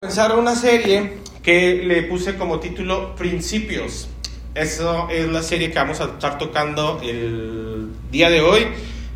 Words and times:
comenzar 0.00 0.38
una 0.38 0.54
serie 0.54 1.14
que 1.42 1.82
le 1.84 2.04
puse 2.04 2.36
como 2.36 2.60
título 2.60 3.16
Principios. 3.16 4.08
Eso 4.54 5.08
es 5.10 5.26
la 5.26 5.42
serie 5.42 5.72
que 5.72 5.78
vamos 5.80 6.00
a 6.00 6.04
estar 6.04 6.38
tocando 6.38 7.00
el 7.02 7.88
día 8.08 8.30
de 8.30 8.40
hoy 8.40 8.68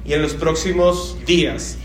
y 0.04 0.12
en 0.12 0.22
los 0.22 0.34
próximos 0.34 1.16
días. 1.24 1.79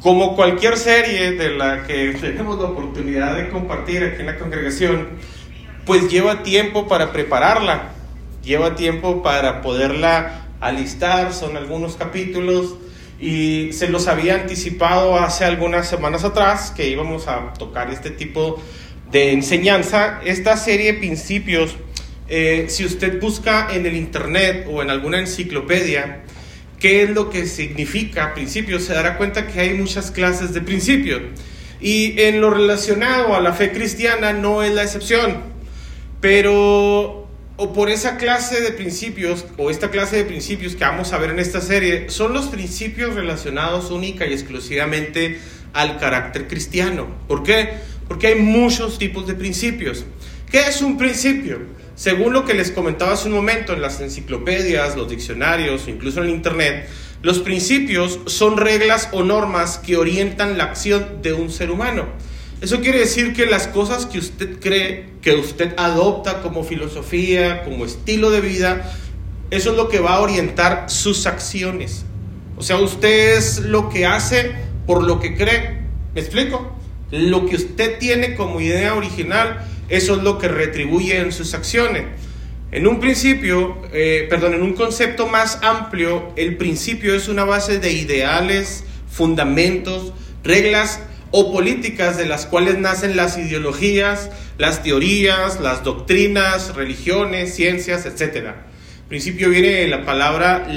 Como 0.00 0.34
cualquier 0.34 0.78
serie 0.78 1.32
de 1.32 1.50
la 1.50 1.86
que 1.86 2.12
tenemos 2.20 2.58
la 2.58 2.64
oportunidad 2.64 3.36
de 3.36 3.50
compartir 3.50 4.02
aquí 4.02 4.20
en 4.20 4.26
la 4.26 4.38
congregación, 4.38 5.08
pues 5.84 6.10
lleva 6.10 6.42
tiempo 6.44 6.88
para 6.88 7.12
prepararla, 7.12 7.90
lleva 8.42 8.74
tiempo 8.74 9.22
para 9.22 9.60
poderla 9.60 10.46
alistar, 10.60 11.34
son 11.34 11.58
algunos 11.58 11.96
capítulos 11.96 12.76
y 13.24 13.72
se 13.72 13.88
los 13.88 14.06
había 14.06 14.34
anticipado 14.34 15.16
hace 15.16 15.46
algunas 15.46 15.88
semanas 15.88 16.24
atrás 16.24 16.70
que 16.76 16.90
íbamos 16.90 17.26
a 17.26 17.54
tocar 17.54 17.90
este 17.90 18.10
tipo 18.10 18.62
de 19.10 19.32
enseñanza. 19.32 20.20
Esta 20.26 20.58
serie 20.58 20.92
de 20.92 20.98
principios, 20.98 21.74
eh, 22.28 22.66
si 22.68 22.84
usted 22.84 23.18
busca 23.18 23.68
en 23.72 23.86
el 23.86 23.96
internet 23.96 24.66
o 24.70 24.82
en 24.82 24.90
alguna 24.90 25.20
enciclopedia, 25.20 26.20
qué 26.78 27.04
es 27.04 27.10
lo 27.10 27.30
que 27.30 27.46
significa 27.46 28.34
principios, 28.34 28.84
se 28.84 28.92
dará 28.92 29.16
cuenta 29.16 29.46
que 29.46 29.58
hay 29.58 29.72
muchas 29.72 30.10
clases 30.10 30.52
de 30.52 30.60
principios. 30.60 31.22
Y 31.80 32.20
en 32.20 32.42
lo 32.42 32.50
relacionado 32.50 33.34
a 33.34 33.40
la 33.40 33.54
fe 33.54 33.72
cristiana 33.72 34.34
no 34.34 34.62
es 34.62 34.74
la 34.74 34.82
excepción. 34.82 35.40
Pero 36.20 37.23
o 37.56 37.72
por 37.72 37.88
esa 37.88 38.16
clase 38.16 38.60
de 38.60 38.72
principios 38.72 39.44
o 39.56 39.70
esta 39.70 39.90
clase 39.90 40.16
de 40.16 40.24
principios 40.24 40.74
que 40.74 40.84
vamos 40.84 41.12
a 41.12 41.18
ver 41.18 41.30
en 41.30 41.38
esta 41.38 41.60
serie 41.60 42.10
son 42.10 42.32
los 42.32 42.46
principios 42.46 43.14
relacionados 43.14 43.90
única 43.90 44.26
y 44.26 44.32
exclusivamente 44.32 45.38
al 45.72 45.98
carácter 45.98 46.48
cristiano. 46.48 47.06
¿Por 47.28 47.42
qué? 47.42 47.74
Porque 48.08 48.28
hay 48.28 48.36
muchos 48.36 48.98
tipos 48.98 49.26
de 49.26 49.34
principios. 49.34 50.04
¿Qué 50.50 50.60
es 50.66 50.82
un 50.82 50.98
principio? 50.98 51.58
Según 51.94 52.32
lo 52.32 52.44
que 52.44 52.54
les 52.54 52.72
comentaba 52.72 53.12
hace 53.12 53.28
un 53.28 53.34
momento 53.34 53.72
en 53.72 53.82
las 53.82 54.00
enciclopedias, 54.00 54.96
los 54.96 55.08
diccionarios, 55.08 55.86
incluso 55.86 56.22
en 56.22 56.30
internet, 56.30 56.88
los 57.22 57.38
principios 57.38 58.18
son 58.26 58.56
reglas 58.56 59.08
o 59.12 59.22
normas 59.22 59.78
que 59.78 59.96
orientan 59.96 60.58
la 60.58 60.64
acción 60.64 61.22
de 61.22 61.32
un 61.32 61.50
ser 61.50 61.70
humano. 61.70 62.06
Eso 62.64 62.80
quiere 62.80 63.00
decir 63.00 63.34
que 63.34 63.44
las 63.44 63.68
cosas 63.68 64.06
que 64.06 64.18
usted 64.18 64.58
cree, 64.58 65.10
que 65.20 65.32
usted 65.34 65.74
adopta 65.76 66.40
como 66.40 66.64
filosofía, 66.64 67.62
como 67.62 67.84
estilo 67.84 68.30
de 68.30 68.40
vida, 68.40 68.90
eso 69.50 69.72
es 69.72 69.76
lo 69.76 69.90
que 69.90 69.98
va 69.98 70.14
a 70.14 70.20
orientar 70.20 70.88
sus 70.88 71.26
acciones. 71.26 72.06
O 72.56 72.62
sea, 72.62 72.78
usted 72.78 73.36
es 73.36 73.58
lo 73.58 73.90
que 73.90 74.06
hace 74.06 74.52
por 74.86 75.04
lo 75.04 75.20
que 75.20 75.36
cree. 75.36 75.82
¿Me 76.14 76.22
explico? 76.22 76.74
Lo 77.10 77.44
que 77.44 77.56
usted 77.56 77.98
tiene 77.98 78.34
como 78.34 78.62
idea 78.62 78.94
original, 78.94 79.68
eso 79.90 80.16
es 80.16 80.22
lo 80.22 80.38
que 80.38 80.48
retribuye 80.48 81.18
en 81.18 81.32
sus 81.32 81.52
acciones. 81.52 82.04
En 82.72 82.86
un 82.86 82.98
principio, 82.98 83.76
eh, 83.92 84.26
perdón, 84.30 84.54
en 84.54 84.62
un 84.62 84.72
concepto 84.72 85.26
más 85.26 85.58
amplio, 85.60 86.32
el 86.36 86.56
principio 86.56 87.14
es 87.14 87.28
una 87.28 87.44
base 87.44 87.78
de 87.78 87.92
ideales, 87.92 88.84
fundamentos, 89.10 90.14
reglas 90.42 91.00
o 91.36 91.50
políticas 91.50 92.16
de 92.16 92.26
las 92.26 92.46
cuales 92.46 92.78
nacen 92.78 93.16
las 93.16 93.36
ideologías, 93.36 94.30
las 94.56 94.84
teorías, 94.84 95.58
las 95.60 95.82
doctrinas, 95.82 96.76
religiones, 96.76 97.56
ciencias, 97.56 98.06
etc. 98.06 98.50
Principio 99.08 99.50
viene 99.50 99.70
de 99.70 99.88
la 99.88 100.04
palabra 100.04 100.68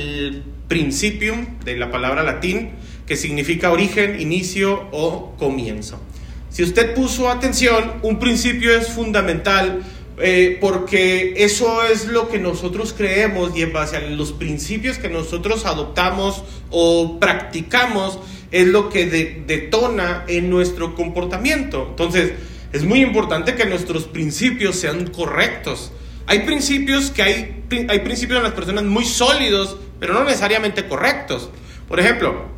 principium, 0.67 1.59
de 1.63 1.77
la 1.77 1.91
palabra 1.91 2.23
latín, 2.23 2.71
que 3.05 3.15
significa 3.15 3.71
origen, 3.71 4.19
inicio 4.19 4.87
o 4.91 5.35
comienzo. 5.37 6.01
Si 6.49 6.63
usted 6.63 6.95
puso 6.95 7.29
atención, 7.29 7.93
un 8.01 8.17
principio 8.17 8.75
es 8.75 8.87
fundamental 8.87 9.83
eh, 10.19 10.57
porque 10.59 11.35
eso 11.37 11.83
es 11.83 12.07
lo 12.07 12.29
que 12.29 12.39
nosotros 12.39 12.95
creemos 12.97 13.55
y 13.55 13.61
en 13.61 13.71
base 13.71 13.97
a 13.97 14.01
los 14.01 14.31
principios 14.31 14.97
que 14.97 15.09
nosotros 15.09 15.67
adoptamos 15.67 16.43
o 16.71 17.19
practicamos, 17.19 18.17
es 18.51 18.67
lo 18.67 18.89
que 18.89 19.05
detona 19.45 20.23
en 20.27 20.49
nuestro 20.49 20.95
comportamiento. 20.95 21.87
Entonces, 21.89 22.33
es 22.73 22.83
muy 22.83 23.01
importante 23.01 23.55
que 23.55 23.65
nuestros 23.65 24.05
principios 24.05 24.75
sean 24.75 25.07
correctos. 25.07 25.91
Hay 26.25 26.39
principios 26.39 27.09
que 27.09 27.23
hay, 27.23 27.63
hay 27.87 27.99
principios 27.99 28.37
en 28.37 28.43
las 28.43 28.53
personas 28.53 28.83
muy 28.83 29.05
sólidos, 29.05 29.77
pero 29.99 30.13
no 30.13 30.23
necesariamente 30.23 30.87
correctos. 30.87 31.49
Por 31.87 31.99
ejemplo, 31.99 32.57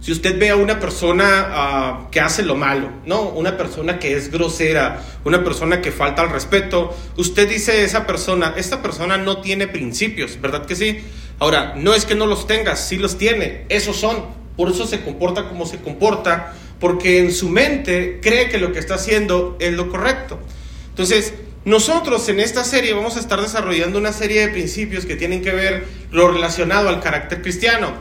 si 0.00 0.12
usted 0.12 0.38
ve 0.38 0.48
a 0.48 0.56
una 0.56 0.80
persona 0.80 1.46
ah, 1.50 2.08
que 2.10 2.20
hace 2.20 2.42
lo 2.42 2.56
malo, 2.56 2.90
¿no? 3.04 3.22
Una 3.22 3.58
persona 3.58 3.98
que 3.98 4.16
es 4.16 4.30
grosera, 4.30 5.04
una 5.24 5.44
persona 5.44 5.82
que 5.82 5.92
falta 5.92 6.22
al 6.22 6.30
respeto, 6.30 6.96
usted 7.16 7.48
dice 7.48 7.84
esa 7.84 8.06
persona, 8.06 8.54
esta 8.56 8.80
persona 8.80 9.18
no 9.18 9.42
tiene 9.42 9.68
principios, 9.68 10.40
¿verdad 10.40 10.64
que 10.64 10.74
sí? 10.74 11.00
Ahora, 11.38 11.74
no 11.76 11.94
es 11.94 12.06
que 12.06 12.14
no 12.14 12.26
los 12.26 12.46
tenga, 12.46 12.76
sí 12.76 12.96
los 12.96 13.18
tiene, 13.18 13.66
esos 13.68 13.96
son, 13.96 14.24
por 14.56 14.70
eso 14.70 14.86
se 14.86 15.00
comporta 15.02 15.48
como 15.48 15.66
se 15.66 15.78
comporta, 15.78 16.54
porque 16.78 17.20
en 17.20 17.32
su 17.32 17.48
mente 17.48 18.20
cree 18.22 18.48
que 18.48 18.58
lo 18.58 18.72
que 18.72 18.78
está 18.78 18.94
haciendo 18.94 19.56
es 19.60 19.72
lo 19.72 19.90
correcto. 19.90 20.38
Entonces, 20.88 21.34
nosotros 21.64 22.26
en 22.30 22.40
esta 22.40 22.64
serie 22.64 22.94
vamos 22.94 23.16
a 23.16 23.20
estar 23.20 23.40
desarrollando 23.40 23.98
una 23.98 24.12
serie 24.12 24.40
de 24.40 24.48
principios 24.48 25.04
que 25.04 25.16
tienen 25.16 25.42
que 25.42 25.52
ver 25.52 25.86
lo 26.10 26.30
relacionado 26.30 26.88
al 26.88 27.00
carácter 27.00 27.42
cristiano. 27.42 27.92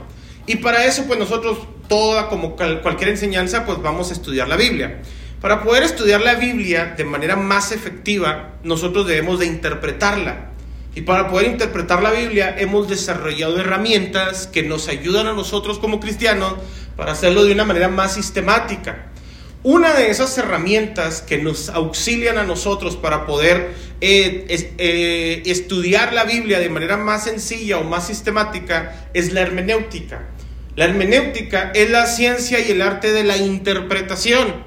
Y 0.47 0.57
para 0.57 0.85
eso, 0.85 1.03
pues 1.05 1.19
nosotros, 1.19 1.59
toda 1.87 2.29
como 2.29 2.55
cualquier 2.55 3.09
enseñanza, 3.09 3.65
pues 3.65 3.81
vamos 3.81 4.09
a 4.09 4.13
estudiar 4.13 4.47
la 4.47 4.55
Biblia. 4.55 5.01
Para 5.41 5.63
poder 5.63 5.83
estudiar 5.83 6.21
la 6.21 6.35
Biblia 6.35 6.95
de 6.97 7.03
manera 7.03 7.35
más 7.35 7.71
efectiva, 7.71 8.55
nosotros 8.63 9.07
debemos 9.07 9.39
de 9.39 9.45
interpretarla. 9.45 10.51
Y 10.95 11.01
para 11.01 11.29
poder 11.29 11.47
interpretar 11.47 12.01
la 12.01 12.11
Biblia 12.11 12.55
hemos 12.57 12.89
desarrollado 12.89 13.59
herramientas 13.59 14.47
que 14.47 14.63
nos 14.63 14.87
ayudan 14.87 15.27
a 15.27 15.33
nosotros 15.33 15.79
como 15.79 15.99
cristianos 15.99 16.55
para 16.95 17.11
hacerlo 17.11 17.45
de 17.45 17.53
una 17.53 17.63
manera 17.63 17.89
más 17.89 18.13
sistemática. 18.15 19.05
Una 19.61 19.93
de 19.93 20.09
esas 20.09 20.37
herramientas 20.37 21.21
que 21.21 21.37
nos 21.37 21.69
auxilian 21.69 22.37
a 22.37 22.43
nosotros 22.43 22.95
para 22.95 23.25
poder 23.25 23.73
eh, 23.99 24.45
eh, 24.77 25.43
estudiar 25.45 26.13
la 26.13 26.23
Biblia 26.23 26.59
de 26.59 26.69
manera 26.69 26.95
más 26.95 27.25
sencilla 27.25 27.77
o 27.77 27.83
más 27.83 28.07
sistemática 28.07 29.09
es 29.13 29.33
la 29.33 29.41
hermenéutica. 29.41 30.27
La 30.77 30.85
hermenéutica 30.85 31.71
es 31.75 31.89
la 31.89 32.05
ciencia 32.05 32.59
y 32.59 32.71
el 32.71 32.81
arte 32.81 33.11
de 33.11 33.25
la 33.25 33.35
interpretación. 33.35 34.63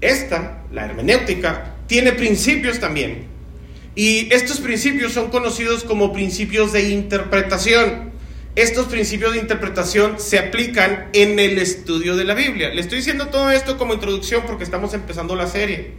Esta, 0.00 0.62
la 0.72 0.84
hermenéutica, 0.84 1.74
tiene 1.88 2.12
principios 2.12 2.78
también. 2.78 3.35
Y 3.96 4.28
estos 4.30 4.60
principios 4.60 5.14
son 5.14 5.30
conocidos 5.30 5.82
como 5.82 6.12
principios 6.12 6.70
de 6.74 6.90
interpretación. 6.90 8.10
Estos 8.54 8.88
principios 8.88 9.32
de 9.32 9.38
interpretación 9.38 10.20
se 10.20 10.38
aplican 10.38 11.08
en 11.14 11.38
el 11.38 11.56
estudio 11.56 12.14
de 12.14 12.24
la 12.24 12.34
Biblia. 12.34 12.74
Le 12.74 12.82
estoy 12.82 12.98
diciendo 12.98 13.28
todo 13.28 13.50
esto 13.50 13.78
como 13.78 13.94
introducción 13.94 14.42
porque 14.46 14.64
estamos 14.64 14.92
empezando 14.92 15.34
la 15.34 15.46
serie. 15.46 15.92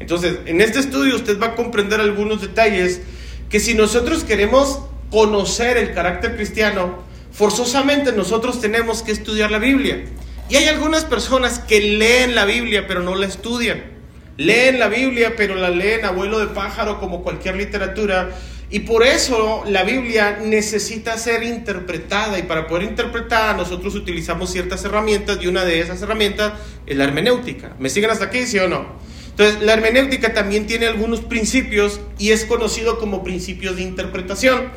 Entonces, 0.00 0.38
en 0.46 0.60
este 0.60 0.80
estudio 0.80 1.14
usted 1.14 1.40
va 1.40 1.46
a 1.48 1.54
comprender 1.54 2.00
algunos 2.00 2.40
detalles 2.40 3.02
que 3.48 3.60
si 3.60 3.74
nosotros 3.74 4.24
queremos 4.24 4.80
conocer 5.12 5.76
el 5.76 5.94
carácter 5.94 6.34
cristiano, 6.34 7.04
forzosamente 7.30 8.10
nosotros 8.10 8.60
tenemos 8.60 9.04
que 9.04 9.12
estudiar 9.12 9.52
la 9.52 9.60
Biblia. 9.60 10.04
Y 10.50 10.56
hay 10.56 10.64
algunas 10.64 11.04
personas 11.04 11.60
que 11.60 11.80
leen 11.80 12.34
la 12.34 12.46
Biblia 12.46 12.88
pero 12.88 13.00
no 13.00 13.14
la 13.14 13.26
estudian. 13.26 13.93
Leen 14.36 14.78
la 14.78 14.88
Biblia, 14.88 15.34
pero 15.36 15.54
la 15.54 15.70
leen 15.70 16.04
abuelo 16.04 16.38
de 16.38 16.48
pájaro 16.48 16.98
como 16.98 17.22
cualquier 17.22 17.56
literatura. 17.56 18.30
Y 18.70 18.80
por 18.80 19.04
eso 19.04 19.62
la 19.66 19.84
Biblia 19.84 20.40
necesita 20.42 21.16
ser 21.18 21.44
interpretada 21.44 22.38
y 22.38 22.42
para 22.42 22.66
poder 22.66 22.84
interpretada 22.84 23.54
nosotros 23.54 23.94
utilizamos 23.94 24.50
ciertas 24.50 24.84
herramientas 24.84 25.38
y 25.40 25.46
una 25.46 25.64
de 25.64 25.80
esas 25.80 26.02
herramientas 26.02 26.54
es 26.86 26.96
la 26.96 27.04
hermenéutica. 27.04 27.76
¿Me 27.78 27.88
siguen 27.90 28.10
hasta 28.10 28.24
aquí, 28.24 28.46
sí 28.46 28.58
o 28.58 28.66
no? 28.66 28.86
Entonces, 29.30 29.62
la 29.62 29.74
hermenéutica 29.74 30.32
también 30.32 30.66
tiene 30.66 30.86
algunos 30.86 31.20
principios 31.20 32.00
y 32.18 32.30
es 32.30 32.44
conocido 32.44 32.98
como 32.98 33.22
principios 33.22 33.76
de 33.76 33.82
interpretación. 33.82 34.70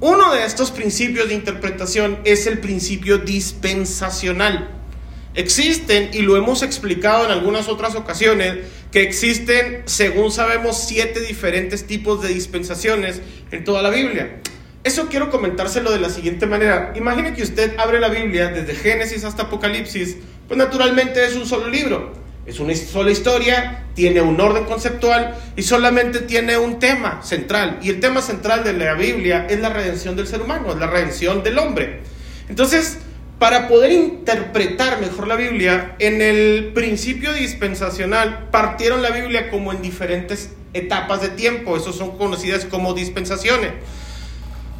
Uno 0.00 0.32
de 0.32 0.44
estos 0.44 0.70
principios 0.70 1.28
de 1.28 1.34
interpretación 1.34 2.18
es 2.24 2.46
el 2.46 2.58
principio 2.58 3.18
dispensacional. 3.18 4.83
Existen, 5.34 6.10
y 6.12 6.22
lo 6.22 6.36
hemos 6.36 6.62
explicado 6.62 7.24
en 7.24 7.32
algunas 7.32 7.68
otras 7.68 7.96
ocasiones, 7.96 8.58
que 8.92 9.02
existen, 9.02 9.82
según 9.86 10.30
sabemos, 10.30 10.84
siete 10.86 11.20
diferentes 11.20 11.86
tipos 11.86 12.22
de 12.22 12.28
dispensaciones 12.28 13.20
en 13.50 13.64
toda 13.64 13.82
la 13.82 13.90
Biblia. 13.90 14.40
Eso 14.84 15.08
quiero 15.08 15.30
comentárselo 15.30 15.90
de 15.90 15.98
la 15.98 16.10
siguiente 16.10 16.46
manera. 16.46 16.92
Imagine 16.94 17.34
que 17.34 17.42
usted 17.42 17.76
abre 17.78 17.98
la 17.98 18.10
Biblia 18.10 18.48
desde 18.48 18.74
Génesis 18.74 19.24
hasta 19.24 19.44
Apocalipsis, 19.44 20.18
pues 20.46 20.58
naturalmente 20.58 21.24
es 21.24 21.34
un 21.34 21.46
solo 21.46 21.68
libro. 21.68 22.12
Es 22.46 22.60
una 22.60 22.74
sola 22.76 23.10
historia, 23.10 23.86
tiene 23.94 24.20
un 24.20 24.38
orden 24.38 24.64
conceptual 24.64 25.34
y 25.56 25.62
solamente 25.62 26.20
tiene 26.20 26.58
un 26.58 26.78
tema 26.78 27.22
central. 27.22 27.78
Y 27.82 27.88
el 27.88 28.00
tema 28.00 28.20
central 28.20 28.62
de 28.62 28.74
la 28.74 28.92
Biblia 28.94 29.46
es 29.48 29.58
la 29.60 29.70
redención 29.70 30.14
del 30.14 30.26
ser 30.26 30.42
humano, 30.42 30.72
es 30.72 30.78
la 30.78 30.86
redención 30.86 31.42
del 31.42 31.58
hombre. 31.58 32.00
Entonces, 32.50 32.98
para 33.38 33.68
poder 33.68 33.92
interpretar 33.92 35.00
mejor 35.00 35.28
la 35.28 35.36
Biblia, 35.36 35.96
en 35.98 36.22
el 36.22 36.72
principio 36.74 37.32
dispensacional 37.32 38.48
partieron 38.50 39.02
la 39.02 39.10
Biblia 39.10 39.50
como 39.50 39.72
en 39.72 39.82
diferentes 39.82 40.50
etapas 40.72 41.20
de 41.22 41.28
tiempo, 41.28 41.76
esos 41.76 41.96
son 41.96 42.16
conocidas 42.16 42.64
como 42.64 42.94
dispensaciones. 42.94 43.72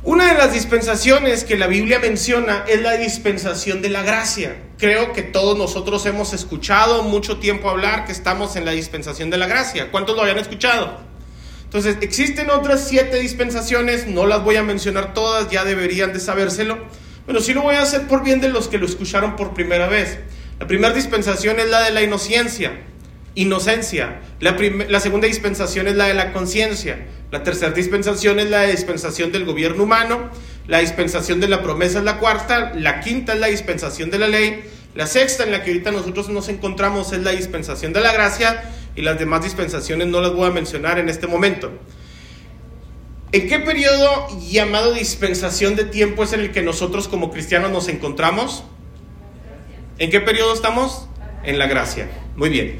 Una 0.02 0.30
de 0.30 0.38
las 0.38 0.52
dispensaciones 0.52 1.44
que 1.44 1.56
la 1.56 1.66
Biblia 1.66 1.98
menciona 1.98 2.64
es 2.68 2.82
la 2.82 2.92
dispensación 2.98 3.80
de 3.80 3.88
la 3.88 4.02
gracia. 4.02 4.56
Creo 4.76 5.14
que 5.14 5.22
todos 5.22 5.56
nosotros 5.56 6.04
hemos 6.04 6.34
escuchado 6.34 7.02
mucho 7.04 7.38
tiempo 7.38 7.70
hablar 7.70 8.04
que 8.04 8.12
estamos 8.12 8.54
en 8.56 8.66
la 8.66 8.72
dispensación 8.72 9.30
de 9.30 9.38
la 9.38 9.46
gracia. 9.46 9.90
¿Cuántos 9.90 10.14
lo 10.14 10.20
habían 10.20 10.36
escuchado? 10.36 11.00
Entonces, 11.64 11.96
existen 12.02 12.50
otras 12.50 12.86
siete 12.86 13.18
dispensaciones, 13.18 14.06
no 14.06 14.26
las 14.26 14.44
voy 14.44 14.56
a 14.56 14.62
mencionar 14.62 15.14
todas, 15.14 15.50
ya 15.50 15.64
deberían 15.64 16.12
de 16.12 16.20
sabérselo, 16.20 16.78
pero 17.26 17.40
sí 17.40 17.54
lo 17.54 17.62
voy 17.62 17.76
a 17.76 17.82
hacer 17.82 18.06
por 18.06 18.22
bien 18.22 18.40
de 18.40 18.48
los 18.48 18.68
que 18.68 18.78
lo 18.78 18.86
escucharon 18.86 19.36
por 19.36 19.54
primera 19.54 19.88
vez. 19.88 20.18
La 20.58 20.66
primera 20.66 20.94
dispensación 20.94 21.58
es 21.60 21.68
la 21.68 21.82
de 21.82 21.90
la 21.90 22.02
inocencia 22.02 22.72
inocencia. 23.34 24.20
La, 24.40 24.56
la, 24.88 25.00
segunda 25.00 25.26
dispensación 25.26 25.88
es 25.88 25.96
la 25.96 26.06
de 26.06 26.14
la 26.14 26.32
conciencia. 26.32 27.06
La 27.30 27.42
tercera 27.42 27.72
dispensación 27.72 28.38
es 28.38 28.50
la 28.50 28.62
dispensación 28.64 29.32
del 29.32 29.44
gobierno 29.44 29.82
humano. 29.82 30.30
La 30.66 30.78
dispensación 30.78 31.40
de 31.40 31.48
la 31.48 31.62
promesa 31.62 31.98
es 31.98 32.04
la 32.04 32.18
cuarta. 32.18 32.72
La 32.74 33.00
quinta 33.00 33.34
es 33.34 33.40
la 33.40 33.48
dispensación 33.48 34.10
de 34.10 34.18
la 34.18 34.28
ley. 34.28 34.64
La 34.94 35.06
sexta, 35.06 35.42
en 35.42 35.50
la 35.50 35.64
que 35.64 35.72
ahorita 35.72 35.90
nosotros 35.90 36.28
nos 36.28 36.48
encontramos, 36.48 37.12
es 37.12 37.22
la 37.22 37.32
dispensación 37.32 37.92
de 37.92 38.00
la 38.00 38.12
gracia. 38.12 38.70
Y 38.96 39.02
las 39.02 39.18
demás 39.18 39.42
dispensaciones 39.42 40.06
no 40.06 40.20
las 40.20 40.32
voy 40.32 40.48
a 40.48 40.52
mencionar 40.52 40.98
en 40.98 41.08
este 41.08 41.26
momento. 41.26 41.72
¿En 43.34 43.48
qué 43.48 43.58
periodo 43.58 44.28
llamado 44.48 44.94
dispensación 44.94 45.74
de 45.74 45.82
tiempo 45.82 46.22
es 46.22 46.32
en 46.32 46.38
el 46.38 46.52
que 46.52 46.62
nosotros 46.62 47.08
como 47.08 47.32
cristianos 47.32 47.72
nos 47.72 47.88
encontramos? 47.88 48.62
¿En 49.98 50.08
qué 50.12 50.20
periodo 50.20 50.54
estamos? 50.54 51.08
En 51.42 51.58
la 51.58 51.66
gracia. 51.66 52.08
Muy 52.36 52.48
bien. 52.48 52.78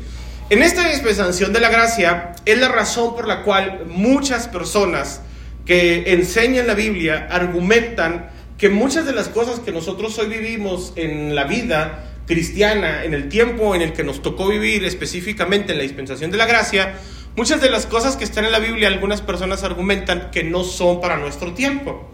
En 0.50 0.62
esta 0.62 0.88
dispensación 0.88 1.52
de 1.52 1.58
la 1.58 1.70
gracia 1.70 2.36
es 2.44 2.56
la 2.56 2.68
razón 2.68 3.16
por 3.16 3.26
la 3.26 3.42
cual 3.42 3.86
muchas 3.88 4.46
personas 4.46 5.22
que 5.66 6.12
enseñan 6.12 6.68
la 6.68 6.74
Biblia 6.74 7.26
argumentan 7.32 8.30
que 8.56 8.68
muchas 8.68 9.06
de 9.06 9.12
las 9.12 9.26
cosas 9.26 9.58
que 9.58 9.72
nosotros 9.72 10.16
hoy 10.20 10.28
vivimos 10.28 10.92
en 10.94 11.34
la 11.34 11.46
vida 11.46 12.12
cristiana, 12.28 13.02
en 13.02 13.12
el 13.12 13.28
tiempo 13.28 13.74
en 13.74 13.82
el 13.82 13.92
que 13.92 14.04
nos 14.04 14.22
tocó 14.22 14.46
vivir 14.46 14.84
específicamente 14.84 15.72
en 15.72 15.78
la 15.78 15.82
dispensación 15.82 16.30
de 16.30 16.36
la 16.36 16.46
gracia, 16.46 16.94
muchas 17.36 17.60
de 17.60 17.70
las 17.70 17.86
cosas 17.86 18.16
que 18.16 18.24
están 18.24 18.44
en 18.44 18.52
la 18.52 18.58
Biblia 18.58 18.88
algunas 18.88 19.20
personas 19.20 19.62
argumentan 19.62 20.30
que 20.30 20.44
no 20.44 20.64
son 20.64 21.00
para 21.00 21.16
nuestro 21.16 21.52
tiempo 21.52 22.10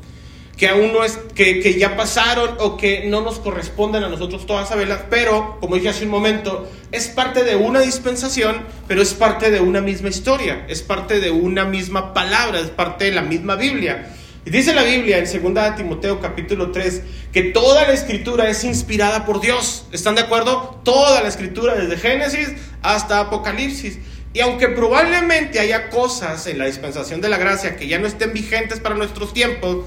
que 0.60 0.68
aún 0.68 0.92
no 0.92 1.02
es, 1.04 1.18
que, 1.34 1.78
ya 1.78 1.96
pasaron 1.96 2.50
o 2.58 2.76
que 2.76 3.06
no 3.06 3.22
nos 3.22 3.38
corresponden 3.38 4.04
a 4.04 4.10
nosotros 4.10 4.44
todas 4.44 4.68
saberlas, 4.68 5.00
pero 5.08 5.56
como 5.58 5.76
dije 5.76 5.88
hace 5.88 6.04
un 6.04 6.10
momento, 6.10 6.68
es 6.92 7.08
parte 7.08 7.44
de 7.44 7.56
una 7.56 7.80
dispensación, 7.80 8.58
pero 8.86 9.00
es 9.00 9.14
parte 9.14 9.50
de 9.50 9.60
una 9.60 9.80
misma 9.80 10.10
historia, 10.10 10.66
es 10.68 10.82
parte 10.82 11.18
de 11.18 11.30
una 11.30 11.64
misma 11.64 12.12
palabra, 12.12 12.60
es 12.60 12.68
parte 12.68 13.06
de 13.06 13.12
la 13.12 13.22
misma 13.22 13.56
Biblia. 13.56 14.14
Y 14.44 14.50
dice 14.50 14.74
la 14.74 14.82
Biblia 14.82 15.16
en 15.16 15.54
2 15.54 15.76
Timoteo 15.76 16.20
capítulo 16.20 16.72
3 16.72 17.02
que 17.32 17.42
toda 17.42 17.86
la 17.86 17.94
escritura 17.94 18.50
es 18.50 18.62
inspirada 18.62 19.24
por 19.24 19.40
Dios. 19.40 19.86
¿Están 19.92 20.14
de 20.14 20.20
acuerdo? 20.20 20.78
Toda 20.84 21.22
la 21.22 21.28
escritura 21.28 21.74
desde 21.74 21.96
Génesis 21.96 22.50
hasta 22.82 23.20
Apocalipsis. 23.20 23.98
Y 24.32 24.40
aunque 24.40 24.68
probablemente 24.68 25.58
haya 25.58 25.90
cosas 25.90 26.46
en 26.46 26.58
la 26.58 26.66
dispensación 26.66 27.20
de 27.20 27.28
la 27.28 27.38
gracia 27.38 27.76
que 27.76 27.88
ya 27.88 27.98
no 27.98 28.06
estén 28.06 28.32
vigentes 28.32 28.78
para 28.78 28.94
nuestros 28.94 29.34
tiempos, 29.34 29.86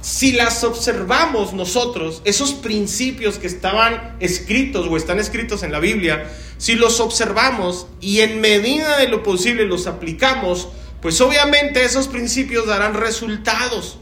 si 0.00 0.32
las 0.32 0.64
observamos 0.64 1.52
nosotros, 1.52 2.22
esos 2.24 2.54
principios 2.54 3.38
que 3.38 3.46
estaban 3.46 4.16
escritos 4.18 4.88
o 4.88 4.96
están 4.96 5.20
escritos 5.20 5.62
en 5.62 5.72
la 5.72 5.78
Biblia, 5.78 6.28
si 6.58 6.74
los 6.74 7.00
observamos 7.00 7.86
y 8.00 8.20
en 8.20 8.40
medida 8.40 8.98
de 8.98 9.08
lo 9.08 9.22
posible 9.22 9.64
los 9.64 9.86
aplicamos, 9.86 10.68
pues 11.00 11.20
obviamente 11.20 11.84
esos 11.84 12.08
principios 12.08 12.66
darán 12.66 12.94
resultados. 12.94 13.98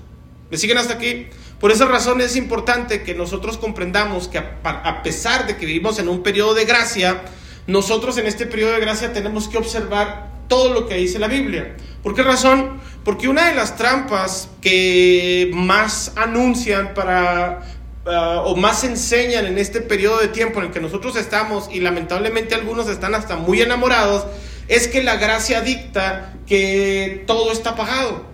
¿Me 0.50 0.56
siguen 0.56 0.78
hasta 0.78 0.94
aquí? 0.94 1.26
Por 1.58 1.72
esa 1.72 1.84
razón 1.84 2.20
es 2.20 2.36
importante 2.36 3.02
que 3.02 3.14
nosotros 3.14 3.58
comprendamos 3.58 4.28
que 4.28 4.38
a 4.38 5.02
pesar 5.02 5.46
de 5.46 5.56
que 5.56 5.66
vivimos 5.66 5.98
en 5.98 6.08
un 6.08 6.22
periodo 6.22 6.54
de 6.54 6.64
gracia, 6.64 7.24
nosotros 7.70 8.18
en 8.18 8.26
este 8.26 8.46
periodo 8.46 8.72
de 8.72 8.80
gracia 8.80 9.12
tenemos 9.12 9.48
que 9.48 9.56
observar 9.56 10.28
todo 10.48 10.74
lo 10.74 10.88
que 10.88 10.96
dice 10.96 11.18
la 11.18 11.28
Biblia. 11.28 11.76
¿Por 12.02 12.14
qué 12.14 12.22
razón? 12.22 12.80
Porque 13.04 13.28
una 13.28 13.48
de 13.48 13.54
las 13.54 13.76
trampas 13.76 14.48
que 14.60 15.50
más 15.54 16.12
anuncian 16.16 16.94
para 16.94 17.62
ah, 18.06 18.42
o 18.44 18.56
más 18.56 18.82
enseñan 18.82 19.46
en 19.46 19.58
este 19.58 19.80
periodo 19.80 20.18
de 20.18 20.28
tiempo 20.28 20.58
en 20.58 20.66
el 20.66 20.72
que 20.72 20.80
nosotros 20.80 21.14
estamos 21.16 21.68
y 21.72 21.80
lamentablemente 21.80 22.56
algunos 22.56 22.88
están 22.88 23.14
hasta 23.14 23.36
muy 23.36 23.62
enamorados 23.62 24.26
es 24.66 24.88
que 24.88 25.02
la 25.02 25.16
gracia 25.16 25.60
dicta 25.60 26.34
que 26.46 27.24
todo 27.26 27.52
está 27.52 27.76
pagado. 27.76 28.24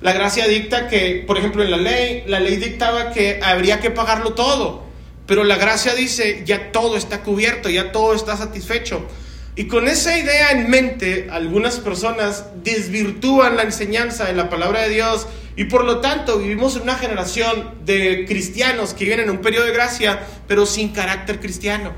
La 0.00 0.12
gracia 0.12 0.46
dicta 0.46 0.88
que, 0.88 1.24
por 1.26 1.38
ejemplo, 1.38 1.62
en 1.62 1.70
la 1.70 1.76
ley, 1.76 2.24
la 2.26 2.40
ley 2.40 2.56
dictaba 2.56 3.10
que 3.12 3.40
habría 3.42 3.80
que 3.80 3.90
pagarlo 3.90 4.34
todo, 4.34 4.87
pero 5.28 5.44
la 5.44 5.56
gracia 5.56 5.94
dice 5.94 6.42
ya 6.46 6.72
todo 6.72 6.96
está 6.96 7.22
cubierto, 7.22 7.68
ya 7.68 7.92
todo 7.92 8.14
está 8.14 8.36
satisfecho. 8.36 9.06
Y 9.54 9.66
con 9.66 9.86
esa 9.86 10.18
idea 10.18 10.52
en 10.52 10.70
mente, 10.70 11.28
algunas 11.30 11.80
personas 11.80 12.46
desvirtúan 12.64 13.56
la 13.56 13.64
enseñanza 13.64 14.24
de 14.24 14.32
la 14.32 14.48
palabra 14.48 14.82
de 14.82 14.88
Dios 14.88 15.26
y 15.54 15.64
por 15.64 15.84
lo 15.84 16.00
tanto 16.00 16.38
vivimos 16.38 16.76
en 16.76 16.82
una 16.82 16.94
generación 16.94 17.74
de 17.84 18.24
cristianos 18.26 18.94
que 18.94 19.04
viven 19.04 19.20
en 19.20 19.30
un 19.30 19.38
periodo 19.38 19.66
de 19.66 19.72
gracia, 19.72 20.26
pero 20.46 20.64
sin 20.64 20.90
carácter 20.94 21.40
cristiano. 21.40 21.92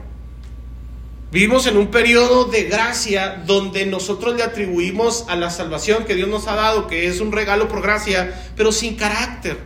Vivimos 1.30 1.68
en 1.68 1.76
un 1.76 1.92
periodo 1.92 2.46
de 2.46 2.64
gracia 2.64 3.44
donde 3.46 3.86
nosotros 3.86 4.34
le 4.34 4.42
atribuimos 4.42 5.26
a 5.28 5.36
la 5.36 5.50
salvación 5.50 6.04
que 6.04 6.16
Dios 6.16 6.28
nos 6.28 6.48
ha 6.48 6.56
dado, 6.56 6.88
que 6.88 7.06
es 7.06 7.20
un 7.20 7.30
regalo 7.30 7.68
por 7.68 7.80
gracia, 7.80 8.50
pero 8.56 8.72
sin 8.72 8.96
carácter. 8.96 9.58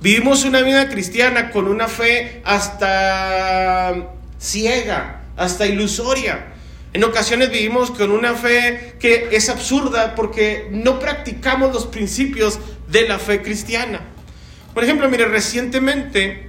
Vivimos 0.00 0.44
una 0.44 0.62
vida 0.62 0.88
cristiana 0.88 1.50
con 1.50 1.66
una 1.66 1.88
fe 1.88 2.40
hasta 2.44 4.12
ciega, 4.38 5.22
hasta 5.36 5.66
ilusoria 5.66 6.54
en 6.94 7.04
ocasiones 7.04 7.50
vivimos 7.50 7.90
con 7.90 8.10
una 8.10 8.34
fe 8.34 8.94
que 8.98 9.28
es 9.32 9.50
absurda 9.50 10.14
porque 10.14 10.68
no 10.70 10.98
practicamos 10.98 11.72
los 11.72 11.86
principios 11.86 12.58
de 12.88 13.06
la 13.06 13.18
fe 13.18 13.42
cristiana. 13.42 14.00
Por 14.72 14.84
ejemplo, 14.84 15.08
mire, 15.10 15.26
recientemente 15.26 16.48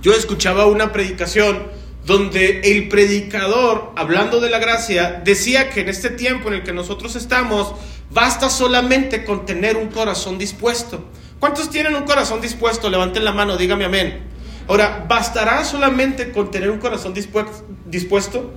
yo 0.00 0.12
escuchaba 0.14 0.66
una 0.66 0.92
predicación 0.92 1.62
donde 2.04 2.60
el 2.64 2.88
predicador, 2.88 3.92
hablando 3.94 4.40
de 4.40 4.50
la 4.50 4.58
gracia, 4.58 5.22
decía 5.24 5.70
que 5.70 5.82
en 5.82 5.88
este 5.88 6.10
tiempo 6.10 6.48
en 6.48 6.54
el 6.54 6.62
que 6.64 6.72
nosotros 6.72 7.14
estamos, 7.14 7.72
basta 8.10 8.50
solamente 8.50 9.24
con 9.24 9.46
tener 9.46 9.76
un 9.76 9.88
corazón 9.88 10.38
dispuesto. 10.38 11.04
¿Cuántos 11.42 11.70
tienen 11.70 11.96
un 11.96 12.04
corazón 12.04 12.40
dispuesto? 12.40 12.88
Levanten 12.88 13.24
la 13.24 13.32
mano, 13.32 13.56
dígame 13.56 13.84
amén. 13.84 14.20
Ahora, 14.68 15.04
¿bastará 15.08 15.64
solamente 15.64 16.30
con 16.30 16.52
tener 16.52 16.70
un 16.70 16.78
corazón 16.78 17.14
dispuesto? 17.14 18.54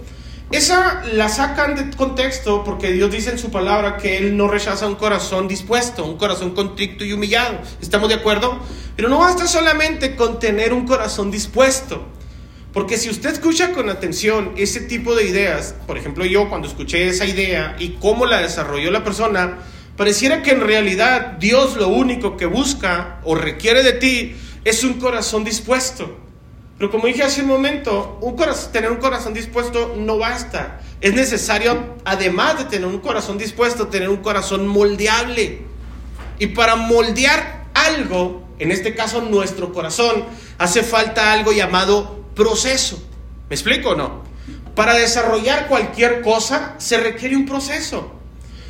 Esa 0.52 1.02
la 1.14 1.28
sacan 1.28 1.76
de 1.76 1.98
contexto 1.98 2.64
porque 2.64 2.92
Dios 2.92 3.10
dice 3.10 3.32
en 3.32 3.40
su 3.40 3.50
palabra 3.50 3.98
que 3.98 4.20
Él 4.20 4.38
no 4.38 4.48
rechaza 4.48 4.86
un 4.86 4.94
corazón 4.94 5.48
dispuesto, 5.48 6.06
un 6.06 6.18
corazón 6.18 6.52
contrito 6.52 7.04
y 7.04 7.12
humillado. 7.14 7.58
¿Estamos 7.82 8.08
de 8.08 8.16
acuerdo? 8.16 8.60
Pero 8.96 9.10
no 9.10 9.18
basta 9.18 9.48
solamente 9.48 10.16
con 10.16 10.38
tener 10.38 10.72
un 10.72 10.86
corazón 10.86 11.32
dispuesto. 11.32 12.06
Porque 12.72 13.00
si 13.00 13.10
usted 13.10 13.32
escucha 13.32 13.72
con 13.72 13.90
atención 13.90 14.54
ese 14.58 14.82
tipo 14.82 15.16
de 15.16 15.26
ideas, 15.26 15.74
por 15.88 15.98
ejemplo 15.98 16.24
yo 16.24 16.50
cuando 16.50 16.68
escuché 16.68 17.08
esa 17.08 17.26
idea 17.26 17.76
y 17.80 17.94
cómo 18.00 18.28
la 18.28 18.42
desarrolló 18.42 18.92
la 18.92 19.04
persona, 19.04 19.58
pareciera 19.98 20.42
que 20.42 20.52
en 20.52 20.62
realidad 20.62 21.34
Dios 21.40 21.76
lo 21.76 21.88
único 21.88 22.38
que 22.38 22.46
busca 22.46 23.20
o 23.24 23.36
requiere 23.36 23.84
de 23.84 23.94
ti 23.94 24.36
es 24.64 24.84
un 24.84 24.96
corazón 24.96 25.44
dispuesto. 25.44 26.18
Pero 26.78 26.92
como 26.92 27.08
dije 27.08 27.24
hace 27.24 27.42
un 27.42 27.48
momento, 27.48 28.18
un 28.22 28.36
tener 28.74 28.92
un 28.92 28.98
corazón 28.98 29.34
dispuesto 29.34 29.96
no 29.98 30.18
basta. 30.18 30.82
Es 31.00 31.14
necesario, 31.14 31.96
además 32.04 32.58
de 32.58 32.66
tener 32.66 32.88
un 32.88 33.00
corazón 33.00 33.38
dispuesto, 33.38 33.88
tener 33.88 34.10
un 34.10 34.18
corazón 34.18 34.68
moldeable. 34.68 35.62
Y 36.38 36.48
para 36.48 36.76
moldear 36.76 37.68
algo, 37.74 38.44
en 38.60 38.72
este 38.72 38.94
caso 38.94 39.22
nuestro 39.22 39.72
corazón, 39.72 40.26
hace 40.58 40.84
falta 40.84 41.32
algo 41.32 41.54
llamado 41.54 42.26
proceso. 42.36 43.02
¿Me 43.50 43.56
explico 43.56 43.92
o 43.92 43.96
no? 43.96 44.24
Para 44.76 44.96
desarrollar 44.96 45.68
cualquier 45.68 46.22
cosa 46.22 46.76
se 46.78 46.98
requiere 46.98 47.38
un 47.38 47.46
proceso. 47.46 48.12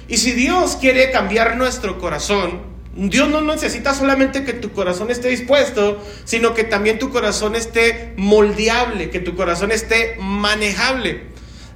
Y 0.07 0.17
si 0.17 0.33
Dios 0.33 0.77
quiere 0.79 1.11
cambiar 1.11 1.57
nuestro 1.57 1.99
corazón, 1.99 2.61
Dios 2.95 3.27
no 3.27 3.41
necesita 3.41 3.93
solamente 3.93 4.45
que 4.45 4.53
tu 4.53 4.71
corazón 4.71 5.11
esté 5.11 5.29
dispuesto, 5.29 6.01
sino 6.23 6.53
que 6.53 6.63
también 6.63 6.97
tu 6.97 7.09
corazón 7.09 7.55
esté 7.55 8.13
moldeable, 8.15 9.09
que 9.09 9.19
tu 9.19 9.35
corazón 9.35 9.71
esté 9.71 10.15
manejable. 10.19 11.23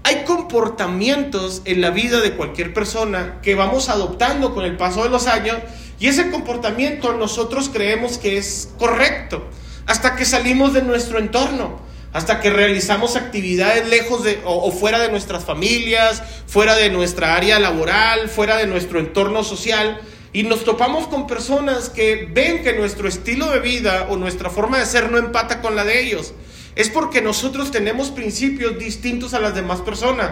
Hay 0.04 0.24
comportamientos 0.24 1.62
en 1.66 1.82
la 1.82 1.90
vida 1.90 2.22
de 2.22 2.34
cualquier 2.34 2.74
persona 2.74 3.40
que 3.42 3.56
vamos 3.56 3.90
adoptando 3.90 4.54
con 4.54 4.64
el 4.64 4.78
paso 4.78 5.04
de 5.04 5.10
los 5.10 5.28
años 5.28 5.58
y 6.00 6.08
ese 6.08 6.32
comportamiento 6.32 7.14
nosotros 7.14 7.70
creemos 7.72 8.18
que 8.18 8.38
es 8.38 8.70
correcto. 8.78 9.48
hasta 9.86 10.16
que 10.16 10.24
salimos 10.24 10.74
de 10.74 10.84
nuestro 10.84 11.18
entorno, 11.18 11.82
hasta 12.14 12.40
que 12.40 12.50
realizamos 12.50 13.16
actividades 13.16 13.88
lejos 13.88 14.24
de 14.24 14.42
o, 14.46 14.72
fuera 14.72 15.00
de 15.00 15.10
nuestras 15.10 15.46
familias, 15.46 16.24
fuera 16.48 16.76
de 16.76 16.90
nuestra 16.90 17.36
área 17.36 17.60
laboral, 17.60 18.30
fuera 18.30 18.58
de 18.58 18.68
nuestro 18.68 19.00
entorno 19.00 19.44
social. 19.44 20.02
Y 20.32 20.44
nos 20.44 20.64
topamos 20.64 21.08
con 21.08 21.28
personas 21.28 21.90
que 21.90 22.28
ven 22.32 22.64
que 22.64 22.74
nuestro 22.74 23.08
estilo 23.08 23.50
de 23.52 23.60
vida 23.60 24.08
o 24.10 24.18
nuestra 24.18 24.50
forma 24.50 24.78
de 24.78 24.86
ser 24.86 25.12
no 25.12 25.18
empata 25.18 25.62
con 25.62 25.76
la 25.76 25.84
de 25.84 26.02
ellos. 26.02 26.34
Es 26.76 26.90
porque 26.90 27.22
nosotros 27.22 27.72
tenemos 27.72 28.10
principios 28.10 28.78
distintos 28.78 29.34
a 29.34 29.40
las 29.40 29.56
demás 29.56 29.82
personas. 29.82 30.32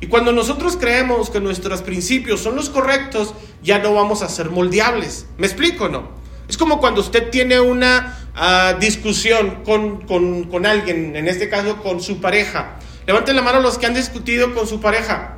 Y 0.00 0.08
cuando 0.08 0.32
nosotros 0.32 0.76
creemos 0.76 1.30
que 1.30 1.40
nuestros 1.40 1.82
principios 1.82 2.40
son 2.40 2.56
los 2.56 2.70
correctos, 2.70 3.34
ya 3.62 3.78
no 3.78 3.94
vamos 3.94 4.22
a 4.22 4.28
ser 4.28 4.50
moldeables. 4.50 5.26
¿Me 5.38 5.46
explico 5.46 5.84
o 5.84 5.88
no? 5.88 6.10
Es 6.48 6.56
como 6.56 6.80
cuando 6.80 7.00
usted 7.00 7.30
tiene 7.30 7.60
una 7.60 8.21
ah, 8.34 8.76
discusión 8.80 9.62
con, 9.64 10.06
con, 10.06 10.44
con 10.44 10.66
alguien, 10.66 11.16
en 11.16 11.28
este 11.28 11.48
caso 11.48 11.82
con 11.82 12.00
su 12.00 12.20
pareja. 12.20 12.78
Levanten 13.06 13.36
la 13.36 13.42
mano 13.42 13.60
los 13.60 13.78
que 13.78 13.86
han 13.86 13.94
discutido 13.94 14.54
con 14.54 14.66
su 14.66 14.80
pareja. 14.80 15.36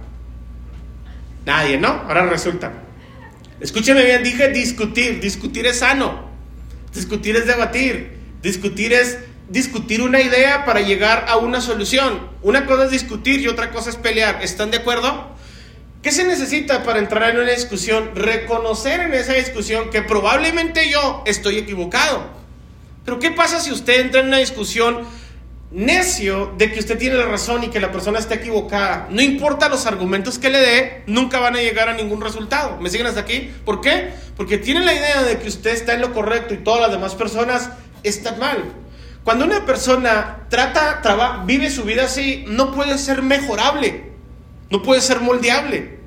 Nadie, 1.46 1.78
¿no? 1.78 1.88
Ahora 1.88 2.26
resulta. 2.26 2.72
Escúcheme 3.60 4.04
bien, 4.04 4.22
dije 4.22 4.48
discutir. 4.48 5.20
Discutir 5.20 5.66
es 5.66 5.78
sano. 5.78 6.28
Discutir 6.92 7.36
es 7.36 7.46
debatir. 7.46 8.18
Discutir 8.42 8.92
es 8.92 9.18
discutir 9.48 10.02
una 10.02 10.20
idea 10.20 10.64
para 10.64 10.80
llegar 10.80 11.26
a 11.28 11.36
una 11.36 11.60
solución. 11.60 12.28
Una 12.42 12.66
cosa 12.66 12.84
es 12.84 12.90
discutir 12.90 13.40
y 13.40 13.48
otra 13.48 13.70
cosa 13.70 13.90
es 13.90 13.96
pelear. 13.96 14.42
¿Están 14.42 14.70
de 14.70 14.78
acuerdo? 14.78 15.34
¿Qué 16.02 16.12
se 16.12 16.24
necesita 16.24 16.82
para 16.82 16.98
entrar 16.98 17.30
en 17.30 17.40
una 17.40 17.50
discusión? 17.50 18.10
Reconocer 18.14 19.00
en 19.00 19.14
esa 19.14 19.32
discusión 19.32 19.88
que 19.90 20.02
probablemente 20.02 20.90
yo 20.90 21.22
estoy 21.24 21.56
equivocado. 21.56 22.43
Pero 23.04 23.18
¿qué 23.18 23.30
pasa 23.30 23.60
si 23.60 23.70
usted 23.70 24.00
entra 24.00 24.20
en 24.20 24.28
una 24.28 24.38
discusión 24.38 25.00
necio 25.70 26.54
de 26.56 26.70
que 26.72 26.78
usted 26.78 26.96
tiene 26.96 27.16
la 27.16 27.26
razón 27.26 27.64
y 27.64 27.68
que 27.68 27.80
la 27.80 27.92
persona 27.92 28.18
está 28.18 28.34
equivocada? 28.34 29.08
No 29.10 29.20
importa 29.20 29.68
los 29.68 29.86
argumentos 29.86 30.38
que 30.38 30.50
le 30.50 30.58
dé, 30.58 31.02
nunca 31.06 31.38
van 31.38 31.56
a 31.56 31.60
llegar 31.60 31.88
a 31.88 31.94
ningún 31.94 32.20
resultado. 32.20 32.78
¿Me 32.80 32.88
siguen 32.90 33.06
hasta 33.06 33.20
aquí? 33.20 33.50
¿Por 33.64 33.80
qué? 33.80 34.10
Porque 34.36 34.58
tiene 34.58 34.84
la 34.84 34.94
idea 34.94 35.22
de 35.22 35.38
que 35.38 35.48
usted 35.48 35.72
está 35.72 35.94
en 35.94 36.00
lo 36.00 36.12
correcto 36.12 36.54
y 36.54 36.58
todas 36.58 36.80
las 36.80 36.90
demás 36.90 37.14
personas 37.14 37.70
están 38.02 38.38
mal. 38.38 38.64
Cuando 39.22 39.46
una 39.46 39.64
persona 39.64 40.46
trata, 40.50 41.42
vive 41.46 41.70
su 41.70 41.84
vida 41.84 42.04
así, 42.04 42.44
no 42.46 42.72
puede 42.72 42.98
ser 42.98 43.22
mejorable, 43.22 44.12
no 44.70 44.82
puede 44.82 45.00
ser 45.00 45.20
moldeable. 45.20 45.98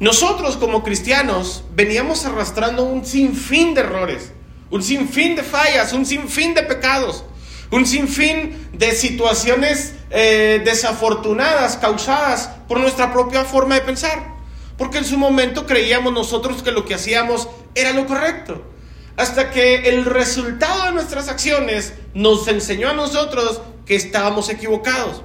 Nosotros 0.00 0.56
como 0.56 0.82
cristianos 0.82 1.64
veníamos 1.74 2.24
arrastrando 2.24 2.84
un 2.84 3.04
sinfín 3.04 3.74
de 3.74 3.82
errores, 3.82 4.32
un 4.70 4.82
sinfín 4.82 5.36
de 5.36 5.42
fallas, 5.42 5.92
un 5.92 6.06
sinfín 6.06 6.54
de 6.54 6.62
pecados, 6.62 7.24
un 7.70 7.86
sinfín 7.86 8.68
de 8.72 8.92
situaciones 8.92 9.94
eh, 10.10 10.62
desafortunadas 10.64 11.76
causadas 11.76 12.50
por 12.68 12.80
nuestra 12.80 13.12
propia 13.12 13.44
forma 13.44 13.74
de 13.76 13.82
pensar. 13.82 14.34
Porque 14.76 14.98
en 14.98 15.04
su 15.04 15.16
momento 15.16 15.66
creíamos 15.66 16.12
nosotros 16.12 16.62
que 16.62 16.72
lo 16.72 16.84
que 16.84 16.94
hacíamos 16.94 17.48
era 17.74 17.92
lo 17.92 18.06
correcto 18.06 18.74
hasta 19.16 19.50
que 19.50 19.88
el 19.88 20.04
resultado 20.04 20.84
de 20.84 20.92
nuestras 20.92 21.28
acciones 21.28 21.94
nos 22.14 22.48
enseñó 22.48 22.90
a 22.90 22.94
nosotros 22.94 23.60
que 23.86 23.94
estábamos 23.94 24.48
equivocados. 24.48 25.22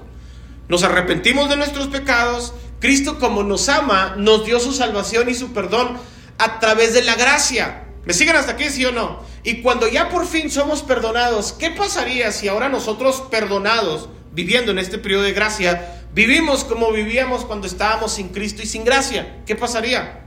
Nos 0.67 0.83
arrepentimos 0.83 1.49
de 1.49 1.57
nuestros 1.57 1.87
pecados, 1.87 2.53
Cristo 2.79 3.17
como 3.17 3.43
nos 3.43 3.67
ama, 3.69 4.13
nos 4.17 4.45
dio 4.45 4.59
su 4.59 4.73
salvación 4.73 5.29
y 5.29 5.33
su 5.33 5.53
perdón 5.53 5.97
a 6.37 6.59
través 6.59 6.93
de 6.93 7.03
la 7.03 7.15
gracia. 7.15 7.85
¿Me 8.05 8.13
siguen 8.13 8.35
hasta 8.35 8.51
aquí, 8.53 8.69
sí 8.69 8.85
o 8.85 8.91
no? 8.91 9.21
Y 9.43 9.61
cuando 9.61 9.87
ya 9.87 10.09
por 10.09 10.25
fin 10.25 10.49
somos 10.49 10.81
perdonados, 10.81 11.53
¿qué 11.53 11.71
pasaría 11.71 12.31
si 12.31 12.47
ahora 12.47 12.69
nosotros 12.69 13.23
perdonados, 13.29 14.09
viviendo 14.31 14.71
en 14.71 14.79
este 14.79 14.97
periodo 14.97 15.23
de 15.23 15.33
gracia, 15.33 16.03
vivimos 16.13 16.63
como 16.63 16.91
vivíamos 16.91 17.45
cuando 17.45 17.67
estábamos 17.67 18.13
sin 18.13 18.29
Cristo 18.29 18.61
y 18.61 18.65
sin 18.65 18.83
gracia? 18.83 19.43
¿Qué 19.45 19.55
pasaría? 19.55 20.25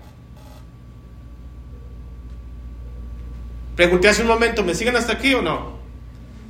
Pregunté 3.76 4.08
hace 4.08 4.22
un 4.22 4.28
momento, 4.28 4.62
¿me 4.62 4.74
siguen 4.74 4.96
hasta 4.96 5.14
aquí 5.14 5.34
o 5.34 5.42
no? 5.42 5.78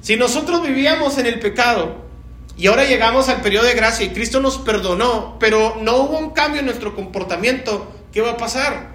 Si 0.01 0.17
nosotros 0.17 0.63
vivíamos 0.63 1.19
en 1.19 1.27
el 1.27 1.39
pecado 1.41 1.97
y 2.57 2.67
ahora 2.67 2.85
llegamos 2.85 3.29
al 3.29 3.41
periodo 3.41 3.67
de 3.67 3.75
gracia 3.75 4.05
y 4.05 4.11
Cristo 4.11 4.41
nos 4.41 4.59
perdonó, 4.59 5.37
pero 5.39 5.79
no 5.81 5.97
hubo 5.97 6.19
un 6.19 6.31
cambio 6.31 6.61
en 6.61 6.67
nuestro 6.67 6.95
comportamiento, 6.95 7.93
¿qué 8.13 8.21
va 8.21 8.33
a 8.33 8.37
pasar? 8.37 8.92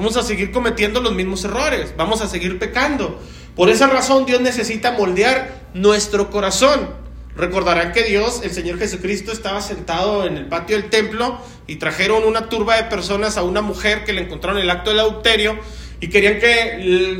Vamos 0.00 0.16
a 0.16 0.22
seguir 0.22 0.50
cometiendo 0.50 1.02
los 1.02 1.12
mismos 1.12 1.44
errores, 1.44 1.92
vamos 1.94 2.22
a 2.22 2.26
seguir 2.26 2.58
pecando. 2.58 3.20
Por 3.54 3.68
esa 3.68 3.86
razón 3.86 4.24
Dios 4.24 4.40
necesita 4.40 4.92
moldear 4.92 5.66
nuestro 5.74 6.30
corazón. 6.30 6.88
Recordarán 7.36 7.92
que 7.92 8.04
Dios, 8.04 8.40
el 8.42 8.50
Señor 8.50 8.78
Jesucristo, 8.78 9.30
estaba 9.30 9.60
sentado 9.60 10.24
en 10.24 10.38
el 10.38 10.46
patio 10.46 10.76
del 10.76 10.88
templo 10.88 11.38
y 11.66 11.76
trajeron 11.76 12.24
una 12.24 12.48
turba 12.48 12.76
de 12.76 12.84
personas 12.84 13.36
a 13.36 13.42
una 13.42 13.60
mujer 13.60 14.04
que 14.04 14.14
le 14.14 14.22
encontraron 14.22 14.56
en 14.56 14.64
el 14.64 14.70
acto 14.70 14.88
del 14.88 15.00
adulterio 15.00 15.58
y 16.00 16.08
querían 16.08 16.38
que 16.38 16.76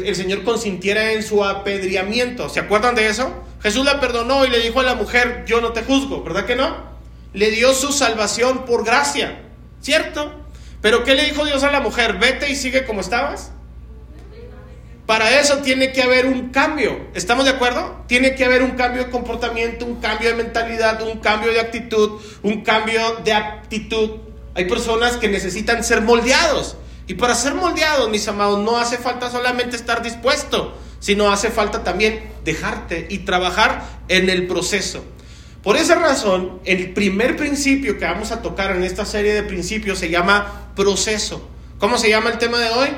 el, 0.07 0.17
Señor 0.17 0.43
consintiera 0.43 1.13
en 1.13 1.23
su 1.23 1.45
apedreamiento. 1.45 2.49
¿Se 2.49 2.61
acuerdan 2.61 2.95
de 2.95 3.09
eso? 3.09 3.31
Jesús 3.63 3.85
la 3.85 4.01
perdonó 4.01 4.47
y 4.47 4.49
le 4.49 4.59
dijo 4.59 4.81
a 4.81 4.85
la 4.85 4.95
mujer, 4.95 5.45
yo 5.47 5.61
no 5.61 5.75
te 5.75 5.83
juzgo, 5.83 6.25
¿verdad 6.25 6.47
que 6.47 6.57
no? 6.57 6.79
Le 7.35 7.51
dio 7.51 7.75
su 7.75 7.93
salvación 7.93 8.65
por 8.65 8.87
gracia, 8.87 9.43
¿cierto? 9.83 10.41
Pero 10.81 11.05
¿qué 11.05 11.15
le 11.15 11.25
dijo 11.25 11.45
Dios 11.45 11.63
a 11.63 11.71
la 11.71 11.81
mujer? 11.81 12.19
Vete 12.19 12.51
y 12.51 12.57
sigue 12.57 12.85
como 12.85 13.01
estabas. 13.01 13.53
Para 15.07 15.41
eso 15.41 15.59
tiene 15.59 15.93
que 15.93 16.03
haber 16.03 16.27
un 16.27 16.51
cambio. 16.51 17.09
¿Estamos 17.15 17.45
de 17.45 17.51
acuerdo? 17.51 18.05
Tiene 18.07 18.37
que 18.37 18.45
haber 18.45 18.63
un 18.63 18.73
cambio 18.73 19.05
de 19.05 19.11
comportamiento, 19.11 19.85
un 19.85 19.97
cambio 19.97 20.29
de 20.29 20.37
mentalidad, 20.37 21.03
un 21.03 21.19
cambio 21.19 21.53
de 21.53 21.59
actitud, 21.59 22.21
un 22.43 22.63
cambio 22.63 23.17
de 23.25 23.33
aptitud. 23.33 24.19
Hay 24.55 24.67
personas 24.67 25.17
que 25.17 25.29
necesitan 25.29 25.83
ser 25.83 26.03
moldeados. 26.03 26.77
Y 27.09 27.15
para 27.15 27.35
ser 27.35 27.55
moldeados, 27.55 28.09
mis 28.09 28.29
amados, 28.29 28.61
no 28.61 28.79
hace 28.79 28.99
falta 28.99 29.29
solamente 29.31 29.75
estar 29.75 30.01
dispuesto, 30.01 30.79
sino 31.01 31.33
hace 31.33 31.51
falta 31.51 31.83
también 31.83 32.33
dejarte 32.45 33.09
y 33.11 33.19
trabajar 33.19 33.83
en 34.07 34.31
el 34.31 34.47
proceso. 34.47 35.05
Por 35.63 35.77
esa 35.77 35.95
razón, 35.97 36.61
el 36.65 36.93
primer 36.95 37.37
principio 37.37 37.99
que 37.99 38.05
vamos 38.07 38.33
a 38.33 38.41
tocar 38.41 38.75
en 38.75 38.83
esta 38.83 39.05
serie 39.05 39.35
de 39.35 39.43
principios 39.43 39.99
se 39.99 40.09
llama 40.09 40.73
proceso. 40.75 41.47
¿Cómo 41.79 41.99
se 41.99 42.09
llama 42.09 42.31
el 42.31 42.39
tema 42.39 42.59
de 42.59 42.71
hoy? 42.71 42.89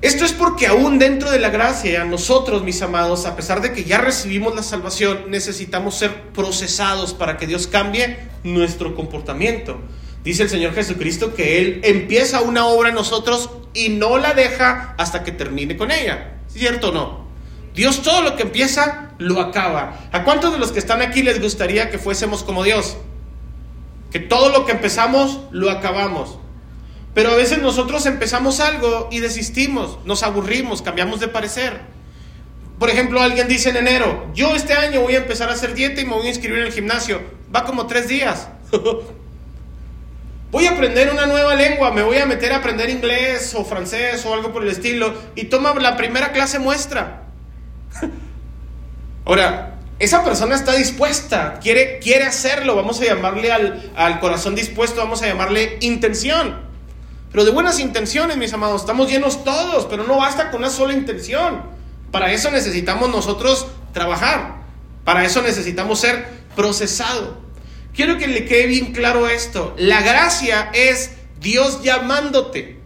Esto 0.00 0.24
es 0.24 0.32
porque 0.32 0.66
aún 0.66 0.98
dentro 0.98 1.30
de 1.30 1.38
la 1.38 1.50
gracia, 1.50 2.04
nosotros, 2.04 2.62
mis 2.62 2.82
amados, 2.82 3.26
a 3.26 3.36
pesar 3.36 3.60
de 3.60 3.72
que 3.72 3.84
ya 3.84 3.98
recibimos 3.98 4.54
la 4.56 4.62
salvación, 4.62 5.24
necesitamos 5.28 5.96
ser 5.96 6.30
procesados 6.32 7.14
para 7.14 7.36
que 7.36 7.46
Dios 7.46 7.68
cambie 7.68 8.16
nuestro 8.42 8.94
comportamiento. 8.94 9.80
Dice 10.24 10.44
el 10.44 10.50
Señor 10.50 10.74
Jesucristo 10.74 11.34
que 11.34 11.60
Él 11.60 11.80
empieza 11.84 12.40
una 12.40 12.66
obra 12.66 12.88
en 12.88 12.96
nosotros 12.96 13.50
y 13.72 13.90
no 13.90 14.18
la 14.18 14.34
deja 14.34 14.94
hasta 14.98 15.22
que 15.22 15.30
termine 15.30 15.76
con 15.76 15.92
ella. 15.92 16.38
¿Cierto 16.48 16.88
o 16.88 16.92
no? 16.92 17.27
Dios 17.74 18.02
todo 18.02 18.22
lo 18.22 18.36
que 18.36 18.42
empieza 18.42 19.10
lo 19.18 19.40
acaba. 19.40 19.98
¿A 20.12 20.24
cuántos 20.24 20.52
de 20.52 20.58
los 20.58 20.72
que 20.72 20.78
están 20.78 21.02
aquí 21.02 21.22
les 21.22 21.40
gustaría 21.40 21.90
que 21.90 21.98
fuésemos 21.98 22.42
como 22.42 22.64
Dios? 22.64 22.96
Que 24.10 24.20
todo 24.20 24.48
lo 24.50 24.66
que 24.66 24.72
empezamos 24.72 25.40
lo 25.50 25.70
acabamos. 25.70 26.38
Pero 27.14 27.30
a 27.30 27.36
veces 27.36 27.58
nosotros 27.58 28.06
empezamos 28.06 28.60
algo 28.60 29.08
y 29.10 29.20
desistimos, 29.20 29.98
nos 30.04 30.22
aburrimos, 30.22 30.82
cambiamos 30.82 31.20
de 31.20 31.28
parecer. 31.28 31.80
Por 32.78 32.90
ejemplo, 32.90 33.20
alguien 33.20 33.48
dice 33.48 33.70
en 33.70 33.76
enero, 33.76 34.26
yo 34.34 34.54
este 34.54 34.74
año 34.74 35.00
voy 35.00 35.14
a 35.14 35.18
empezar 35.18 35.48
a 35.48 35.54
hacer 35.54 35.74
dieta 35.74 36.00
y 36.00 36.04
me 36.04 36.14
voy 36.14 36.26
a 36.26 36.30
inscribir 36.30 36.60
en 36.60 36.66
el 36.66 36.72
gimnasio. 36.72 37.20
Va 37.54 37.64
como 37.64 37.86
tres 37.86 38.08
días. 38.08 38.48
Voy 40.50 40.64
a 40.64 40.70
aprender 40.70 41.10
una 41.10 41.26
nueva 41.26 41.54
lengua, 41.54 41.90
me 41.90 42.02
voy 42.02 42.16
a 42.16 42.24
meter 42.24 42.52
a 42.52 42.56
aprender 42.56 42.88
inglés 42.88 43.54
o 43.54 43.66
francés 43.66 44.24
o 44.24 44.32
algo 44.32 44.50
por 44.50 44.62
el 44.62 44.70
estilo 44.70 45.12
y 45.34 45.44
toma 45.44 45.74
la 45.74 45.98
primera 45.98 46.32
clase 46.32 46.58
muestra. 46.58 47.27
Ahora, 49.24 49.78
esa 49.98 50.24
persona 50.24 50.54
está 50.54 50.74
dispuesta, 50.74 51.58
quiere, 51.60 51.98
quiere 51.98 52.24
hacerlo, 52.24 52.76
vamos 52.76 53.00
a 53.00 53.04
llamarle 53.04 53.50
al, 53.52 53.90
al 53.96 54.20
corazón 54.20 54.54
dispuesto, 54.54 55.00
vamos 55.00 55.22
a 55.22 55.26
llamarle 55.26 55.78
intención. 55.80 56.60
Pero 57.30 57.44
de 57.44 57.50
buenas 57.50 57.78
intenciones, 57.78 58.36
mis 58.36 58.52
amados, 58.52 58.82
estamos 58.82 59.10
llenos 59.10 59.44
todos, 59.44 59.86
pero 59.86 60.04
no 60.04 60.16
basta 60.16 60.50
con 60.50 60.60
una 60.60 60.70
sola 60.70 60.94
intención. 60.94 61.62
Para 62.10 62.32
eso 62.32 62.50
necesitamos 62.50 63.10
nosotros 63.10 63.66
trabajar, 63.92 64.62
para 65.04 65.24
eso 65.24 65.42
necesitamos 65.42 66.00
ser 66.00 66.26
procesados. 66.56 67.34
Quiero 67.94 68.16
que 68.16 68.28
le 68.28 68.44
quede 68.44 68.66
bien 68.66 68.92
claro 68.92 69.28
esto. 69.28 69.74
La 69.76 70.00
gracia 70.00 70.70
es 70.72 71.10
Dios 71.40 71.82
llamándote 71.82 72.78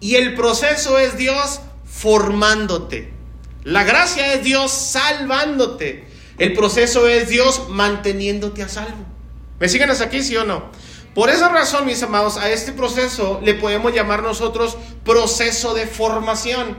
y 0.00 0.16
el 0.16 0.34
proceso 0.34 0.98
es 0.98 1.16
Dios 1.16 1.60
formándote. 1.84 3.17
La 3.64 3.84
gracia 3.84 4.34
es 4.34 4.44
Dios 4.44 4.70
salvándote. 4.72 6.06
El 6.38 6.52
proceso 6.52 7.08
es 7.08 7.28
Dios 7.28 7.68
manteniéndote 7.68 8.62
a 8.62 8.68
salvo. 8.68 9.04
¿Me 9.58 9.68
siguen 9.68 9.90
hasta 9.90 10.04
aquí, 10.04 10.22
sí 10.22 10.36
o 10.36 10.44
no? 10.44 10.70
Por 11.14 11.30
esa 11.30 11.48
razón, 11.48 11.84
mis 11.84 12.02
amados, 12.02 12.36
a 12.36 12.48
este 12.50 12.72
proceso 12.72 13.40
le 13.42 13.54
podemos 13.54 13.92
llamar 13.92 14.22
nosotros 14.22 14.76
proceso 15.04 15.74
de 15.74 15.86
formación. 15.86 16.78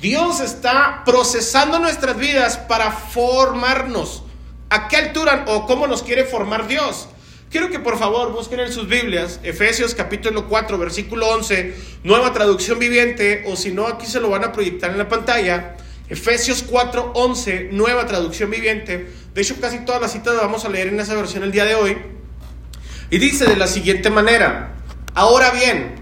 Dios 0.00 0.40
está 0.40 1.02
procesando 1.04 1.78
nuestras 1.78 2.16
vidas 2.16 2.56
para 2.56 2.90
formarnos. 2.90 4.22
¿A 4.70 4.88
qué 4.88 4.96
altura 4.96 5.44
o 5.48 5.66
cómo 5.66 5.86
nos 5.86 6.02
quiere 6.02 6.24
formar 6.24 6.66
Dios? 6.66 7.08
Quiero 7.50 7.70
que 7.70 7.78
por 7.78 7.98
favor 7.98 8.32
busquen 8.32 8.60
en 8.60 8.72
sus 8.72 8.88
Biblias 8.88 9.38
Efesios 9.44 9.94
capítulo 9.94 10.48
4 10.48 10.76
versículo 10.76 11.28
11, 11.28 11.74
nueva 12.02 12.32
traducción 12.32 12.78
viviente, 12.78 13.44
o 13.46 13.54
si 13.54 13.70
no 13.70 13.86
aquí 13.86 14.06
se 14.06 14.18
lo 14.18 14.30
van 14.30 14.44
a 14.44 14.52
proyectar 14.52 14.90
en 14.90 14.98
la 14.98 15.08
pantalla. 15.08 15.76
Efesios 16.08 16.62
4, 16.62 17.12
11, 17.14 17.68
nueva 17.72 18.06
traducción 18.06 18.50
viviente. 18.50 19.10
De 19.34 19.42
hecho 19.42 19.56
casi 19.60 19.84
todas 19.84 20.00
las 20.00 20.12
citas 20.12 20.34
las 20.34 20.42
vamos 20.42 20.64
a 20.64 20.68
leer 20.68 20.88
en 20.88 21.00
esa 21.00 21.14
versión 21.14 21.42
el 21.42 21.52
día 21.52 21.64
de 21.64 21.74
hoy. 21.74 21.96
Y 23.10 23.18
dice 23.18 23.46
de 23.46 23.56
la 23.56 23.66
siguiente 23.66 24.10
manera, 24.10 24.74
ahora 25.14 25.50
bien, 25.50 25.96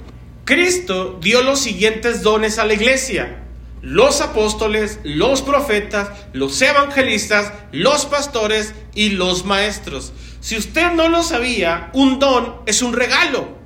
Cristo 0.45 1.19
dio 1.21 1.43
los 1.43 1.61
siguientes 1.61 2.23
dones 2.23 2.59
a 2.59 2.65
la 2.65 2.75
iglesia 2.75 3.43
los 3.83 4.21
apóstoles, 4.21 5.01
los 5.03 5.43
profetas, 5.43 6.09
los 6.33 6.63
evangelistas, 6.63 7.53
los 7.73 8.07
pastores 8.07 8.75
y 8.95 9.11
los 9.11 9.45
maestros. 9.45 10.13
Si 10.41 10.57
usted 10.57 10.93
no 10.93 11.09
lo 11.09 11.23
sabía, 11.23 11.91
un 11.93 12.19
don 12.21 12.63
es 12.67 12.81
un 12.81 12.93
regalo. 12.95 13.61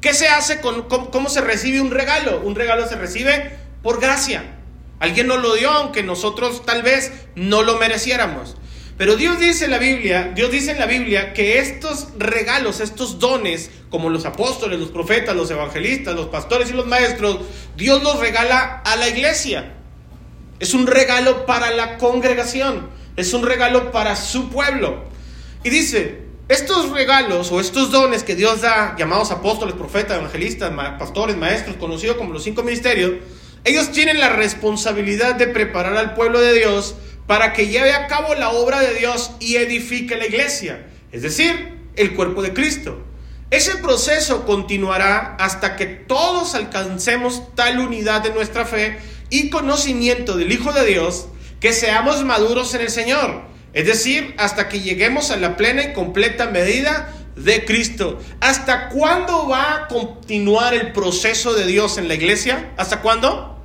¿Qué 0.00 0.14
se 0.14 0.28
hace 0.28 0.60
con 0.60 0.82
cómo, 0.82 1.28
se 1.28 1.40
recibe 1.40 1.80
un 1.80 1.90
regalo? 1.90 2.40
Un 2.42 2.54
regalo 2.54 2.88
se 2.88 2.94
recibe 2.94 3.58
por 3.82 4.00
gracia. 4.00 4.55
Alguien 4.98 5.26
nos 5.26 5.42
lo 5.42 5.54
dio 5.54 5.70
aunque 5.70 6.02
nosotros 6.02 6.64
tal 6.64 6.82
vez 6.82 7.12
no 7.34 7.62
lo 7.62 7.78
mereciéramos. 7.78 8.56
Pero 8.98 9.16
Dios 9.16 9.38
dice 9.38 9.66
en 9.66 9.72
la 9.72 9.78
Biblia, 9.78 10.32
Dios 10.34 10.50
dice 10.50 10.70
en 10.70 10.78
la 10.78 10.86
Biblia 10.86 11.34
que 11.34 11.58
estos 11.58 12.08
regalos, 12.16 12.80
estos 12.80 13.18
dones, 13.18 13.70
como 13.90 14.08
los 14.08 14.24
apóstoles, 14.24 14.80
los 14.80 14.88
profetas, 14.88 15.36
los 15.36 15.50
evangelistas, 15.50 16.14
los 16.14 16.28
pastores 16.28 16.70
y 16.70 16.72
los 16.72 16.86
maestros, 16.86 17.40
Dios 17.76 18.02
los 18.02 18.18
regala 18.18 18.80
a 18.84 18.96
la 18.96 19.08
iglesia. 19.08 19.74
Es 20.60 20.72
un 20.72 20.86
regalo 20.86 21.44
para 21.44 21.72
la 21.72 21.98
congregación, 21.98 22.88
es 23.16 23.34
un 23.34 23.44
regalo 23.44 23.92
para 23.92 24.16
su 24.16 24.48
pueblo. 24.48 25.04
Y 25.62 25.68
dice, 25.68 26.22
estos 26.48 26.90
regalos 26.90 27.52
o 27.52 27.60
estos 27.60 27.90
dones 27.90 28.22
que 28.22 28.34
Dios 28.34 28.62
da, 28.62 28.96
llamados 28.96 29.30
apóstoles, 29.30 29.74
profetas, 29.74 30.16
evangelistas, 30.16 30.72
pastores, 30.98 31.36
maestros, 31.36 31.76
conocidos 31.76 32.16
como 32.16 32.32
los 32.32 32.44
cinco 32.44 32.62
ministerios, 32.62 33.12
ellos 33.66 33.90
tienen 33.90 34.20
la 34.20 34.28
responsabilidad 34.28 35.34
de 35.34 35.48
preparar 35.48 35.96
al 35.96 36.14
pueblo 36.14 36.40
de 36.40 36.54
Dios 36.54 36.94
para 37.26 37.52
que 37.52 37.66
lleve 37.66 37.92
a 37.92 38.06
cabo 38.06 38.36
la 38.36 38.50
obra 38.50 38.80
de 38.80 38.94
Dios 38.94 39.32
y 39.40 39.56
edifique 39.56 40.16
la 40.16 40.26
iglesia, 40.26 40.86
es 41.10 41.22
decir, 41.22 41.76
el 41.96 42.14
cuerpo 42.14 42.42
de 42.42 42.54
Cristo. 42.54 43.02
Ese 43.50 43.76
proceso 43.78 44.46
continuará 44.46 45.34
hasta 45.40 45.74
que 45.74 45.86
todos 45.86 46.54
alcancemos 46.54 47.54
tal 47.56 47.80
unidad 47.80 48.22
de 48.22 48.30
nuestra 48.30 48.66
fe 48.66 48.98
y 49.30 49.50
conocimiento 49.50 50.36
del 50.36 50.52
Hijo 50.52 50.72
de 50.72 50.86
Dios 50.86 51.26
que 51.58 51.72
seamos 51.72 52.24
maduros 52.24 52.72
en 52.74 52.82
el 52.82 52.90
Señor, 52.90 53.42
es 53.72 53.86
decir, 53.86 54.32
hasta 54.38 54.68
que 54.68 54.80
lleguemos 54.80 55.32
a 55.32 55.36
la 55.38 55.56
plena 55.56 55.82
y 55.82 55.92
completa 55.92 56.46
medida 56.46 57.12
de 57.34 57.64
Cristo. 57.64 58.20
¿Hasta 58.40 58.90
cuándo 58.90 59.48
va 59.48 59.74
a 59.74 59.88
continuar 59.88 60.72
el 60.72 60.92
proceso 60.92 61.52
de 61.54 61.66
Dios 61.66 61.98
en 61.98 62.06
la 62.06 62.14
iglesia? 62.14 62.72
¿Hasta 62.76 63.02
cuándo? 63.02 63.55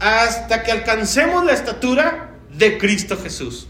Hasta 0.00 0.62
que 0.62 0.72
alcancemos 0.72 1.44
la 1.44 1.52
estatura 1.52 2.30
de 2.50 2.78
Cristo 2.78 3.16
Jesús. 3.22 3.68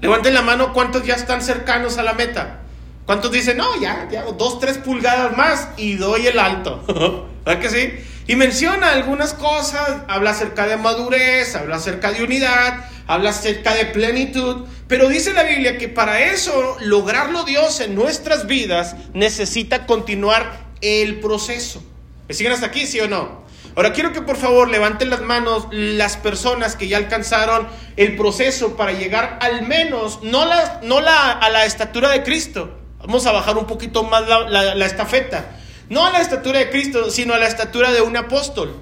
Levanten 0.00 0.34
la 0.34 0.42
mano 0.42 0.72
cuántos 0.72 1.04
ya 1.04 1.14
están 1.14 1.42
cercanos 1.42 1.98
a 1.98 2.02
la 2.02 2.14
meta. 2.14 2.60
¿Cuántos 3.06 3.32
dicen, 3.32 3.56
no, 3.56 3.80
ya, 3.80 4.08
ya, 4.10 4.22
dos, 4.22 4.60
tres 4.60 4.78
pulgadas 4.78 5.36
más 5.36 5.68
y 5.76 5.94
doy 5.94 6.26
el 6.26 6.38
alto? 6.38 6.84
¿Verdad 7.44 7.60
que 7.60 7.68
sí? 7.68 7.92
Y 8.26 8.36
menciona 8.36 8.92
algunas 8.92 9.34
cosas, 9.34 10.02
habla 10.06 10.30
acerca 10.30 10.66
de 10.66 10.76
madurez, 10.76 11.56
habla 11.56 11.76
acerca 11.76 12.12
de 12.12 12.22
unidad, 12.22 12.84
habla 13.08 13.30
acerca 13.30 13.74
de 13.74 13.86
plenitud, 13.86 14.66
pero 14.86 15.08
dice 15.08 15.32
la 15.32 15.42
Biblia 15.42 15.78
que 15.78 15.88
para 15.88 16.20
eso, 16.20 16.76
lograrlo 16.80 17.42
Dios 17.42 17.80
en 17.80 17.96
nuestras 17.96 18.46
vidas, 18.46 18.94
necesita 19.14 19.86
continuar 19.86 20.68
el 20.80 21.18
proceso. 21.18 21.82
¿Me 22.28 22.34
siguen 22.34 22.52
hasta 22.52 22.66
aquí, 22.66 22.86
sí 22.86 23.00
o 23.00 23.08
no? 23.08 23.42
Ahora 23.76 23.92
quiero 23.92 24.12
que 24.12 24.22
por 24.22 24.36
favor 24.36 24.68
levanten 24.68 25.10
las 25.10 25.22
manos 25.22 25.68
las 25.70 26.16
personas 26.16 26.76
que 26.76 26.88
ya 26.88 26.96
alcanzaron 26.96 27.68
el 27.96 28.16
proceso 28.16 28.76
para 28.76 28.92
llegar 28.92 29.38
al 29.40 29.66
menos, 29.66 30.20
no, 30.22 30.44
la, 30.44 30.80
no 30.82 31.00
la, 31.00 31.32
a 31.32 31.50
la 31.50 31.64
estatura 31.64 32.08
de 32.10 32.22
Cristo. 32.22 32.76
Vamos 32.98 33.26
a 33.26 33.32
bajar 33.32 33.56
un 33.56 33.66
poquito 33.66 34.02
más 34.02 34.26
la, 34.28 34.74
la 34.74 34.86
estafeta. 34.86 35.56
No 35.88 36.04
a 36.04 36.10
la 36.10 36.20
estatura 36.20 36.58
de 36.58 36.70
Cristo, 36.70 37.10
sino 37.10 37.34
a 37.34 37.38
la 37.38 37.46
estatura 37.46 37.92
de 37.92 38.00
un 38.00 38.16
apóstol, 38.16 38.76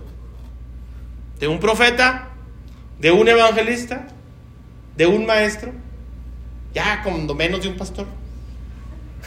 de 1.38 1.48
un 1.48 1.60
profeta, 1.60 2.28
de 2.98 3.10
un 3.10 3.28
evangelista, 3.28 4.08
de 4.96 5.06
un 5.06 5.24
maestro, 5.26 5.72
ya 6.74 7.02
cuando 7.02 7.34
menos 7.34 7.62
de 7.62 7.68
un 7.68 7.76
pastor. 7.76 8.06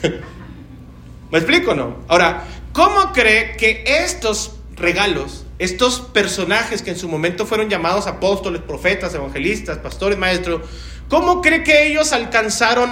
¿Me 1.31 1.37
explico 1.37 1.73
no? 1.73 1.97
Ahora, 2.07 2.43
¿cómo 2.73 3.13
cree 3.13 3.55
que 3.55 3.83
estos 3.85 4.57
regalos 4.75 5.45
estos 5.61 6.01
personajes 6.01 6.81
que 6.81 6.89
en 6.89 6.97
su 6.97 7.07
momento 7.07 7.45
fueron 7.45 7.69
llamados 7.69 8.07
apóstoles, 8.07 8.63
profetas, 8.63 9.13
evangelistas, 9.13 9.77
pastores, 9.77 10.17
maestros, 10.17 10.67
¿cómo 11.07 11.39
cree 11.39 11.63
que 11.63 11.85
ellos 11.85 12.13
alcanzaron, 12.13 12.89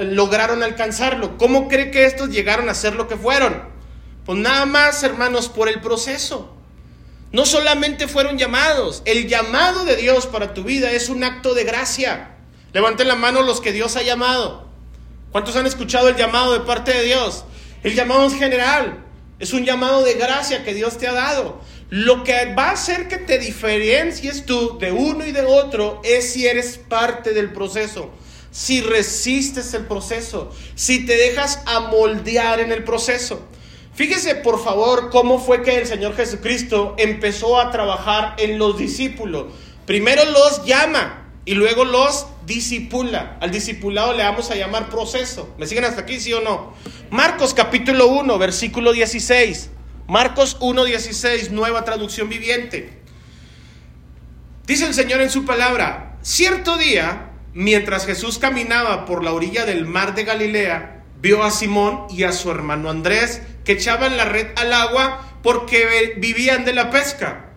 lograron 0.00 0.62
alcanzarlo? 0.62 1.36
¿Cómo 1.36 1.68
cree 1.68 1.90
que 1.90 2.06
estos 2.06 2.30
llegaron 2.30 2.70
a 2.70 2.74
ser 2.74 2.94
lo 2.94 3.06
que 3.06 3.18
fueron? 3.18 3.64
Pues 4.24 4.38
nada 4.38 4.64
más, 4.64 5.02
hermanos, 5.02 5.50
por 5.50 5.68
el 5.68 5.82
proceso. 5.82 6.56
No 7.32 7.44
solamente 7.44 8.08
fueron 8.08 8.38
llamados, 8.38 9.02
el 9.04 9.28
llamado 9.28 9.84
de 9.84 9.96
Dios 9.96 10.26
para 10.26 10.54
tu 10.54 10.64
vida 10.64 10.92
es 10.92 11.10
un 11.10 11.22
acto 11.22 11.52
de 11.52 11.64
gracia. 11.64 12.30
Levanten 12.72 13.08
la 13.08 13.14
mano 13.14 13.42
los 13.42 13.60
que 13.60 13.72
Dios 13.72 13.96
ha 13.96 14.02
llamado. 14.02 14.70
¿Cuántos 15.32 15.54
han 15.54 15.66
escuchado 15.66 16.08
el 16.08 16.16
llamado 16.16 16.54
de 16.54 16.60
parte 16.60 16.94
de 16.94 17.02
Dios? 17.02 17.44
El 17.82 17.94
llamado 17.94 18.24
es 18.24 18.34
general, 18.38 19.04
es 19.38 19.52
un 19.52 19.66
llamado 19.66 20.02
de 20.02 20.14
gracia 20.14 20.64
que 20.64 20.72
Dios 20.72 20.96
te 20.96 21.06
ha 21.06 21.12
dado. 21.12 21.60
Lo 21.90 22.22
que 22.22 22.54
va 22.54 22.68
a 22.68 22.72
hacer 22.74 23.08
que 23.08 23.18
te 23.18 23.40
diferencies 23.40 24.46
tú 24.46 24.78
de 24.78 24.92
uno 24.92 25.26
y 25.26 25.32
de 25.32 25.42
otro 25.42 26.00
es 26.04 26.32
si 26.32 26.46
eres 26.46 26.78
parte 26.78 27.32
del 27.32 27.52
proceso, 27.52 28.10
si 28.52 28.80
resistes 28.80 29.74
el 29.74 29.86
proceso, 29.86 30.54
si 30.76 31.04
te 31.04 31.16
dejas 31.16 31.60
amoldear 31.66 32.60
en 32.60 32.70
el 32.70 32.84
proceso. 32.84 33.42
Fíjese 33.92 34.36
por 34.36 34.62
favor 34.62 35.10
cómo 35.10 35.40
fue 35.40 35.62
que 35.62 35.78
el 35.78 35.86
Señor 35.86 36.14
Jesucristo 36.14 36.94
empezó 36.96 37.58
a 37.58 37.72
trabajar 37.72 38.36
en 38.38 38.56
los 38.56 38.78
discípulos. 38.78 39.46
Primero 39.84 40.24
los 40.26 40.64
llama 40.64 41.32
y 41.44 41.54
luego 41.54 41.84
los 41.84 42.28
disipula. 42.46 43.36
Al 43.40 43.50
discipulado 43.50 44.12
le 44.12 44.22
vamos 44.22 44.48
a 44.52 44.54
llamar 44.54 44.90
proceso. 44.90 45.52
¿Me 45.58 45.66
siguen 45.66 45.84
hasta 45.84 46.02
aquí, 46.02 46.20
sí 46.20 46.32
o 46.32 46.40
no? 46.40 46.72
Marcos 47.10 47.52
capítulo 47.52 48.06
1, 48.06 48.38
versículo 48.38 48.92
16. 48.92 49.70
Marcos 50.10 50.58
1.16, 50.58 51.50
nueva 51.50 51.84
traducción 51.84 52.28
viviente. 52.28 52.90
Dice 54.66 54.86
el 54.86 54.92
Señor 54.92 55.20
en 55.20 55.30
su 55.30 55.44
palabra, 55.44 56.18
cierto 56.20 56.76
día, 56.76 57.30
mientras 57.54 58.06
Jesús 58.06 58.40
caminaba 58.40 59.04
por 59.04 59.22
la 59.22 59.32
orilla 59.32 59.66
del 59.66 59.86
mar 59.86 60.16
de 60.16 60.24
Galilea, 60.24 61.04
vio 61.20 61.44
a 61.44 61.52
Simón 61.52 62.08
y 62.10 62.24
a 62.24 62.32
su 62.32 62.50
hermano 62.50 62.90
Andrés 62.90 63.42
que 63.64 63.70
echaban 63.70 64.16
la 64.16 64.24
red 64.24 64.48
al 64.56 64.72
agua 64.72 65.38
porque 65.44 66.16
vivían 66.16 66.64
de 66.64 66.72
la 66.72 66.90
pesca. 66.90 67.52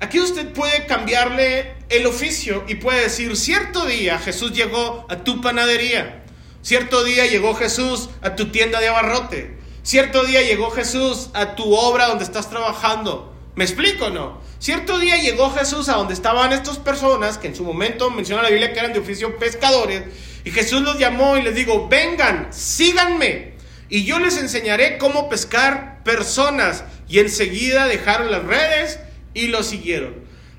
Aquí 0.00 0.20
usted 0.20 0.54
puede 0.54 0.86
cambiarle 0.86 1.74
el 1.90 2.06
oficio 2.06 2.64
y 2.66 2.76
puede 2.76 3.02
decir, 3.02 3.36
cierto 3.36 3.84
día 3.84 4.18
Jesús 4.18 4.52
llegó 4.54 5.04
a 5.10 5.16
tu 5.16 5.42
panadería, 5.42 6.24
cierto 6.62 7.04
día 7.04 7.26
llegó 7.26 7.54
Jesús 7.54 8.08
a 8.22 8.36
tu 8.36 8.50
tienda 8.50 8.80
de 8.80 8.88
abarrote, 8.88 9.59
Cierto 9.82 10.24
día 10.24 10.42
llegó 10.42 10.70
Jesús 10.70 11.30
a 11.34 11.54
tu 11.54 11.74
obra 11.74 12.08
donde 12.08 12.24
estás 12.24 12.50
trabajando. 12.50 13.34
¿Me 13.54 13.64
explico 13.64 14.06
o 14.06 14.10
no? 14.10 14.40
Cierto 14.58 14.98
día 14.98 15.16
llegó 15.16 15.50
Jesús 15.50 15.88
a 15.88 15.94
donde 15.94 16.14
estaban 16.14 16.52
estas 16.52 16.78
personas, 16.78 17.38
que 17.38 17.48
en 17.48 17.56
su 17.56 17.64
momento 17.64 18.10
menciona 18.10 18.42
la 18.42 18.50
Biblia 18.50 18.72
que 18.72 18.78
eran 18.78 18.92
de 18.92 19.00
oficio 19.00 19.38
pescadores, 19.38 20.04
y 20.44 20.50
Jesús 20.50 20.82
los 20.82 20.98
llamó 20.98 21.36
y 21.36 21.42
les 21.42 21.54
dijo, 21.54 21.88
vengan, 21.88 22.48
síganme, 22.50 23.54
y 23.90 24.04
yo 24.04 24.20
les 24.20 24.38
enseñaré 24.38 24.98
cómo 24.98 25.28
pescar 25.28 26.02
personas. 26.04 26.84
Y 27.08 27.18
enseguida 27.18 27.88
dejaron 27.88 28.30
las 28.30 28.44
redes 28.44 29.00
y 29.34 29.48
lo 29.48 29.64
siguieron. 29.64 30.14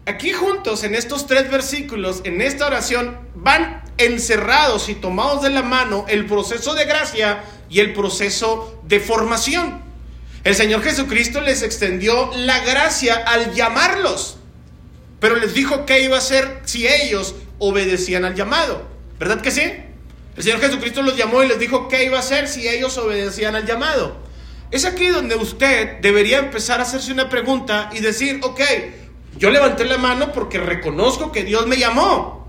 Aquí 0.06 0.34
juntos, 0.34 0.84
en 0.84 0.96
estos 0.96 1.28
tres 1.28 1.50
versículos, 1.50 2.22
en 2.26 2.42
esta 2.42 2.68
oración, 2.68 3.18
van 3.34 3.81
encerrados 4.06 4.90
y 4.90 4.96
tomados 4.96 5.42
de 5.42 5.50
la 5.50 5.64
mano 5.64 6.06
el 6.08 6.26
proceso 6.26 6.74
de 6.74 6.86
gracia 6.86 7.44
y 7.70 7.80
el 7.80 7.94
proceso 7.94 8.82
de 8.84 9.00
formación. 9.00 9.82
El 10.44 10.56
Señor 10.56 10.82
Jesucristo 10.84 11.40
les 11.42 11.62
extendió 11.62 12.32
la 12.36 12.60
gracia 12.66 13.16
al 13.16 13.54
llamarlos, 13.54 14.38
pero 15.20 15.36
les 15.36 15.54
dijo 15.54 15.86
qué 15.86 16.02
iba 16.02 16.16
a 16.16 16.20
hacer 16.20 16.62
si 16.66 16.88
ellos 16.88 17.36
obedecían 17.60 18.26
al 18.26 18.36
llamado. 18.36 18.88
¿Verdad 19.20 19.42
que 19.42 19.52
sí? 19.52 19.62
El 20.36 20.44
Señor 20.44 20.60
Jesucristo 20.62 21.04
los 21.04 21.16
llamó 21.16 21.44
y 21.44 21.48
les 21.48 21.60
dijo 21.60 21.88
qué 21.88 22.06
iba 22.06 22.18
a 22.18 22.22
hacer 22.22 22.48
si 22.48 22.68
ellos 22.68 22.98
obedecían 22.98 23.56
al 23.56 23.68
llamado. 23.68 24.18
Es 24.72 24.86
aquí 24.86 25.08
donde 25.08 25.36
usted 25.36 26.00
debería 26.02 26.40
empezar 26.40 26.80
a 26.80 26.84
hacerse 26.84 27.12
una 27.12 27.30
pregunta 27.30 27.90
y 27.94 28.00
decir, 28.00 28.40
ok, 28.42 28.62
Yo 29.38 29.50
levanté 29.50 29.86
la 29.86 29.98
mano 29.98 30.32
porque 30.34 30.60
reconozco 30.60 31.32
que 31.32 31.44
Dios 31.44 31.66
me 31.68 31.78
llamó, 31.78 32.48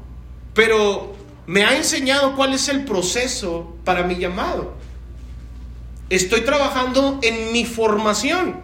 pero 0.55 1.15
me 1.47 1.65
ha 1.65 1.77
enseñado 1.77 2.37
cuál 2.37 2.55
es 2.55 2.69
el 2.69 2.85
proceso 2.85 3.77
para 3.85 4.05
mi 4.05 4.17
llamado. 4.17 4.75
Estoy 6.09 6.43
trabajando 6.43 7.19
en 7.23 7.53
mi 7.53 7.65
formación. 7.65 8.61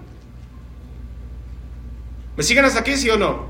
¿Me 2.37 2.43
siguen 2.43 2.65
hasta 2.65 2.81
aquí, 2.81 2.97
sí 2.97 3.11
o 3.11 3.17
no? 3.17 3.47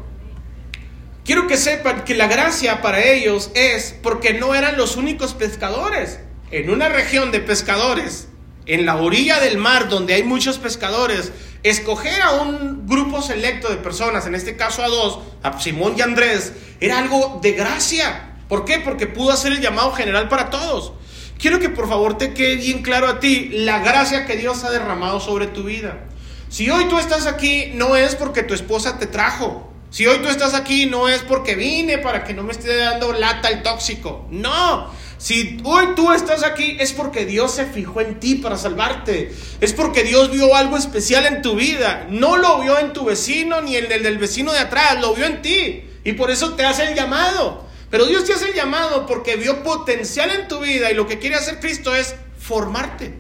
Quiero 1.25 1.47
que 1.47 1.59
sepan 1.59 2.05
que 2.05 2.14
la 2.14 2.27
gracia 2.27 2.81
para 2.81 3.05
ellos 3.05 3.51
es 3.55 3.95
porque 4.03 4.33
no 4.33 4.55
eran 4.55 4.79
los 4.79 4.97
únicos 4.97 5.35
pescadores. 5.35 6.21
En 6.51 6.71
una 6.71 6.88
región 6.88 7.31
de 7.31 7.41
pescadores, 7.41 8.29
en 8.64 8.87
la 8.87 8.97
orilla 8.97 9.41
del 9.41 9.59
mar 9.59 9.91
donde 9.91 10.14
hay 10.14 10.23
muchos 10.23 10.57
pescadores, 10.57 11.33
escoger 11.62 12.23
a 12.23 12.31
un 12.31 12.87
grupo 12.87 13.21
selecto 13.21 13.69
de 13.69 13.77
personas, 13.77 14.27
en 14.27 14.35
este 14.35 14.57
caso 14.57 14.83
a 14.83 14.88
dos, 14.88 15.19
a 15.43 15.61
Simón 15.61 15.97
y 15.99 16.01
Andrés, 16.01 16.53
era 16.81 16.99
algo 16.99 17.41
de 17.43 17.53
gracia. 17.53 18.38
¿Por 18.48 18.64
qué? 18.64 18.78
Porque 18.78 19.06
pudo 19.06 19.32
hacer 19.32 19.52
el 19.52 19.61
llamado 19.61 19.92
general 19.92 20.28
para 20.28 20.50
todos. 20.50 20.92
Quiero 21.38 21.61
que 21.61 21.68
por 21.68 21.88
favor 21.88 22.18
te 22.18 22.34
quede 22.34 22.56
bien 22.56 22.82
claro 22.82 23.06
a 23.06 23.20
ti 23.20 23.50
la 23.52 23.78
gracia 23.78 24.26
que 24.26 24.37
Dios 24.37 24.64
ha 24.64 24.70
derramado 24.70 25.20
sobre 25.20 25.46
tu 25.46 25.64
vida. 25.64 26.08
Si 26.48 26.68
hoy 26.70 26.87
tú 26.87 26.98
estás 26.98 27.26
aquí, 27.26 27.72
no 27.74 27.94
es 27.94 28.16
porque 28.16 28.42
tu 28.42 28.54
esposa 28.54 28.98
te 28.98 29.06
trajo. 29.06 29.70
Si 29.90 30.06
hoy 30.06 30.18
tú 30.18 30.28
estás 30.28 30.54
aquí, 30.54 30.87
no 30.87 31.08
es 31.08 31.22
porque 31.22 31.54
vine 31.54 31.98
para 31.98 32.24
que 32.24 32.34
no 32.34 32.42
me 32.42 32.52
esté 32.52 32.76
dando 32.76 33.12
lata 33.12 33.48
el 33.48 33.62
tóxico. 33.62 34.26
No. 34.30 34.90
Si 35.18 35.58
hoy 35.64 35.88
tú 35.94 36.12
estás 36.12 36.42
aquí, 36.42 36.76
es 36.80 36.92
porque 36.92 37.24
Dios 37.24 37.54
se 37.54 37.66
fijó 37.66 38.00
en 38.00 38.20
ti 38.20 38.37
para 38.37 38.56
salvarte. 38.56 39.32
Es 39.61 39.72
porque 39.72 40.04
Dios 40.04 40.30
vio 40.30 40.54
algo 40.54 40.76
especial 40.76 41.26
en 41.26 41.42
tu 41.42 41.54
vida. 41.54 42.06
No 42.11 42.37
lo 42.37 42.61
vio 42.61 42.78
en 42.78 42.92
tu 42.92 43.04
vecino 43.04 43.61
ni 43.61 43.76
en 43.76 43.90
el 43.90 44.02
del 44.02 44.18
vecino 44.18 44.52
de 44.52 44.58
atrás, 44.58 45.00
lo 45.00 45.14
vio 45.14 45.26
en 45.26 45.42
ti. 45.42 45.84
Y 46.04 46.12
por 46.12 46.30
eso 46.30 46.54
te 46.54 46.64
hace 46.64 46.84
el 46.88 46.94
llamado. 46.94 47.67
Pero 47.90 48.07
Dios 48.07 48.24
te 48.24 48.35
hace 48.35 48.51
el 48.51 48.55
llamado 48.55 49.07
porque 49.07 49.37
vio 49.37 49.62
potencial 49.62 50.31
en 50.31 50.48
tu 50.48 50.61
vida 50.61 50.90
y 50.90 50.94
lo 50.94 51.07
que 51.07 51.18
quiere 51.18 51.37
hacer 51.37 51.59
Cristo 51.59 51.94
es 51.94 52.14
formarte. 52.38 53.14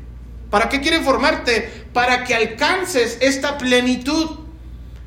¿Para 0.50 0.68
qué 0.68 0.80
quiere 0.80 1.00
formarte? 1.00 1.86
Para 1.92 2.24
que 2.24 2.34
alcances 2.34 3.18
esta 3.20 3.58
plenitud. 3.58 4.40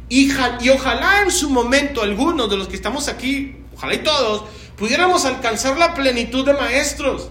Y, 0.09 0.31
y 0.61 0.69
ojalá 0.69 1.21
en 1.21 1.31
su 1.31 1.49
momento 1.49 2.01
algunos 2.01 2.49
de 2.49 2.57
los 2.57 2.67
que 2.67 2.75
estamos 2.75 3.07
aquí, 3.07 3.57
ojalá 3.75 3.93
y 3.93 3.99
todos, 3.99 4.43
pudiéramos 4.75 5.25
alcanzar 5.25 5.77
la 5.77 5.93
plenitud 5.93 6.45
de 6.45 6.53
maestros, 6.53 7.29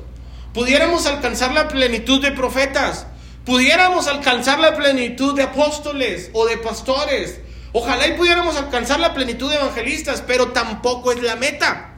pudiéramos 0.55 1.07
alcanzar 1.07 1.53
la 1.53 1.69
plenitud 1.69 2.23
de 2.23 2.33
profetas, 2.33 3.07
pudiéramos 3.45 4.07
alcanzar 4.07 4.59
la 4.61 4.77
plenitud 4.77 5.35
de 5.35 5.43
apóstoles 5.43 6.31
o 6.33 6.47
de 6.47 6.57
pastores. 6.57 7.41
Ojalá 7.73 8.07
y 8.07 8.13
pudiéramos 8.13 8.57
alcanzar 8.57 8.99
la 8.99 9.15
plenitud 9.15 9.51
de 9.51 9.57
evangelistas, 9.57 10.23
pero 10.27 10.49
tampoco 10.49 11.13
es 11.13 11.23
la 11.23 11.37
meta. 11.37 11.91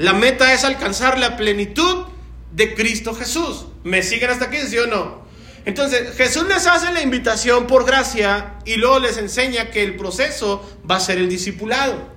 La 0.00 0.14
meta 0.14 0.54
es 0.54 0.64
alcanzar 0.64 1.18
la 1.18 1.36
plenitud 1.36 2.06
de 2.52 2.74
Cristo 2.74 3.12
Jesús. 3.12 3.66
¿Me 3.84 4.02
siguen 4.02 4.30
hasta 4.30 4.46
aquí, 4.46 4.56
sí 4.66 4.78
o 4.78 4.86
no? 4.86 5.26
Entonces, 5.66 6.16
Jesús 6.16 6.46
les 6.48 6.66
hace 6.66 6.90
la 6.90 7.02
invitación 7.02 7.66
por 7.66 7.84
gracia 7.84 8.54
y 8.64 8.76
luego 8.76 8.98
les 8.98 9.18
enseña 9.18 9.68
que 9.68 9.82
el 9.82 9.96
proceso 9.96 10.66
va 10.90 10.96
a 10.96 11.00
ser 11.00 11.18
el 11.18 11.28
discipulado. 11.28 12.08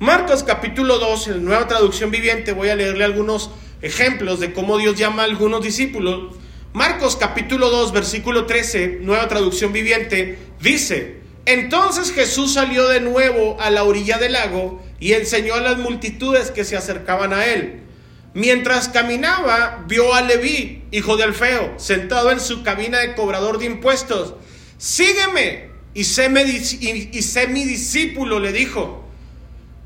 Marcos 0.00 0.42
capítulo 0.42 0.98
2, 0.98 1.28
en 1.28 1.32
la 1.36 1.40
nueva 1.40 1.66
traducción 1.66 2.10
viviente, 2.10 2.52
voy 2.52 2.68
a 2.68 2.76
leerle 2.76 3.04
algunos 3.04 3.48
ejemplos 3.80 4.38
de 4.38 4.52
cómo 4.52 4.76
Dios 4.76 4.98
llama 4.98 5.22
a 5.22 5.24
algunos 5.24 5.64
discípulos. 5.64 6.36
Marcos 6.74 7.16
capítulo 7.16 7.70
2, 7.70 7.92
versículo 7.92 8.44
13, 8.44 8.98
nueva 9.00 9.28
traducción 9.28 9.72
viviente, 9.72 10.38
dice, 10.60 11.20
entonces 11.46 12.12
Jesús 12.12 12.52
salió 12.52 12.86
de 12.86 13.00
nuevo 13.00 13.56
a 13.62 13.70
la 13.70 13.84
orilla 13.84 14.18
del 14.18 14.34
lago 14.34 14.83
y 15.00 15.12
enseñó 15.12 15.54
a 15.54 15.60
las 15.60 15.78
multitudes 15.78 16.50
que 16.50 16.64
se 16.64 16.76
acercaban 16.76 17.32
a 17.32 17.46
él. 17.46 17.80
Mientras 18.34 18.88
caminaba, 18.88 19.84
vio 19.86 20.12
a 20.12 20.20
Leví, 20.20 20.82
hijo 20.90 21.16
de 21.16 21.24
Alfeo, 21.24 21.74
sentado 21.78 22.32
en 22.32 22.40
su 22.40 22.62
cabina 22.64 22.98
de 22.98 23.14
cobrador 23.14 23.58
de 23.58 23.66
impuestos. 23.66 24.34
Sígueme 24.76 25.68
y 25.94 26.04
sé, 26.04 26.26
y 26.26 27.46
mi 27.48 27.64
discípulo, 27.64 28.40
le 28.40 28.52
dijo. 28.52 29.04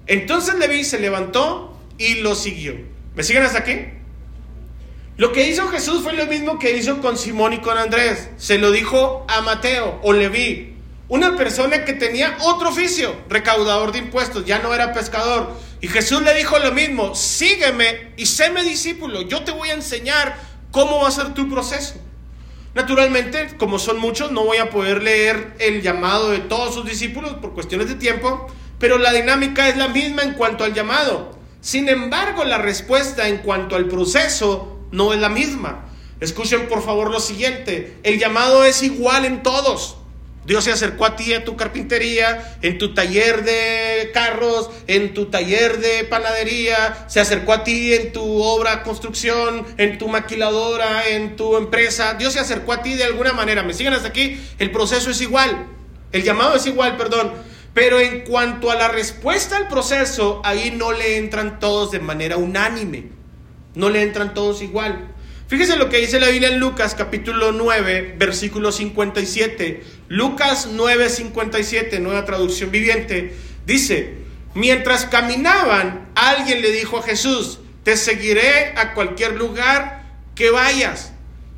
Entonces 0.06 0.54
Leví 0.54 0.84
se 0.84 0.98
levantó 0.98 1.78
y 1.98 2.16
lo 2.16 2.34
siguió. 2.34 2.74
¿Me 3.14 3.22
siguen 3.22 3.42
hasta 3.42 3.58
aquí? 3.58 3.76
Lo 5.18 5.32
que 5.32 5.48
hizo 5.48 5.68
Jesús 5.68 6.02
fue 6.02 6.14
lo 6.14 6.26
mismo 6.26 6.58
que 6.58 6.76
hizo 6.76 7.00
con 7.02 7.18
Simón 7.18 7.52
y 7.52 7.58
con 7.58 7.76
Andrés. 7.76 8.30
Se 8.38 8.56
lo 8.56 8.70
dijo 8.70 9.26
a 9.28 9.42
Mateo 9.42 10.00
o 10.02 10.12
Leví. 10.12 10.77
Una 11.08 11.36
persona 11.36 11.86
que 11.86 11.94
tenía 11.94 12.36
otro 12.42 12.68
oficio, 12.68 13.16
recaudador 13.30 13.92
de 13.92 13.98
impuestos, 13.98 14.44
ya 14.44 14.58
no 14.58 14.74
era 14.74 14.92
pescador. 14.92 15.54
Y 15.80 15.88
Jesús 15.88 16.20
le 16.20 16.34
dijo 16.34 16.58
lo 16.58 16.72
mismo, 16.72 17.14
sígueme 17.14 18.12
y 18.18 18.26
séme 18.26 18.62
discípulo, 18.62 19.22
yo 19.22 19.42
te 19.42 19.52
voy 19.52 19.70
a 19.70 19.74
enseñar 19.74 20.36
cómo 20.70 21.00
va 21.00 21.08
a 21.08 21.12
ser 21.12 21.32
tu 21.32 21.48
proceso. 21.48 21.94
Naturalmente, 22.74 23.56
como 23.56 23.78
son 23.78 23.98
muchos, 23.98 24.32
no 24.32 24.44
voy 24.44 24.58
a 24.58 24.68
poder 24.68 25.02
leer 25.02 25.54
el 25.58 25.80
llamado 25.80 26.30
de 26.30 26.40
todos 26.40 26.74
sus 26.74 26.84
discípulos 26.84 27.34
por 27.40 27.54
cuestiones 27.54 27.88
de 27.88 27.94
tiempo, 27.94 28.46
pero 28.78 28.98
la 28.98 29.12
dinámica 29.12 29.68
es 29.68 29.78
la 29.78 29.88
misma 29.88 30.22
en 30.22 30.34
cuanto 30.34 30.64
al 30.64 30.74
llamado. 30.74 31.38
Sin 31.62 31.88
embargo, 31.88 32.44
la 32.44 32.58
respuesta 32.58 33.28
en 33.28 33.38
cuanto 33.38 33.76
al 33.76 33.88
proceso 33.88 34.78
no 34.90 35.14
es 35.14 35.20
la 35.20 35.30
misma. 35.30 35.86
Escuchen 36.20 36.68
por 36.68 36.82
favor 36.82 37.10
lo 37.10 37.20
siguiente, 37.20 37.96
el 38.02 38.18
llamado 38.18 38.64
es 38.64 38.82
igual 38.82 39.24
en 39.24 39.42
todos. 39.42 39.97
Dios 40.48 40.64
se 40.64 40.72
acercó 40.72 41.04
a 41.04 41.14
ti 41.14 41.34
en 41.34 41.44
tu 41.44 41.56
carpintería, 41.56 42.56
en 42.62 42.78
tu 42.78 42.94
taller 42.94 43.44
de 43.44 44.10
carros, 44.14 44.70
en 44.86 45.12
tu 45.12 45.26
taller 45.26 45.78
de 45.78 46.04
panadería, 46.04 47.04
se 47.06 47.20
acercó 47.20 47.52
a 47.52 47.64
ti 47.64 47.92
en 47.92 48.14
tu 48.14 48.24
obra 48.42 48.82
construcción, 48.82 49.66
en 49.76 49.98
tu 49.98 50.08
maquiladora, 50.08 51.06
en 51.06 51.36
tu 51.36 51.58
empresa. 51.58 52.14
Dios 52.14 52.32
se 52.32 52.40
acercó 52.40 52.72
a 52.72 52.82
ti 52.82 52.94
de 52.94 53.04
alguna 53.04 53.34
manera. 53.34 53.62
¿Me 53.62 53.74
siguen 53.74 53.92
hasta 53.92 54.08
aquí? 54.08 54.40
El 54.58 54.70
proceso 54.70 55.10
es 55.10 55.20
igual. 55.20 55.66
El 56.12 56.22
llamado 56.22 56.56
es 56.56 56.64
igual, 56.64 56.96
perdón. 56.96 57.30
Pero 57.74 58.00
en 58.00 58.20
cuanto 58.20 58.70
a 58.70 58.74
la 58.74 58.88
respuesta 58.88 59.58
al 59.58 59.68
proceso, 59.68 60.40
ahí 60.46 60.70
no 60.70 60.92
le 60.92 61.18
entran 61.18 61.60
todos 61.60 61.90
de 61.90 62.00
manera 62.00 62.38
unánime. 62.38 63.10
No 63.74 63.90
le 63.90 64.00
entran 64.00 64.32
todos 64.32 64.62
igual. 64.62 65.14
Fíjese 65.48 65.78
lo 65.78 65.88
que 65.88 65.96
dice 65.96 66.20
la 66.20 66.28
Biblia 66.28 66.50
en 66.50 66.60
Lucas 66.60 66.94
capítulo 66.94 67.52
9, 67.52 68.16
versículo 68.18 68.70
57. 68.70 69.82
Lucas 70.08 70.68
9, 70.70 71.08
57, 71.08 72.00
nueva 72.00 72.26
traducción 72.26 72.70
viviente, 72.70 73.34
dice, 73.64 74.16
mientras 74.52 75.06
caminaban, 75.06 76.10
alguien 76.14 76.60
le 76.60 76.70
dijo 76.70 76.98
a 76.98 77.02
Jesús, 77.02 77.60
te 77.82 77.96
seguiré 77.96 78.74
a 78.76 78.92
cualquier 78.92 79.36
lugar 79.36 80.02
que 80.34 80.50
vayas. 80.50 81.12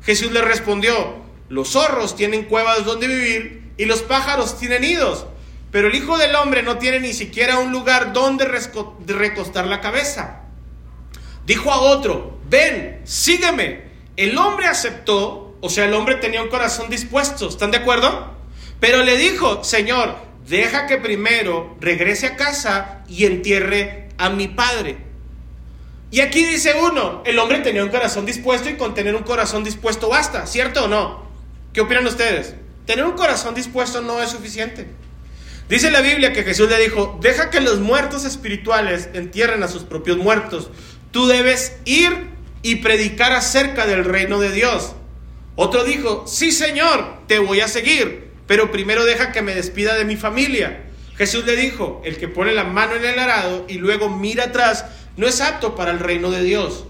Jesús 0.05 0.31
le 0.31 0.41
respondió, 0.41 1.17
los 1.49 1.71
zorros 1.71 2.15
tienen 2.15 2.45
cuevas 2.45 2.85
donde 2.85 3.07
vivir 3.07 3.73
y 3.75 3.83
los 3.83 4.03
pájaros 4.03 4.57
tienen 4.57 4.83
nidos, 4.83 5.25
pero 5.69 5.89
el 5.89 5.95
Hijo 5.95 6.17
del 6.17 6.33
Hombre 6.35 6.63
no 6.63 6.77
tiene 6.77 7.01
ni 7.01 7.11
siquiera 7.11 7.59
un 7.59 7.73
lugar 7.73 8.13
donde 8.13 8.45
recostar 8.45 9.67
la 9.67 9.81
cabeza. 9.81 10.40
Dijo 11.45 11.71
a 11.71 11.79
otro, 11.81 12.39
ven, 12.49 13.01
sígueme. 13.03 13.91
El 14.15 14.37
hombre 14.37 14.67
aceptó, 14.67 15.57
o 15.61 15.69
sea, 15.69 15.85
el 15.85 15.93
hombre 15.93 16.15
tenía 16.15 16.41
un 16.43 16.49
corazón 16.49 16.89
dispuesto, 16.89 17.47
¿están 17.49 17.71
de 17.71 17.77
acuerdo? 17.77 18.35
Pero 18.79 19.03
le 19.03 19.17
dijo, 19.17 19.63
Señor, 19.63 20.15
deja 20.47 20.87
que 20.87 20.97
primero 20.97 21.77
regrese 21.79 22.27
a 22.27 22.35
casa 22.35 23.03
y 23.07 23.25
entierre 23.25 24.09
a 24.17 24.29
mi 24.29 24.47
padre. 24.47 24.97
Y 26.11 26.19
aquí 26.19 26.43
dice 26.43 26.73
uno, 26.73 27.23
el 27.25 27.39
hombre 27.39 27.59
tenía 27.59 27.83
un 27.83 27.89
corazón 27.89 28.25
dispuesto 28.25 28.69
y 28.69 28.75
con 28.75 28.93
tener 28.93 29.15
un 29.15 29.23
corazón 29.23 29.63
dispuesto 29.63 30.09
basta, 30.09 30.45
¿cierto 30.45 30.85
o 30.85 30.87
no? 30.87 31.25
¿Qué 31.73 31.81
opinan 31.81 32.05
ustedes? 32.05 32.55
Tener 32.85 33.05
un 33.05 33.13
corazón 33.13 33.55
dispuesto 33.55 34.01
no 34.01 34.21
es 34.21 34.31
suficiente. 34.31 34.87
Dice 35.69 35.89
la 35.89 36.01
Biblia 36.01 36.33
que 36.33 36.43
Jesús 36.43 36.69
le 36.69 36.77
dijo, 36.79 37.17
deja 37.21 37.49
que 37.49 37.61
los 37.61 37.79
muertos 37.79 38.25
espirituales 38.25 39.07
entierren 39.13 39.63
a 39.63 39.69
sus 39.69 39.83
propios 39.83 40.17
muertos. 40.17 40.69
Tú 41.11 41.27
debes 41.27 41.77
ir 41.85 42.29
y 42.61 42.75
predicar 42.77 43.33
acerca 43.33 43.85
del 43.85 44.05
reino 44.05 44.39
de 44.39 44.51
Dios. 44.51 44.93
Otro 45.55 45.83
dijo, 45.83 46.25
sí 46.27 46.51
Señor, 46.51 47.17
te 47.27 47.39
voy 47.39 47.59
a 47.59 47.67
seguir, 47.67 48.31
pero 48.47 48.71
primero 48.71 49.03
deja 49.03 49.31
que 49.31 49.41
me 49.41 49.53
despida 49.53 49.95
de 49.95 50.05
mi 50.05 50.15
familia. 50.15 50.85
Jesús 51.17 51.45
le 51.45 51.55
dijo, 51.55 52.01
el 52.05 52.17
que 52.17 52.27
pone 52.27 52.53
la 52.53 52.63
mano 52.63 52.95
en 52.95 53.05
el 53.05 53.19
arado 53.19 53.65
y 53.67 53.75
luego 53.75 54.09
mira 54.09 54.45
atrás, 54.45 54.85
no 55.17 55.27
es 55.27 55.41
apto 55.41 55.75
para 55.75 55.91
el 55.91 55.99
reino 55.99 56.31
de 56.31 56.43
Dios. 56.43 56.85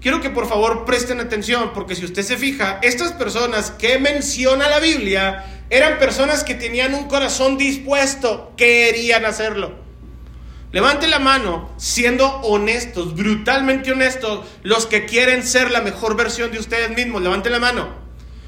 Quiero 0.00 0.20
que 0.20 0.30
por 0.30 0.46
favor 0.46 0.84
presten 0.84 1.20
atención, 1.20 1.72
porque 1.74 1.96
si 1.96 2.04
usted 2.04 2.22
se 2.22 2.36
fija, 2.36 2.78
estas 2.82 3.12
personas 3.12 3.70
que 3.70 3.98
menciona 3.98 4.68
la 4.68 4.78
Biblia 4.78 5.64
eran 5.70 5.98
personas 5.98 6.44
que 6.44 6.54
tenían 6.54 6.94
un 6.94 7.08
corazón 7.08 7.58
dispuesto, 7.58 8.52
querían 8.56 9.24
hacerlo. 9.24 9.83
Levante 10.74 11.06
la 11.06 11.20
mano, 11.20 11.70
siendo 11.76 12.26
honestos, 12.40 13.14
brutalmente 13.14 13.92
honestos, 13.92 14.44
los 14.64 14.86
que 14.86 15.06
quieren 15.06 15.46
ser 15.46 15.70
la 15.70 15.82
mejor 15.82 16.16
versión 16.16 16.50
de 16.50 16.58
ustedes 16.58 16.90
mismos. 16.96 17.22
Levante 17.22 17.48
la 17.48 17.60
mano. 17.60 18.02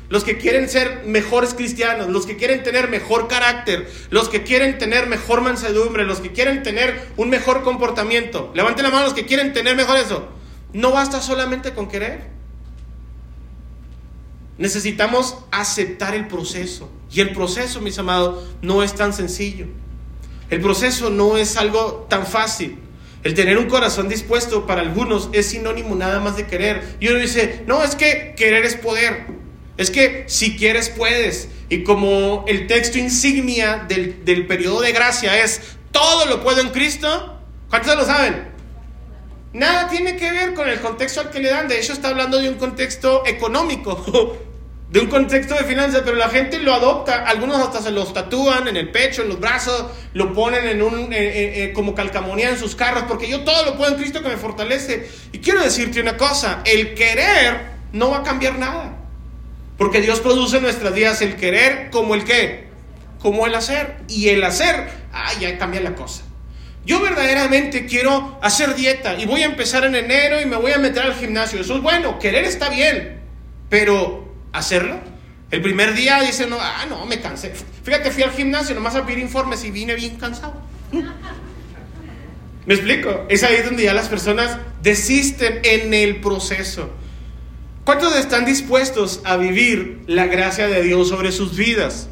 los 0.08 0.24
que 0.24 0.36
quieren 0.36 0.68
ser 0.68 1.04
mejores 1.04 1.54
cristianos, 1.54 2.08
los 2.08 2.26
que 2.26 2.36
quieren 2.36 2.64
tener 2.64 2.88
mejor 2.88 3.28
carácter, 3.28 3.88
los 4.10 4.28
que 4.28 4.42
quieren 4.42 4.76
tener 4.78 5.06
mejor 5.06 5.40
mansedumbre, 5.40 6.04
los 6.04 6.18
que 6.18 6.32
quieren 6.32 6.64
tener 6.64 7.12
un 7.16 7.30
mejor 7.30 7.62
comportamiento. 7.62 8.50
Levanten 8.54 8.84
la 8.84 8.90
mano 8.90 9.04
los 9.04 9.14
que 9.14 9.26
quieren 9.26 9.52
tener 9.52 9.76
mejor 9.76 9.96
eso. 9.96 10.28
No 10.72 10.90
basta 10.90 11.20
solamente 11.20 11.74
con 11.74 11.86
querer. 11.86 12.28
Necesitamos 14.58 15.38
aceptar 15.52 16.16
el 16.16 16.26
proceso. 16.26 16.90
Y 17.08 17.20
el 17.20 17.32
proceso, 17.32 17.80
mis 17.80 18.00
amados, 18.00 18.48
no 18.62 18.82
es 18.82 18.96
tan 18.96 19.12
sencillo. 19.12 19.66
El 20.50 20.60
proceso 20.60 21.10
no 21.10 21.36
es 21.36 21.56
algo 21.56 22.06
tan 22.08 22.26
fácil. 22.26 22.78
El 23.24 23.34
tener 23.34 23.58
un 23.58 23.66
corazón 23.66 24.08
dispuesto 24.08 24.66
para 24.66 24.82
algunos 24.82 25.28
es 25.32 25.46
sinónimo 25.46 25.96
nada 25.96 26.20
más 26.20 26.36
de 26.36 26.46
querer. 26.46 26.96
Y 27.00 27.08
uno 27.08 27.18
dice, 27.18 27.64
no, 27.66 27.82
es 27.82 27.96
que 27.96 28.34
querer 28.36 28.64
es 28.64 28.76
poder. 28.76 29.26
Es 29.76 29.90
que 29.90 30.24
si 30.28 30.56
quieres 30.56 30.88
puedes. 30.88 31.48
Y 31.68 31.82
como 31.82 32.44
el 32.46 32.68
texto 32.68 32.98
insignia 32.98 33.84
del, 33.88 34.24
del 34.24 34.46
periodo 34.46 34.80
de 34.80 34.92
gracia 34.92 35.42
es, 35.42 35.60
todo 35.90 36.26
lo 36.26 36.42
puedo 36.42 36.60
en 36.60 36.68
Cristo, 36.68 37.40
¿cuántos 37.68 37.96
lo 37.96 38.04
saben? 38.04 38.56
Nada 39.52 39.88
tiene 39.88 40.16
que 40.16 40.30
ver 40.30 40.54
con 40.54 40.68
el 40.68 40.80
contexto 40.80 41.22
al 41.22 41.30
que 41.30 41.40
le 41.40 41.48
dan. 41.48 41.66
De 41.66 41.80
hecho, 41.80 41.94
está 41.94 42.08
hablando 42.08 42.38
de 42.38 42.48
un 42.48 42.56
contexto 42.56 43.26
económico, 43.26 44.36
de 44.96 45.02
un 45.02 45.08
contexto 45.08 45.54
de 45.54 45.64
finanzas, 45.64 46.00
pero 46.06 46.16
la 46.16 46.30
gente 46.30 46.58
lo 46.58 46.72
adopta. 46.72 47.26
Algunos 47.26 47.60
hasta 47.60 47.82
se 47.82 47.90
los 47.90 48.14
tatúan 48.14 48.66
en 48.66 48.78
el 48.78 48.90
pecho, 48.90 49.20
en 49.20 49.28
los 49.28 49.38
brazos, 49.38 49.88
lo 50.14 50.32
ponen 50.32 50.66
en 50.66 50.80
un, 50.80 51.12
eh, 51.12 51.16
eh, 51.18 51.64
eh, 51.64 51.72
como 51.74 51.94
calcamonía 51.94 52.48
en 52.48 52.56
sus 52.56 52.74
carros, 52.74 53.04
porque 53.06 53.28
yo 53.28 53.44
todo 53.44 53.62
lo 53.66 53.76
puedo 53.76 53.92
en 53.92 53.98
Cristo 53.98 54.22
que 54.22 54.30
me 54.30 54.38
fortalece. 54.38 55.06
Y 55.32 55.40
quiero 55.40 55.62
decirte 55.62 56.00
una 56.00 56.16
cosa: 56.16 56.62
el 56.64 56.94
querer 56.94 57.72
no 57.92 58.08
va 58.08 58.20
a 58.20 58.22
cambiar 58.22 58.58
nada. 58.58 58.96
Porque 59.76 60.00
Dios 60.00 60.20
produce 60.20 60.56
en 60.56 60.62
nuestras 60.62 60.94
vidas 60.94 61.20
el 61.20 61.36
querer 61.36 61.90
como 61.90 62.14
el 62.14 62.24
qué, 62.24 62.68
como 63.20 63.46
el 63.46 63.54
hacer. 63.54 63.98
Y 64.08 64.30
el 64.30 64.42
hacer, 64.44 64.88
ah, 65.12 65.30
ya 65.38 65.58
cambia 65.58 65.82
la 65.82 65.94
cosa. 65.94 66.22
Yo 66.86 67.02
verdaderamente 67.02 67.84
quiero 67.84 68.38
hacer 68.40 68.74
dieta 68.74 69.18
y 69.18 69.26
voy 69.26 69.42
a 69.42 69.44
empezar 69.44 69.84
en 69.84 69.94
enero 69.94 70.40
y 70.40 70.46
me 70.46 70.56
voy 70.56 70.72
a 70.72 70.78
meter 70.78 71.02
al 71.02 71.14
gimnasio. 71.16 71.60
Eso 71.60 71.76
es 71.76 71.82
bueno, 71.82 72.18
querer 72.18 72.44
está 72.44 72.70
bien, 72.70 73.20
pero 73.68 74.25
hacerlo. 74.58 74.98
El 75.50 75.62
primer 75.62 75.94
día 75.94 76.20
dice, 76.22 76.46
no, 76.46 76.58
ah, 76.60 76.86
no, 76.88 77.06
me 77.06 77.20
cansé. 77.20 77.52
Fíjate, 77.84 78.10
fui 78.10 78.22
al 78.22 78.32
gimnasio 78.32 78.74
nomás 78.74 78.96
a 78.96 79.06
pedir 79.06 79.20
informes 79.20 79.64
y 79.64 79.70
vine 79.70 79.94
bien 79.94 80.16
cansado. 80.16 80.60
¿Me 82.66 82.74
explico? 82.74 83.26
Es 83.28 83.44
ahí 83.44 83.62
donde 83.62 83.84
ya 83.84 83.94
las 83.94 84.08
personas 84.08 84.58
desisten 84.82 85.60
en 85.62 85.94
el 85.94 86.20
proceso. 86.20 86.90
¿Cuántos 87.84 88.16
están 88.16 88.44
dispuestos 88.44 89.20
a 89.24 89.36
vivir 89.36 90.02
la 90.08 90.26
gracia 90.26 90.66
de 90.66 90.82
Dios 90.82 91.08
sobre 91.08 91.30
sus 91.30 91.56
vidas? 91.56 92.08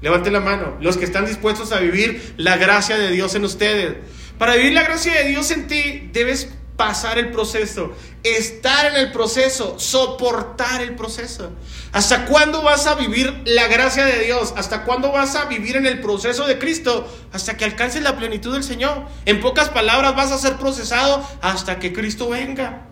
Levante 0.00 0.32
la 0.32 0.40
mano. 0.40 0.76
Los 0.80 0.96
que 0.96 1.04
están 1.04 1.26
dispuestos 1.26 1.70
a 1.70 1.78
vivir 1.78 2.34
la 2.36 2.56
gracia 2.56 2.98
de 2.98 3.12
Dios 3.12 3.36
en 3.36 3.44
ustedes. 3.44 3.98
Para 4.38 4.56
vivir 4.56 4.72
la 4.72 4.82
gracia 4.82 5.14
de 5.14 5.28
Dios 5.28 5.52
en 5.52 5.68
ti, 5.68 6.10
debes 6.12 6.52
pasar 6.76 7.18
el 7.18 7.30
proceso, 7.30 7.92
estar 8.22 8.86
en 8.86 8.96
el 8.96 9.12
proceso, 9.12 9.78
soportar 9.78 10.82
el 10.82 10.94
proceso. 10.94 11.50
¿Hasta 11.92 12.24
cuándo 12.26 12.62
vas 12.62 12.86
a 12.86 12.94
vivir 12.94 13.42
la 13.44 13.68
gracia 13.68 14.04
de 14.04 14.24
Dios? 14.24 14.54
¿Hasta 14.56 14.84
cuándo 14.84 15.12
vas 15.12 15.34
a 15.36 15.44
vivir 15.44 15.76
en 15.76 15.86
el 15.86 16.00
proceso 16.00 16.46
de 16.46 16.58
Cristo? 16.58 17.06
Hasta 17.32 17.56
que 17.56 17.64
alcances 17.64 18.02
la 18.02 18.16
plenitud 18.16 18.52
del 18.52 18.64
Señor. 18.64 19.04
En 19.26 19.40
pocas 19.40 19.68
palabras, 19.68 20.16
vas 20.16 20.32
a 20.32 20.38
ser 20.38 20.56
procesado 20.56 21.26
hasta 21.42 21.78
que 21.78 21.92
Cristo 21.92 22.30
venga. 22.30 22.86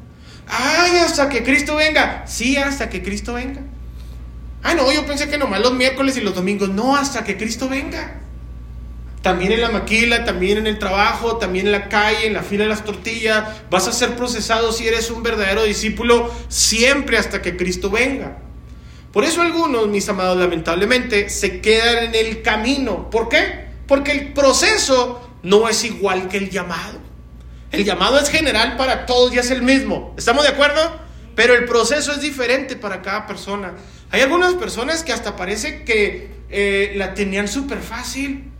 Ay, 0.46 0.98
hasta 0.98 1.28
que 1.28 1.42
Cristo 1.42 1.76
venga. 1.76 2.24
Sí, 2.26 2.56
hasta 2.56 2.90
que 2.90 3.02
Cristo 3.02 3.34
venga. 3.34 3.62
Ah, 4.62 4.74
no, 4.74 4.92
yo 4.92 5.06
pensé 5.06 5.28
que 5.30 5.38
nomás 5.38 5.60
los 5.60 5.72
miércoles 5.72 6.16
y 6.16 6.20
los 6.20 6.34
domingos. 6.34 6.68
No, 6.68 6.96
hasta 6.96 7.24
que 7.24 7.36
Cristo 7.36 7.68
venga. 7.68 8.20
También 9.22 9.52
en 9.52 9.61
la 9.61 9.70
maquila, 9.70 10.24
también 10.24 10.59
en 10.59 10.66
el 10.66 10.78
trabajo, 10.78 11.37
también 11.37 11.66
en 11.66 11.72
la 11.72 11.88
calle, 11.88 12.26
en 12.26 12.33
la 12.33 12.42
fila 12.42 12.64
de 12.64 12.70
las 12.70 12.85
tortillas. 12.85 13.62
Vas 13.70 13.87
a 13.87 13.92
ser 13.92 14.16
procesado 14.16 14.72
si 14.72 14.88
eres 14.88 15.11
un 15.11 15.22
verdadero 15.22 15.64
discípulo 15.64 16.33
siempre 16.48 17.18
hasta 17.18 17.42
que 17.42 17.56
Cristo 17.56 17.90
venga. 17.90 18.38
Por 19.12 19.24
eso 19.24 19.42
algunos, 19.42 19.88
mis 19.88 20.09
amados, 20.09 20.38
lamentablemente, 20.38 21.28
se 21.28 21.61
quedan 21.61 22.14
en 22.14 22.14
el 22.14 22.42
camino. 22.42 23.11
¿Por 23.11 23.28
qué? 23.28 23.66
Porque 23.87 24.12
el 24.12 24.33
proceso 24.33 25.28
no 25.42 25.68
es 25.68 25.85
igual 25.85 26.28
que 26.28 26.38
el 26.38 26.48
llamado. 26.48 26.98
El 27.72 27.85
llamado 27.85 28.18
es 28.18 28.30
general 28.30 28.76
para 28.76 29.06
todos 29.06 29.35
y 29.35 29.38
es 29.38 29.50
el 29.50 29.62
mismo. 29.62 30.14
¿Estamos 30.16 30.44
de 30.44 30.50
acuerdo? 30.50 30.98
Pero 31.35 31.54
el 31.54 31.64
proceso 31.64 32.12
es 32.12 32.20
diferente 32.20 32.76
para 32.76 33.02
cada 33.02 33.26
persona. 33.26 33.74
Hay 34.11 34.22
algunas 34.22 34.54
personas 34.54 35.04
que 35.04 35.12
hasta 35.12 35.37
parece 35.37 35.85
que 35.85 36.30
eh, 36.50 36.92
la 36.96 37.14
tenían 37.14 37.48
súper 37.48 37.78
fácil. 37.78 38.50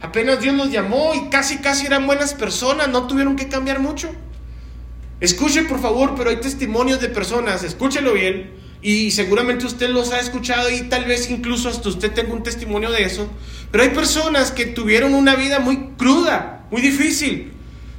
Apenas 0.00 0.40
Dios 0.40 0.54
los 0.54 0.70
llamó 0.70 1.14
y 1.14 1.30
casi, 1.30 1.58
casi 1.58 1.86
eran 1.86 2.06
buenas 2.06 2.34
personas, 2.34 2.88
no 2.88 3.06
tuvieron 3.06 3.36
que 3.36 3.48
cambiar 3.48 3.80
mucho. 3.80 4.10
Escuche 5.20 5.62
por 5.62 5.80
favor, 5.80 6.14
pero 6.16 6.30
hay 6.30 6.36
testimonios 6.36 7.00
de 7.00 7.08
personas, 7.08 7.62
escúchelo 7.62 8.12
bien, 8.12 8.52
y 8.82 9.10
seguramente 9.10 9.64
usted 9.64 9.88
los 9.88 10.12
ha 10.12 10.20
escuchado 10.20 10.70
y 10.70 10.82
tal 10.82 11.06
vez 11.06 11.30
incluso 11.30 11.70
hasta 11.70 11.88
usted 11.88 12.12
tenga 12.12 12.34
un 12.34 12.42
testimonio 12.42 12.90
de 12.90 13.04
eso, 13.04 13.28
pero 13.70 13.84
hay 13.84 13.90
personas 13.90 14.50
que 14.50 14.66
tuvieron 14.66 15.14
una 15.14 15.34
vida 15.34 15.58
muy 15.58 15.92
cruda, 15.96 16.66
muy 16.70 16.82
difícil, 16.82 17.52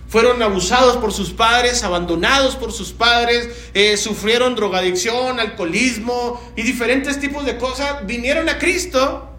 fueron 0.07 0.41
abusados 0.41 0.97
por 0.97 1.12
sus 1.12 1.31
padres, 1.31 1.83
abandonados 1.83 2.55
por 2.55 2.71
sus 2.71 2.93
padres, 2.93 3.49
eh, 3.73 3.97
sufrieron 3.97 4.55
drogadicción, 4.55 5.39
alcoholismo 5.39 6.41
y 6.55 6.62
diferentes 6.62 7.19
tipos 7.19 7.45
de 7.45 7.57
cosas. 7.57 8.05
Vinieron 8.05 8.47
a 8.47 8.57
Cristo 8.57 9.37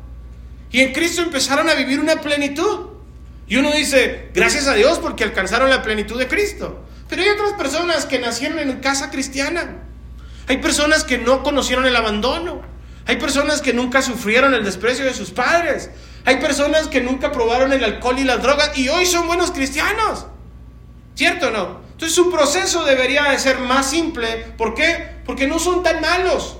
y 0.70 0.80
en 0.80 0.92
Cristo 0.92 1.22
empezaron 1.22 1.68
a 1.68 1.74
vivir 1.74 2.00
una 2.00 2.16
plenitud. 2.20 2.88
Y 3.46 3.56
uno 3.56 3.72
dice, 3.72 4.28
gracias 4.34 4.66
a 4.66 4.74
Dios 4.74 4.98
porque 4.98 5.24
alcanzaron 5.24 5.70
la 5.70 5.82
plenitud 5.82 6.18
de 6.18 6.28
Cristo. 6.28 6.84
Pero 7.08 7.22
hay 7.22 7.28
otras 7.30 7.54
personas 7.54 8.04
que 8.04 8.18
nacieron 8.18 8.58
en 8.58 8.80
casa 8.80 9.10
cristiana. 9.10 9.78
Hay 10.46 10.58
personas 10.58 11.04
que 11.04 11.16
no 11.16 11.42
conocieron 11.42 11.86
el 11.86 11.96
abandono. 11.96 12.60
Hay 13.06 13.16
personas 13.16 13.62
que 13.62 13.72
nunca 13.72 14.02
sufrieron 14.02 14.52
el 14.52 14.64
desprecio 14.64 15.06
de 15.06 15.14
sus 15.14 15.30
padres. 15.30 15.88
Hay 16.26 16.36
personas 16.36 16.88
que 16.88 17.00
nunca 17.00 17.32
probaron 17.32 17.72
el 17.72 17.82
alcohol 17.82 18.18
y 18.18 18.24
las 18.24 18.42
drogas 18.42 18.76
y 18.76 18.90
hoy 18.90 19.06
son 19.06 19.26
buenos 19.26 19.50
cristianos. 19.50 20.26
¿Cierto 21.14 21.48
o 21.48 21.50
no? 21.50 21.80
Entonces 21.92 22.14
su 22.14 22.30
proceso 22.30 22.84
debería 22.84 23.24
de 23.24 23.38
ser 23.38 23.58
más 23.60 23.88
simple. 23.88 24.44
¿Por 24.58 24.74
qué? 24.74 25.16
Porque 25.24 25.46
no 25.46 25.58
son 25.58 25.82
tan 25.82 26.02
malos. 26.02 26.57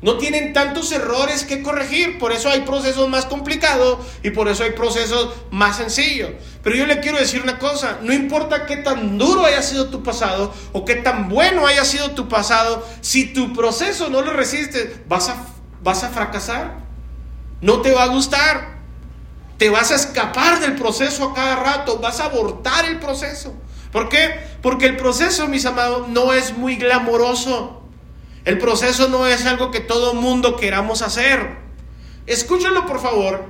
No 0.00 0.16
tienen 0.16 0.52
tantos 0.52 0.92
errores 0.92 1.44
que 1.44 1.62
corregir. 1.62 2.18
Por 2.18 2.32
eso 2.32 2.48
hay 2.48 2.60
procesos 2.60 3.08
más 3.08 3.26
complicados 3.26 3.98
y 4.22 4.30
por 4.30 4.48
eso 4.48 4.62
hay 4.62 4.70
procesos 4.70 5.34
más 5.50 5.76
sencillos. 5.76 6.30
Pero 6.62 6.76
yo 6.76 6.86
le 6.86 7.00
quiero 7.00 7.18
decir 7.18 7.42
una 7.42 7.58
cosa. 7.58 7.98
No 8.02 8.12
importa 8.12 8.66
qué 8.66 8.76
tan 8.76 9.18
duro 9.18 9.44
haya 9.44 9.62
sido 9.62 9.88
tu 9.88 10.02
pasado 10.02 10.54
o 10.72 10.84
qué 10.84 10.96
tan 10.96 11.28
bueno 11.28 11.66
haya 11.66 11.84
sido 11.84 12.12
tu 12.12 12.28
pasado. 12.28 12.86
Si 13.00 13.32
tu 13.32 13.52
proceso 13.52 14.08
no 14.08 14.22
lo 14.22 14.32
resistes, 14.32 15.08
vas 15.08 15.30
a, 15.30 15.46
vas 15.82 16.04
a 16.04 16.10
fracasar. 16.10 16.78
No 17.60 17.80
te 17.80 17.90
va 17.90 18.04
a 18.04 18.08
gustar. 18.08 18.78
Te 19.58 19.70
vas 19.70 19.90
a 19.90 19.96
escapar 19.96 20.60
del 20.60 20.76
proceso 20.76 21.24
a 21.24 21.34
cada 21.34 21.56
rato, 21.56 21.98
vas 21.98 22.20
a 22.20 22.26
abortar 22.26 22.84
el 22.84 23.00
proceso. 23.00 23.52
¿Por 23.90 24.08
qué? 24.08 24.38
Porque 24.62 24.86
el 24.86 24.96
proceso, 24.96 25.48
mis 25.48 25.66
amados, 25.66 26.08
no 26.08 26.32
es 26.32 26.56
muy 26.56 26.76
glamoroso. 26.76 27.77
El 28.48 28.56
proceso 28.56 29.10
no 29.10 29.26
es 29.26 29.44
algo 29.44 29.70
que 29.70 29.80
todo 29.80 30.14
mundo 30.14 30.56
queramos 30.56 31.02
hacer. 31.02 31.58
Escúchenlo, 32.26 32.86
por 32.86 32.98
favor. 32.98 33.44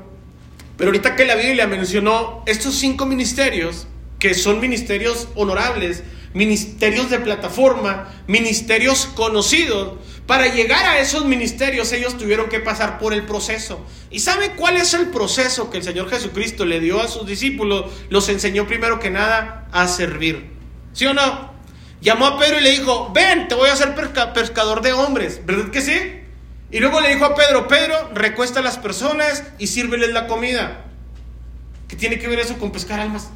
Pero 0.77 0.89
ahorita 0.89 1.15
que 1.15 1.25
la 1.25 1.37
Biblia 1.37 1.69
mencionó 1.69 2.43
estos 2.47 2.75
cinco 2.75 3.07
ministerios, 3.07 3.87
que 4.19 4.35
son 4.35 4.59
ministerios 4.59 5.29
honorables, 5.37 6.03
ministerios 6.35 7.11
de 7.11 7.21
plataforma, 7.21 8.13
ministerios 8.27 9.07
conocidos. 9.07 10.01
Para 10.27 10.49
llegar 10.49 10.85
a 10.85 10.99
esos 10.99 11.25
ministerios 11.27 11.93
ellos 11.93 12.19
tuvieron 12.19 12.49
que 12.49 12.59
pasar 12.59 12.99
por 12.99 13.15
el 13.15 13.25
proceso. 13.25 13.87
¿Y 14.11 14.19
sabe 14.19 14.57
cuál 14.57 14.79
es 14.79 14.95
el 14.95 15.11
proceso 15.11 15.71
que 15.71 15.77
el 15.77 15.85
Señor 15.85 16.11
Jesucristo 16.11 16.65
le 16.65 16.81
dio 16.81 17.01
a 17.01 17.07
sus 17.07 17.25
discípulos? 17.25 17.93
Los 18.11 18.29
enseñó 18.31 18.67
primero 18.67 18.99
que 18.99 19.11
nada 19.11 19.69
a 19.71 19.87
servir. 19.87 20.51
¿Sí 20.93 21.07
o 21.07 21.15
no? 21.15 21.58
Llamó 22.01 22.27
a 22.27 22.39
Pedro 22.39 22.61
y 22.61 22.63
le 22.63 22.71
dijo, 22.71 23.11
ven, 23.13 23.49
te 23.49 23.55
voy 23.55 23.69
a 23.69 23.73
hacer 23.73 23.95
pescador 24.35 24.83
de 24.83 24.93
hombres. 24.93 25.45
¿Verdad 25.45 25.71
que 25.71 25.81
sí? 25.81 26.23
Y 26.71 26.81
luego 26.81 27.01
le 27.01 27.15
dijo 27.15 27.25
a 27.25 27.35
Pedro, 27.35 27.67
Pedro, 27.67 28.11
recuesta 28.15 28.61
a 28.61 28.63
las 28.63 28.79
personas 28.79 29.43
y 29.59 29.67
sírveles 29.69 30.11
la 30.11 30.27
comida. 30.27 30.85
¿Qué 31.89 31.97
tiene 31.97 32.19
que 32.19 32.29
ver 32.29 32.39
eso 32.39 32.59
con 32.59 32.71
pescar 32.71 33.01
almas? 33.01 33.31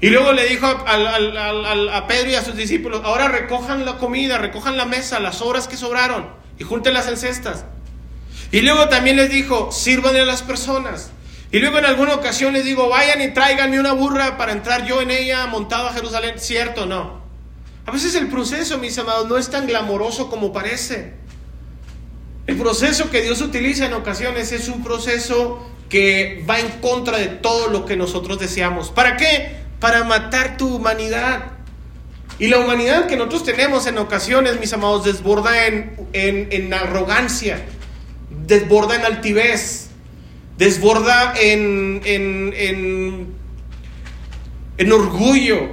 Y 0.00 0.08
luego 0.08 0.32
le 0.32 0.46
dijo 0.46 0.66
a, 0.66 2.06
Pedro 2.08 2.30
y 2.30 2.34
a 2.34 2.42
sus 2.42 2.56
discípulos, 2.56 3.02
ahora 3.04 3.28
recojan 3.28 3.84
la 3.84 3.98
comida, 3.98 4.38
recojan 4.38 4.78
la 4.78 4.86
mesa, 4.86 5.20
las 5.20 5.42
obras 5.42 5.68
que 5.68 5.76
sobraron 5.76 6.26
y 6.58 6.64
júntenlas 6.64 7.06
en 7.08 7.18
cestas. 7.18 7.66
Y 8.50 8.62
luego 8.62 8.88
también 8.88 9.16
les 9.16 9.30
dijo, 9.30 9.70
sirvan 9.72 10.16
a 10.16 10.24
las 10.24 10.42
personas. 10.42 11.10
Y 11.52 11.58
luego 11.58 11.78
en 11.78 11.84
alguna 11.84 12.14
ocasión 12.14 12.52
les 12.52 12.64
digo, 12.64 12.88
vayan 12.88 13.20
y 13.20 13.32
tráiganme 13.32 13.80
una 13.80 13.92
burra 13.92 14.36
para 14.36 14.52
entrar 14.52 14.86
yo 14.86 15.00
en 15.00 15.10
ella 15.10 15.46
montado 15.46 15.88
a 15.88 15.92
Jerusalén. 15.92 16.38
¿Cierto 16.38 16.86
no? 16.86 17.20
A 17.86 17.90
veces 17.90 18.14
el 18.14 18.28
proceso, 18.28 18.78
mis 18.78 18.96
amados, 18.98 19.28
no 19.28 19.36
es 19.36 19.50
tan 19.50 19.66
glamoroso 19.66 20.30
como 20.30 20.52
parece. 20.52 21.14
El 22.46 22.56
proceso 22.56 23.10
que 23.10 23.22
Dios 23.22 23.40
utiliza 23.40 23.86
en 23.86 23.94
ocasiones 23.94 24.52
es 24.52 24.68
un 24.68 24.82
proceso 24.82 25.66
que 25.88 26.44
va 26.48 26.60
en 26.60 26.68
contra 26.80 27.18
de 27.18 27.26
todo 27.26 27.68
lo 27.68 27.84
que 27.84 27.96
nosotros 27.96 28.38
deseamos. 28.38 28.90
¿Para 28.90 29.16
qué? 29.16 29.56
Para 29.80 30.04
matar 30.04 30.56
tu 30.56 30.76
humanidad. 30.76 31.52
Y 32.38 32.46
la 32.46 32.58
humanidad 32.58 33.06
que 33.06 33.16
nosotros 33.16 33.44
tenemos 33.44 33.86
en 33.86 33.98
ocasiones, 33.98 34.58
mis 34.58 34.72
amados, 34.72 35.04
desborda 35.04 35.66
en, 35.66 36.08
en, 36.14 36.72
arrogancia, 36.72 37.60
desborda 38.46 38.96
en 38.96 39.04
altivez, 39.04 39.89
desborda 40.60 41.32
en, 41.40 42.02
en, 42.04 43.34
en 44.76 44.92
orgullo, 44.92 45.70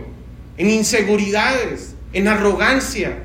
en 0.57 0.69
inseguridades, 0.69 1.95
en 2.13 2.29
arrogancia. 2.29 3.23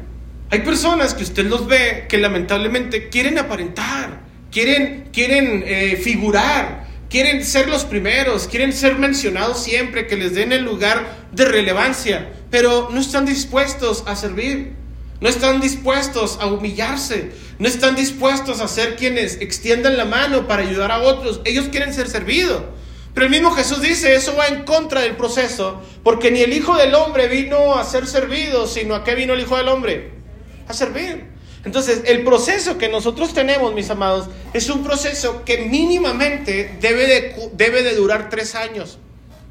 Hay 0.51 0.63
personas 0.63 1.15
que 1.15 1.23
usted 1.23 1.47
los 1.47 1.69
ve 1.69 2.07
que 2.09 2.19
lamentablemente 2.19 3.11
quieren 3.11 3.39
aparentar, 3.39 4.23
quieren, 4.51 5.11
quieren 5.13 5.63
eh, 5.65 6.01
figurar, 6.03 6.89
quieren 7.09 7.45
ser 7.45 7.69
los 7.69 7.85
primeros, 7.85 8.49
quieren 8.49 8.73
ser 8.73 8.99
mencionados 8.99 9.63
siempre, 9.63 10.09
que 10.09 10.17
les 10.17 10.35
den 10.35 10.51
el 10.53 10.65
lugar 10.65 11.29
de 11.31 11.45
relevancia, 11.45 12.33
pero 12.51 12.89
no 12.91 13.01
están 13.01 13.25
dispuestos 13.25 14.03
a 14.09 14.17
servir, 14.17 14.73
no 15.21 15.29
están 15.29 15.61
dispuestos 15.61 16.39
a 16.41 16.47
humillarse, 16.47 17.31
no 17.63 17.69
están 17.69 17.95
dispuestos 17.95 18.61
a 18.61 18.67
ser 18.67 18.97
quienes 18.97 19.41
extiendan 19.41 19.97
la 19.97 20.05
mano 20.05 20.49
para 20.49 20.65
ayudar 20.65 20.91
a 20.91 20.99
otros, 20.99 21.41
ellos 21.45 21.69
quieren 21.71 21.95
ser 21.95 22.09
servidos. 22.09 22.61
Pero 23.15 23.27
el 23.27 23.31
mismo 23.31 23.53
Jesús 23.53 23.81
dice, 23.81 24.17
eso 24.17 24.35
va 24.35 24.49
en 24.49 24.65
contra 24.65 25.03
del 25.03 25.15
proceso, 25.15 25.81
porque 26.03 26.33
ni 26.33 26.41
el 26.41 26.53
Hijo 26.55 26.77
del 26.77 26.93
Hombre 26.97 27.29
vino 27.29 27.77
a 27.77 27.85
ser 27.85 28.09
servido, 28.09 28.67
sino 28.67 28.97
a 28.97 29.05
qué 29.05 29.15
vino 29.15 29.35
el 29.35 29.43
Hijo 29.43 29.57
del 29.57 29.69
Hombre 29.69 30.11
a 30.67 30.75
servir. 30.75 31.27
Entonces, 31.65 32.03
el 32.07 32.25
proceso 32.25 32.79
que 32.79 32.89
nosotros 32.89 33.33
tenemos, 33.33 33.73
mis 33.75 33.91
amados, 33.91 34.29
es 34.53 34.69
un 34.69 34.83
proceso 34.83 35.45
que 35.45 35.59
mínimamente 35.59 36.79
debe 36.81 37.07
de, 37.07 37.51
debe 37.53 37.85
de 37.85 37.95
durar 37.95 38.29
tres 38.29 38.57
años. 38.57 38.99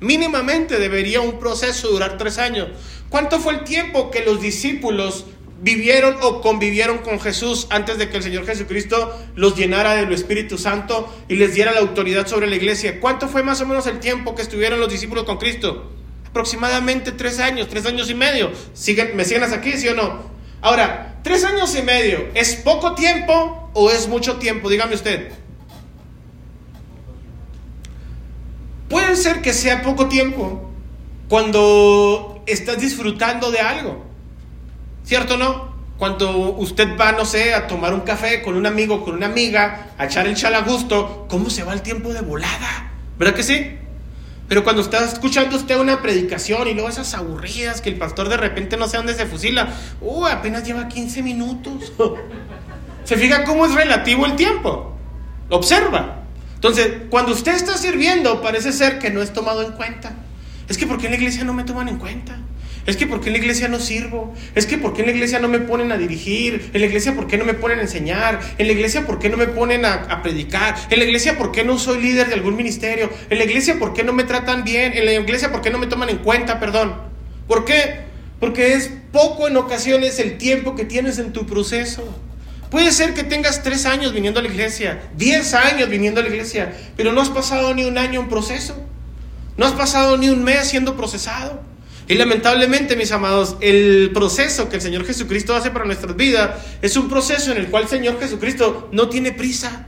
Mínimamente 0.02 0.80
debería 0.80 1.22
un 1.22 1.40
proceso 1.40 1.88
durar 1.88 2.18
tres 2.18 2.40
años. 2.40 2.68
¿Cuánto 3.08 3.40
fue 3.40 3.54
el 3.54 3.64
tiempo 3.64 4.12
que 4.12 4.26
los 4.26 4.42
discípulos 4.42 5.28
vivieron 5.62 6.18
o 6.22 6.42
convivieron 6.42 6.98
con 7.00 7.20
Jesús 7.20 7.68
antes 7.70 7.98
de 7.98 8.10
que 8.10 8.18
el 8.18 8.24
Señor 8.24 8.46
Jesucristo 8.46 9.18
los 9.36 9.56
llenara 9.56 9.96
del 9.96 10.12
Espíritu 10.12 10.58
Santo 10.58 11.24
y 11.28 11.36
les 11.36 11.54
diera 11.54 11.72
la 11.72 11.80
autoridad 11.80 12.28
sobre 12.28 12.48
la 12.48 12.56
iglesia? 12.56 13.00
¿Cuánto 13.00 13.28
fue 13.28 13.44
más 13.44 13.62
o 13.62 13.68
menos 13.68 13.86
el 13.88 14.00
tiempo 14.00 14.36
que 14.36 14.42
estuvieron 14.42 14.80
los 14.80 14.92
discípulos 14.92 15.24
con 15.24 15.38
Cristo? 15.38 15.92
Aproximadamente 16.28 17.12
tres 17.12 17.40
años, 17.40 17.68
tres 17.70 17.86
años 17.86 18.10
y 18.10 18.16
medio. 18.16 18.52
¿Siguen, 18.74 19.16
¿Me 19.16 19.24
siguen 19.24 19.44
hasta 19.44 19.58
aquí, 19.58 19.74
sí 19.74 19.88
o 19.88 19.96
no? 19.96 20.32
Ahora, 20.62 21.20
tres 21.24 21.44
años 21.44 21.76
y 21.76 21.84
medio, 21.84 22.30
¿es 22.34 22.56
poco 22.56 22.96
tiempo 22.96 23.70
o 23.74 23.92
es 23.92 24.08
mucho 24.08 24.38
tiempo? 24.38 24.70
Dígame 24.70 24.96
usted. 24.96 25.32
Puede 28.90 29.16
ser 29.16 29.42
que 29.42 29.54
sea 29.54 29.84
poco 29.84 30.08
tiempo 30.08 30.70
cuando 31.30 32.44
estás 32.48 32.80
disfrutando 32.80 33.52
de 33.52 33.60
algo. 33.60 34.11
¿Cierto 35.04 35.36
o 35.36 35.38
no? 35.38 35.72
Cuando 35.98 36.56
usted 36.58 36.98
va, 37.00 37.12
no 37.12 37.26
sé, 37.26 37.54
a 37.54 37.68
tomar 37.68 37.94
un 37.94 38.02
café 38.02 38.42
con 38.42 38.56
un 38.56 38.66
amigo, 38.66 39.04
con 39.04 39.16
una 39.16 39.28
amiga, 39.28 39.92
a 39.98 40.06
echar 40.06 40.26
el 40.26 40.36
chal 40.36 40.56
a 40.56 40.62
gusto, 40.62 41.26
¿cómo 41.30 41.50
se 41.50 41.64
va 41.64 41.74
el 41.74 41.82
tiempo 41.82 42.12
de 42.12 42.22
volada? 42.22 42.92
¿Verdad 43.20 43.36
que 43.36 43.44
sí? 43.44 43.78
Pero 44.48 44.64
cuando 44.64 44.82
está 44.82 45.06
escuchando 45.06 45.56
usted 45.56 45.80
una 45.80 46.02
predicación 46.02 46.68
y 46.68 46.74
luego 46.74 46.90
esas 46.90 47.14
aburridas 47.14 47.80
que 47.80 47.90
el 47.90 47.98
pastor 47.98 48.28
de 48.28 48.38
repente 48.38 48.76
no 48.78 48.88
sé 48.88 48.98
dónde 48.98 49.14
se 49.14 49.26
fusila, 49.26 49.70
uh, 50.02 50.26
apenas 50.26 50.66
lleva 50.66 50.88
15 50.88 51.24
minutos. 51.24 51.94
¿Se 53.06 53.16
fija 53.16 53.44
cómo 53.44 53.66
es 53.66 53.74
relativo 53.74 54.26
el 54.26 54.36
tiempo? 54.36 54.98
Observa. 55.50 56.24
Entonces, 56.56 57.04
cuando 57.10 57.32
usted 57.32 57.56
está 57.56 57.78
sirviendo, 57.78 58.42
parece 58.42 58.74
ser 58.74 59.00
que 59.00 59.10
no 59.10 59.22
es 59.22 59.32
tomado 59.32 59.64
en 59.64 59.72
cuenta. 59.72 60.14
Es 60.68 60.78
que 60.78 60.86
porque 60.86 61.06
en 61.06 61.14
la 61.14 61.18
iglesia 61.18 61.44
no 61.44 61.54
me 61.54 61.64
toman 61.64 61.88
en 61.88 61.98
cuenta. 61.98 62.38
Es 62.86 62.98
que 62.98 63.06
porque 63.06 63.30
en 63.30 63.34
la 63.34 63.40
iglesia 63.40 63.68
no 63.68 63.80
sirvo. 63.80 64.34
Es 64.56 64.66
que 64.66 64.78
porque 64.78 65.02
en 65.02 65.08
la 65.08 65.14
iglesia 65.14 65.40
no 65.40 65.48
me 65.48 65.60
ponen 65.60 65.92
a 65.92 65.98
dirigir. 65.98 66.72
En 66.74 66.82
la 66.82 66.88
iglesia 66.88 67.16
por 67.16 67.28
qué 67.28 67.38
no 67.38 67.46
me 67.46 67.54
ponen 67.54 67.80
a 67.80 67.82
enseñar. 67.84 68.40
En 68.58 68.68
la 68.68 68.74
iglesia 68.74 69.06
por 69.06 69.20
qué 69.20 69.30
no 69.30 69.38
me 69.38 69.48
ponen 69.48 69.86
a, 69.86 70.22
predicar. 70.24 70.76
En 70.90 71.00
la 71.00 71.06
iglesia 71.06 71.38
por 71.38 71.52
qué 71.52 71.64
no 71.64 71.78
soy 71.78 72.02
líder 72.02 72.28
de 72.28 72.34
algún 72.34 72.56
ministerio. 72.56 73.10
En 73.30 73.38
la 73.38 73.44
iglesia 73.44 73.78
por 73.78 73.94
qué 73.94 74.04
no 74.04 74.14
me 74.14 74.24
tratan 74.24 74.64
bien. 74.64 74.94
En 74.96 75.06
la 75.06 75.14
iglesia 75.14 75.52
por 75.52 75.62
qué 75.62 75.70
no 75.70 75.78
me 75.78 75.88
toman 75.88 76.10
en 76.10 76.18
cuenta, 76.18 76.60
perdón. 76.60 76.96
¿Por 77.48 77.66
qué? 77.66 78.02
Porque 78.40 78.74
es 78.74 78.92
poco 79.12 79.48
en 79.48 79.58
ocasiones 79.58 80.18
el 80.20 80.38
tiempo 80.38 80.76
que 80.76 80.86
tienes 80.86 81.20
en 81.20 81.34
tu 81.34 81.46
proceso. 81.46 82.04
Puede 82.72 82.92
ser 82.94 83.14
que 83.14 83.24
tengas 83.24 83.64
tres 83.64 83.86
años 83.86 84.14
viniendo 84.14 84.40
a 84.40 84.44
la 84.44 84.50
iglesia, 84.50 85.02
diez 85.18 85.54
años 85.54 85.90
viniendo 85.90 86.22
a 86.22 86.24
la 86.24 86.30
iglesia, 86.30 86.74
pero 86.96 87.12
no 87.12 87.20
has 87.20 87.30
pasado 87.30 87.74
ni 87.76 87.84
un 87.84 87.98
año 87.98 88.22
en 88.22 88.30
proceso. 88.30 88.82
No 89.58 89.66
has 89.66 89.74
pasado 89.74 90.18
ni 90.18 90.30
un 90.30 90.44
mes 90.44 90.70
siendo 90.70 90.96
procesado. 90.96 91.71
Y 92.08 92.16
lamentablemente, 92.16 92.96
mis 92.96 93.12
amados, 93.12 93.58
el 93.62 94.12
proceso 94.14 94.70
que 94.70 94.78
el 94.78 94.82
Señor 94.82 95.06
Jesucristo 95.06 95.56
hace 95.56 95.72
para 95.72 95.86
nuestras 95.86 96.16
vidas 96.16 96.66
es 96.82 96.98
un 96.98 97.08
proceso 97.08 97.52
en 97.52 97.58
el 97.58 97.68
cual 97.68 97.84
el 97.84 97.90
Señor 97.90 98.20
Jesucristo 98.20 98.90
no 98.92 99.08
tiene 99.10 99.32
prisa. 99.32 99.88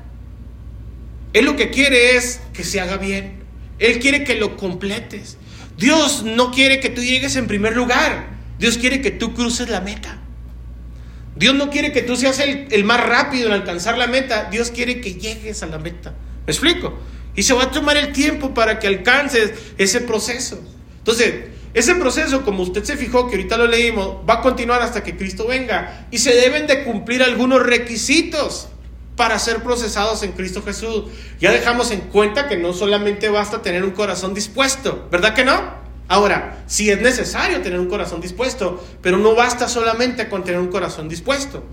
Él 1.34 1.45
lo 1.45 1.56
que 1.56 1.69
quiere 1.69 2.15
es 2.15 2.41
que 2.54 2.63
se 2.63 2.80
haga 2.80 2.97
bien. 2.97 3.43
Él 3.80 3.99
quiere 3.99 4.23
que 4.23 4.36
lo 4.36 4.56
completes. 4.56 5.38
Dios 5.78 6.23
no 6.23 6.52
quiere 6.52 6.80
que 6.80 6.89
tú 6.89 7.02
llegues 7.02 7.36
en 7.36 7.47
primer 7.47 7.76
lugar. 7.76 8.28
Dios 8.60 8.78
quiere 8.78 9.02
que 9.02 9.12
tú 9.12 9.34
cruces 9.34 9.69
la 9.69 9.82
meta. 9.82 10.19
Dios 11.36 11.56
no 11.56 11.71
quiere 11.71 11.91
que 11.91 12.04
tú 12.04 12.15
seas 12.15 12.39
el, 12.39 12.67
el 12.69 12.84
más 12.84 13.04
rápido 13.04 13.47
en 13.47 13.54
alcanzar 13.54 13.97
la 13.97 14.06
meta. 14.06 14.49
Dios 14.52 14.69
quiere 14.69 15.02
que 15.02 15.15
llegues 15.15 15.63
a 15.63 15.65
la 15.65 15.80
meta. 15.80 16.13
¿Me 16.45 16.54
explico? 16.54 16.97
Y 17.36 17.43
se 17.43 17.54
va 17.54 17.63
a 17.63 17.71
tomar 17.71 17.97
el 17.97 18.13
tiempo 18.13 18.54
para 18.54 18.80
que 18.80 18.88
alcances 18.88 19.52
ese 19.78 20.02
proceso. 20.02 20.63
Entonces, 20.99 21.34
ese 21.73 21.95
proceso, 21.95 22.43
como 22.43 22.63
usted 22.63 22.83
se 22.83 22.97
fijó, 22.97 23.27
que 23.27 23.36
ahorita 23.36 23.57
lo 23.57 23.67
leímos, 23.67 24.17
va 24.29 24.36
a 24.36 24.41
continuar 24.41 24.81
hasta 24.81 25.03
que 25.03 25.17
Cristo 25.17 25.47
venga. 25.47 26.07
Y 26.12 26.19
se 26.19 26.36
deben 26.36 26.67
de 26.67 26.83
cumplir 26.83 27.23
algunos 27.23 27.63
requisitos 27.63 28.67
para 29.15 29.39
ser 29.39 29.63
procesados 29.63 30.21
en 30.23 30.33
Cristo 30.33 30.62
Jesús. 30.62 31.05
Ya 31.39 31.51
dejamos 31.51 31.91
en 31.91 32.01
cuenta 32.01 32.47
que 32.47 32.57
no 32.57 32.73
solamente 32.73 33.29
basta 33.29 33.62
tener 33.62 33.83
un 33.83 33.91
corazón 33.91 34.33
dispuesto, 34.33 35.07
¿verdad 35.12 35.33
que 35.33 35.45
no? 35.45 35.83
Ahora, 36.07 36.63
sí 36.67 36.91
es 36.91 37.01
necesario 37.01 37.62
tener 37.62 37.79
un 37.79 37.88
corazón 37.88 38.21
dispuesto, 38.21 38.83
pero 39.01 39.17
no 39.17 39.36
basta 39.36 39.67
solamente 39.67 40.29
con 40.29 40.43
tener 40.43 40.59
un 40.59 40.67
corazón 40.67 41.09
dispuesto. 41.09 41.63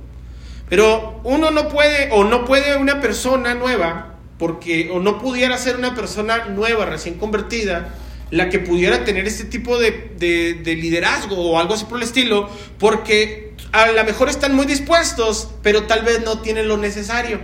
Pero 0.69 1.21
uno 1.25 1.51
no 1.51 1.69
puede, 1.69 2.11
o 2.13 2.25
no 2.25 2.45
puede 2.45 2.77
una 2.77 3.01
persona 3.01 3.55
nueva, 3.55 4.15
porque, 4.39 4.89
o 4.91 5.01
no 5.01 5.19
pudiera 5.19 5.59
ser 5.59 5.77
una 5.77 5.95
persona 5.95 6.47
nueva, 6.47 6.87
recién 6.87 7.19
convertida, 7.19 7.93
la 8.31 8.49
que 8.49 8.61
pudiera 8.61 9.05
tener 9.05 9.27
este 9.27 9.45
tipo 9.45 9.79
de, 9.79 10.63
liderazgo 10.65 11.37
o 11.37 11.59
algo 11.59 11.75
así 11.75 11.85
por 11.85 11.99
el 11.99 12.05
estilo, 12.05 12.49
porque 12.79 13.55
a 13.73 13.91
lo 13.91 14.05
mejor 14.05 14.29
están 14.29 14.55
muy 14.55 14.67
dispuestos, 14.67 15.51
pero 15.63 15.85
tal 15.85 16.05
vez 16.05 16.23
no 16.25 16.41
tienen 16.41 16.69
lo 16.69 16.77
necesario. 16.77 17.41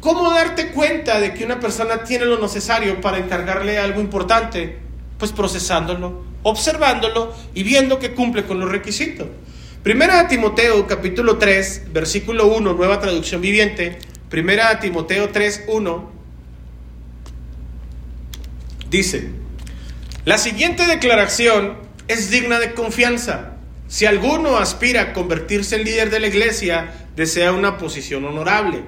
¿Cómo 0.00 0.30
darte 0.30 0.68
cuenta 0.68 1.20
de 1.20 1.34
que 1.34 1.44
una 1.44 1.58
persona 1.58 2.04
tiene 2.04 2.24
lo 2.24 2.38
necesario 2.40 3.00
para 3.00 3.18
encargarle 3.18 3.78
algo 3.78 4.00
importante? 4.00 4.78
Pues 5.18 5.32
procesándolo, 5.32 6.24
observándolo 6.44 7.34
y 7.54 7.64
viendo 7.64 7.98
que 7.98 8.14
cumple 8.14 8.44
con 8.44 8.60
los 8.60 8.70
requisitos. 8.70 9.26
Primera 9.82 10.22
de 10.22 10.28
Timoteo 10.28 10.86
capítulo 10.86 11.38
3, 11.38 11.92
versículo 11.92 12.46
1, 12.46 12.74
nueva 12.74 13.00
traducción 13.00 13.40
viviente. 13.40 13.98
Primera 14.28 14.70
de 14.70 14.76
Timoteo 14.76 15.30
3, 15.30 15.64
1. 15.68 16.10
Dice, 18.90 19.30
la 20.24 20.38
siguiente 20.38 20.86
declaración 20.86 21.78
es 22.06 22.30
digna 22.30 22.58
de 22.58 22.74
confianza. 22.74 23.54
Si 23.86 24.04
alguno 24.04 24.58
aspira 24.58 25.00
a 25.00 25.12
convertirse 25.12 25.76
en 25.76 25.84
líder 25.84 26.10
de 26.10 26.20
la 26.20 26.26
iglesia, 26.26 26.92
desea 27.16 27.52
una 27.52 27.78
posición 27.78 28.24
honorable. 28.24 28.82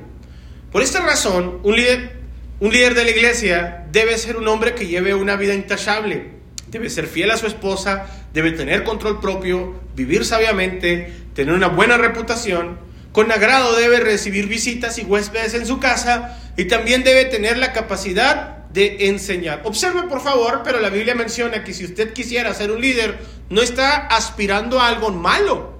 Por 0.72 0.82
esta 0.82 1.00
razón, 1.00 1.60
un 1.62 1.76
líder, 1.76 2.20
un 2.60 2.72
líder 2.72 2.94
de 2.94 3.04
la 3.04 3.10
iglesia 3.10 3.86
debe 3.90 4.18
ser 4.18 4.36
un 4.36 4.48
hombre 4.48 4.74
que 4.74 4.86
lleve 4.86 5.14
una 5.14 5.36
vida 5.36 5.54
intachable, 5.54 6.32
debe 6.68 6.90
ser 6.90 7.06
fiel 7.06 7.30
a 7.30 7.38
su 7.38 7.46
esposa, 7.46 8.06
debe 8.34 8.52
tener 8.52 8.84
control 8.84 9.20
propio, 9.20 9.80
vivir 9.96 10.24
sabiamente, 10.24 11.12
tener 11.34 11.54
una 11.54 11.68
buena 11.68 11.96
reputación, 11.96 12.78
con 13.12 13.32
agrado 13.32 13.74
debe 13.76 14.00
recibir 14.00 14.46
visitas 14.46 14.98
y 14.98 15.02
huéspedes 15.02 15.54
en 15.54 15.66
su 15.66 15.80
casa 15.80 16.38
y 16.56 16.66
también 16.66 17.02
debe 17.02 17.24
tener 17.24 17.56
la 17.56 17.72
capacidad 17.72 18.59
de 18.72 19.08
enseñar. 19.08 19.62
Observe 19.64 20.04
por 20.04 20.20
favor, 20.20 20.62
pero 20.64 20.80
la 20.80 20.90
Biblia 20.90 21.14
menciona 21.14 21.64
que 21.64 21.74
si 21.74 21.84
usted 21.84 22.12
quisiera 22.12 22.54
ser 22.54 22.70
un 22.70 22.80
líder, 22.80 23.18
no 23.48 23.62
está 23.62 24.06
aspirando 24.06 24.80
a 24.80 24.88
algo 24.88 25.10
malo. 25.10 25.78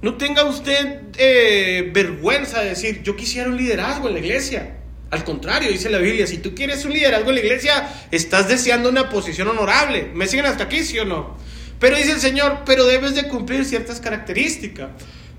No 0.00 0.16
tenga 0.16 0.44
usted 0.44 1.02
eh, 1.16 1.90
vergüenza 1.92 2.60
de 2.60 2.70
decir, 2.70 3.02
yo 3.02 3.14
quisiera 3.14 3.48
un 3.48 3.56
liderazgo 3.56 4.08
en 4.08 4.14
la 4.14 4.20
iglesia. 4.20 4.76
Al 5.10 5.24
contrario, 5.24 5.70
dice 5.70 5.90
la 5.90 5.98
Biblia, 5.98 6.26
si 6.26 6.38
tú 6.38 6.54
quieres 6.54 6.84
un 6.86 6.92
liderazgo 6.92 7.28
en 7.28 7.34
la 7.36 7.40
iglesia, 7.42 7.88
estás 8.10 8.48
deseando 8.48 8.88
una 8.88 9.10
posición 9.10 9.46
honorable. 9.46 10.10
¿Me 10.14 10.26
siguen 10.26 10.46
hasta 10.46 10.64
aquí, 10.64 10.82
sí 10.82 10.98
o 10.98 11.04
no? 11.04 11.36
Pero 11.78 11.96
dice 11.96 12.12
el 12.12 12.20
Señor, 12.20 12.60
pero 12.64 12.86
debes 12.86 13.14
de 13.14 13.28
cumplir 13.28 13.64
ciertas 13.64 14.00
características. 14.00 14.88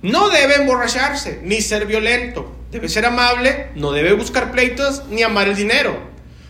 No 0.03 0.27
debe 0.27 0.55
emborracharse, 0.55 1.39
ni 1.43 1.61
ser 1.61 1.85
violento. 1.85 2.53
Debe 2.71 2.89
ser 2.89 3.05
amable, 3.05 3.69
no 3.75 3.93
debe 3.93 4.11
buscar 4.11 4.51
pleitos, 4.51 5.03
ni 5.09 5.23
amar 5.23 5.47
el 5.47 5.55
dinero. 5.55 5.97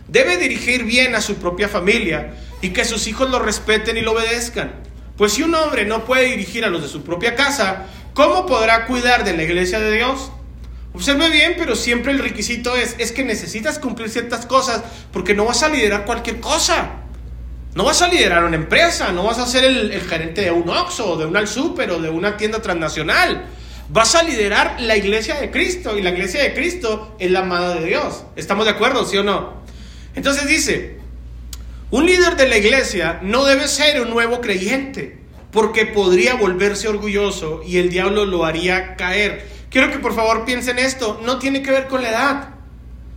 Debe 0.08 0.38
dirigir 0.38 0.86
bien 0.86 1.14
a 1.14 1.22
su 1.22 1.36
propia 1.36 1.70
familia 1.70 2.34
y 2.62 2.70
que 2.70 2.84
sus 2.84 3.06
hijos 3.06 3.30
lo 3.30 3.38
respeten 3.38 3.96
y 3.96 4.02
lo 4.02 4.14
obedezcan. 4.14 4.74
Pues 5.18 5.34
si 5.34 5.44
un 5.44 5.54
hombre 5.54 5.86
no 5.86 6.04
puede 6.04 6.26
dirigir 6.26 6.66
a 6.66 6.70
los 6.72 6.82
de 6.82 6.88
su 6.88 7.04
propia 7.04 7.36
casa, 7.36 7.86
¿cómo 8.16 8.48
podrá 8.48 8.88
cuidar 8.88 9.24
de 9.24 9.38
la 9.38 9.44
iglesia 9.44 9.80
de 9.80 9.92
Dios? 9.98 10.32
Observe 10.96 11.30
bien, 11.30 11.54
pero 11.56 11.76
siempre 11.76 12.12
el 12.12 12.20
requisito 12.20 12.76
es, 12.76 12.96
es 12.98 13.12
que 13.12 13.24
necesitas 13.24 13.78
cumplir 13.78 14.10
ciertas 14.10 14.48
cosas 14.48 14.82
porque 15.12 15.36
no 15.36 15.46
vas 15.46 15.62
a 15.62 15.70
liderar 15.70 16.06
cualquier 16.06 16.40
cosa. 16.40 17.03
No 17.76 17.86
vas 17.86 18.04
a 18.04 18.08
liderar 18.08 18.44
una 18.44 18.56
empresa, 18.56 19.12
no 19.12 19.24
vas 19.24 19.40
a 19.40 19.48
ser 19.48 19.64
el, 19.64 20.00
gerente 20.02 20.42
de 20.42 20.52
un 20.52 20.70
Oxxo, 20.70 21.18
de 21.18 21.26
un 21.26 21.36
Al 21.36 21.48
Super 21.48 21.90
o 21.90 22.00
de 22.00 22.10
una 22.10 22.38
tienda 22.38 22.62
transnacional. 22.62 23.46
Vas 23.90 24.14
a 24.14 24.22
liderar 24.22 24.80
la 24.80 24.96
iglesia 24.96 25.40
de 25.42 25.50
Cristo 25.50 25.98
y 25.98 26.04
la 26.04 26.12
iglesia 26.12 26.44
de 26.44 26.54
Cristo 26.54 27.16
es 27.18 27.32
la 27.32 27.40
amada 27.40 27.74
de 27.76 27.86
Dios. 27.88 28.26
¿Estamos 28.36 28.66
de 28.66 28.72
acuerdo, 28.72 29.06
sí 29.06 29.18
o 29.18 29.24
no? 29.24 29.54
Entonces 30.14 30.48
dice, 30.48 31.00
un 31.90 32.06
líder 32.06 32.36
de 32.36 32.48
la 32.48 32.58
iglesia 32.58 33.20
no 33.24 33.44
debe 33.44 33.68
ser 33.68 34.02
un 34.02 34.12
nuevo 34.12 34.40
creyente 34.40 35.18
porque 35.52 35.88
podría 35.88 36.36
volverse 36.36 36.88
orgulloso 36.88 37.62
y 37.66 37.78
el 37.78 37.90
diablo 37.90 38.26
lo 38.26 38.46
haría 38.46 38.96
caer. 38.96 39.48
Quiero 39.72 39.92
que 39.92 39.98
por 39.98 40.14
favor 40.14 40.46
piensen 40.46 40.78
esto, 40.78 41.20
no 41.24 41.40
tiene 41.40 41.64
que 41.64 41.72
ver 41.72 41.88
con 41.88 42.04
la 42.04 42.10
edad, 42.10 42.50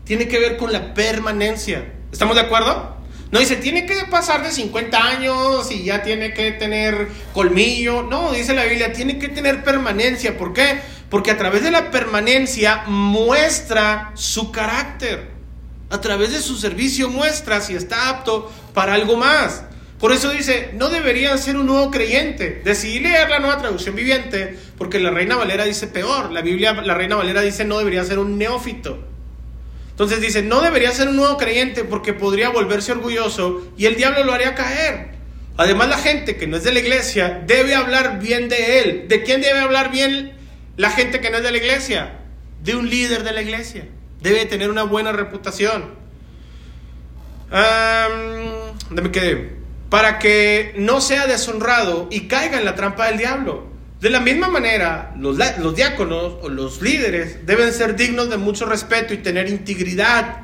tiene 0.05 0.29
que 0.29 0.39
ver 0.39 0.57
con 0.57 0.73
la 0.73 0.95
permanencia. 0.95 1.93
¿Estamos 2.11 2.37
de 2.37 2.43
acuerdo? 2.43 2.96
No 3.33 3.41
dice, 3.41 3.57
tiene 3.57 3.87
que 3.87 3.97
pasar 4.09 4.43
de 4.45 4.53
50 4.53 5.05
años 5.05 5.71
y 5.73 5.85
ya 5.85 6.03
tiene 6.03 6.33
que 6.33 6.53
tener 6.53 7.09
colmillo. 7.33 8.03
No, 8.03 8.33
dice 8.33 8.55
la 8.55 8.65
Biblia, 8.65 8.93
tiene 8.93 9.19
que 9.19 9.29
tener 9.29 9.65
permanencia. 9.65 10.39
¿Por 10.39 10.53
qué? 10.53 10.79
Porque 11.11 11.33
a 11.33 11.37
través 11.37 11.63
de 11.63 11.73
la 11.73 11.91
permanencia 11.91 12.85
muestra 12.87 14.13
su 14.15 14.53
carácter. 14.53 15.31
A 15.91 16.01
través 16.01 16.33
de 16.33 16.41
su 16.41 16.57
servicio 16.57 17.09
muestra 17.09 17.61
si 17.61 17.75
está 17.75 18.09
apto 18.09 18.51
para 18.75 18.95
algo 18.95 19.17
más. 19.17 19.65
Por 19.99 20.13
eso 20.13 20.31
dice, 20.31 20.71
no 20.75 20.89
debería 20.89 21.37
ser 21.39 21.57
un 21.57 21.67
nuevo 21.67 21.91
creyente. 21.91 22.61
Decidí 22.65 23.01
leer 23.01 23.31
la 23.31 23.39
nueva 23.39 23.59
traducción 23.59 23.97
viviente, 23.97 24.59
porque 24.77 25.01
la 25.01 25.11
Reina 25.11 25.37
Valera 25.37 25.65
dice 25.65 25.87
peor. 25.87 26.31
La 26.33 26.43
Biblia, 26.43 26.75
la 26.75 26.95
Reina 26.95 27.17
Valera 27.17 27.41
dice, 27.41 27.65
no 27.65 27.79
debería 27.79 28.05
ser 28.05 28.19
un 28.19 28.37
neófito. 28.37 29.16
Entonces 29.97 30.21
dice, 30.21 30.43
no 30.43 30.61
debería 30.61 30.93
ser 30.93 31.09
un 31.09 31.17
nuevo 31.17 31.39
creyente 31.39 31.83
porque 31.85 32.13
podría 32.13 32.51
volverse 32.51 32.93
orgulloso 32.93 33.67
y 33.79 33.87
el 33.87 33.97
diablo 33.97 34.25
lo 34.25 34.35
haría 34.35 34.55
caer. 34.55 35.17
Además, 35.57 35.89
la 35.89 35.97
gente 35.97 36.37
que 36.37 36.47
no 36.47 36.59
es 36.59 36.65
de 36.65 36.73
la 36.73 36.81
iglesia 36.81 37.43
debe 37.47 37.75
hablar 37.75 38.21
bien 38.21 38.51
de 38.51 38.81
él. 38.81 39.09
¿De 39.09 39.23
quién 39.23 39.41
debe 39.41 39.59
hablar 39.59 39.91
bien 39.91 40.33
la 40.77 40.91
gente 40.91 41.21
que 41.21 41.31
no 41.31 41.39
es 41.39 41.43
de 41.43 41.51
la 41.51 41.57
iglesia? 41.57 42.19
De 42.63 42.77
un 42.77 42.91
líder 42.91 43.25
de 43.25 43.33
la 43.33 43.41
iglesia. 43.41 43.89
Debe 44.21 44.45
tener 44.45 44.71
una 44.71 44.83
buena 44.83 45.13
reputación. 45.13 45.95
¿Dónde 48.89 49.03
me 49.03 49.11
quedé? 49.11 49.67
para 49.89 50.19
que 50.19 50.75
no 50.77 51.01
sea 51.01 51.27
deshonrado 51.27 52.09
y 52.11 52.29
caiga 52.29 52.59
en 52.59 52.65
la 52.65 52.75
trampa 52.75 53.07
del 53.07 53.19
diablo. 53.19 53.67
De 54.07 54.13
la 54.13 54.21
misma 54.21 54.49
manera, 54.49 55.13
los, 55.19 55.37
diáconos 55.75 56.35
o 56.41 56.49
los 56.49 56.81
líderes 56.81 57.45
deben 57.45 57.73
ser 57.73 57.97
dignos 57.97 58.31
de 58.31 58.37
mucho 58.37 58.65
respeto 58.65 59.13
y 59.13 59.17
tener 59.17 59.49
integridad. 59.49 60.43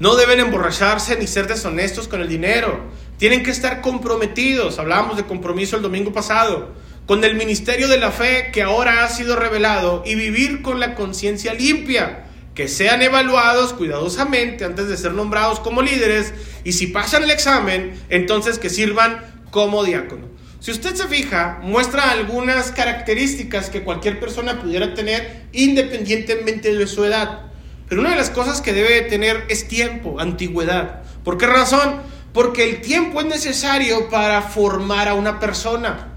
No 0.00 0.16
deben 0.16 0.40
emborracharse 0.40 1.16
ni 1.16 1.28
ser 1.28 1.46
deshonestos 1.46 2.08
con 2.08 2.20
el 2.20 2.28
dinero. 2.28 2.80
Tienen 3.16 3.44
que 3.44 3.52
estar 3.52 3.80
comprometidos, 3.80 4.80
hablábamos 4.80 5.16
de 5.16 5.22
compromiso 5.22 5.76
el 5.76 5.82
domingo 5.82 6.12
pasado, 6.12 6.72
con 7.06 7.22
el 7.22 7.36
ministerio 7.36 7.86
de 7.86 7.98
la 7.98 8.10
fe 8.10 8.50
que 8.52 8.64
ahora 8.64 9.04
ha 9.04 9.08
sido 9.08 9.36
revelado 9.36 10.02
y 10.04 10.16
vivir 10.16 10.60
con 10.60 10.80
la 10.80 10.96
conciencia 10.96 11.54
limpia 11.54 12.24
que 12.56 12.66
sean 12.66 13.02
evaluados 13.02 13.72
cuidadosamente 13.72 14.64
antes 14.64 14.88
de 14.88 14.96
ser 14.96 15.12
nombrados 15.12 15.60
como 15.60 15.80
líderes 15.80 16.34
y 16.64 16.72
si 16.72 16.88
pasan 16.88 17.22
el 17.22 17.30
examen, 17.30 18.02
entonces 18.08 18.58
que 18.58 18.68
sirvan 18.68 19.24
como 19.52 19.84
diácono. 19.84 20.35
Si 20.60 20.70
usted 20.70 20.94
se 20.94 21.06
fija, 21.06 21.60
muestra 21.62 22.10
algunas 22.10 22.72
características 22.72 23.70
que 23.70 23.82
cualquier 23.82 24.18
persona 24.18 24.60
pudiera 24.60 24.94
tener 24.94 25.44
independientemente 25.52 26.74
de 26.74 26.86
su 26.86 27.04
edad. 27.04 27.42
Pero 27.88 28.00
una 28.00 28.10
de 28.10 28.16
las 28.16 28.30
cosas 28.30 28.60
que 28.60 28.72
debe 28.72 29.02
tener 29.02 29.44
es 29.48 29.68
tiempo, 29.68 30.18
antigüedad. 30.18 31.02
¿Por 31.24 31.38
qué 31.38 31.46
razón? 31.46 32.00
Porque 32.32 32.64
el 32.64 32.80
tiempo 32.80 33.20
es 33.20 33.26
necesario 33.26 34.08
para 34.08 34.42
formar 34.42 35.08
a 35.08 35.14
una 35.14 35.38
persona 35.38 36.12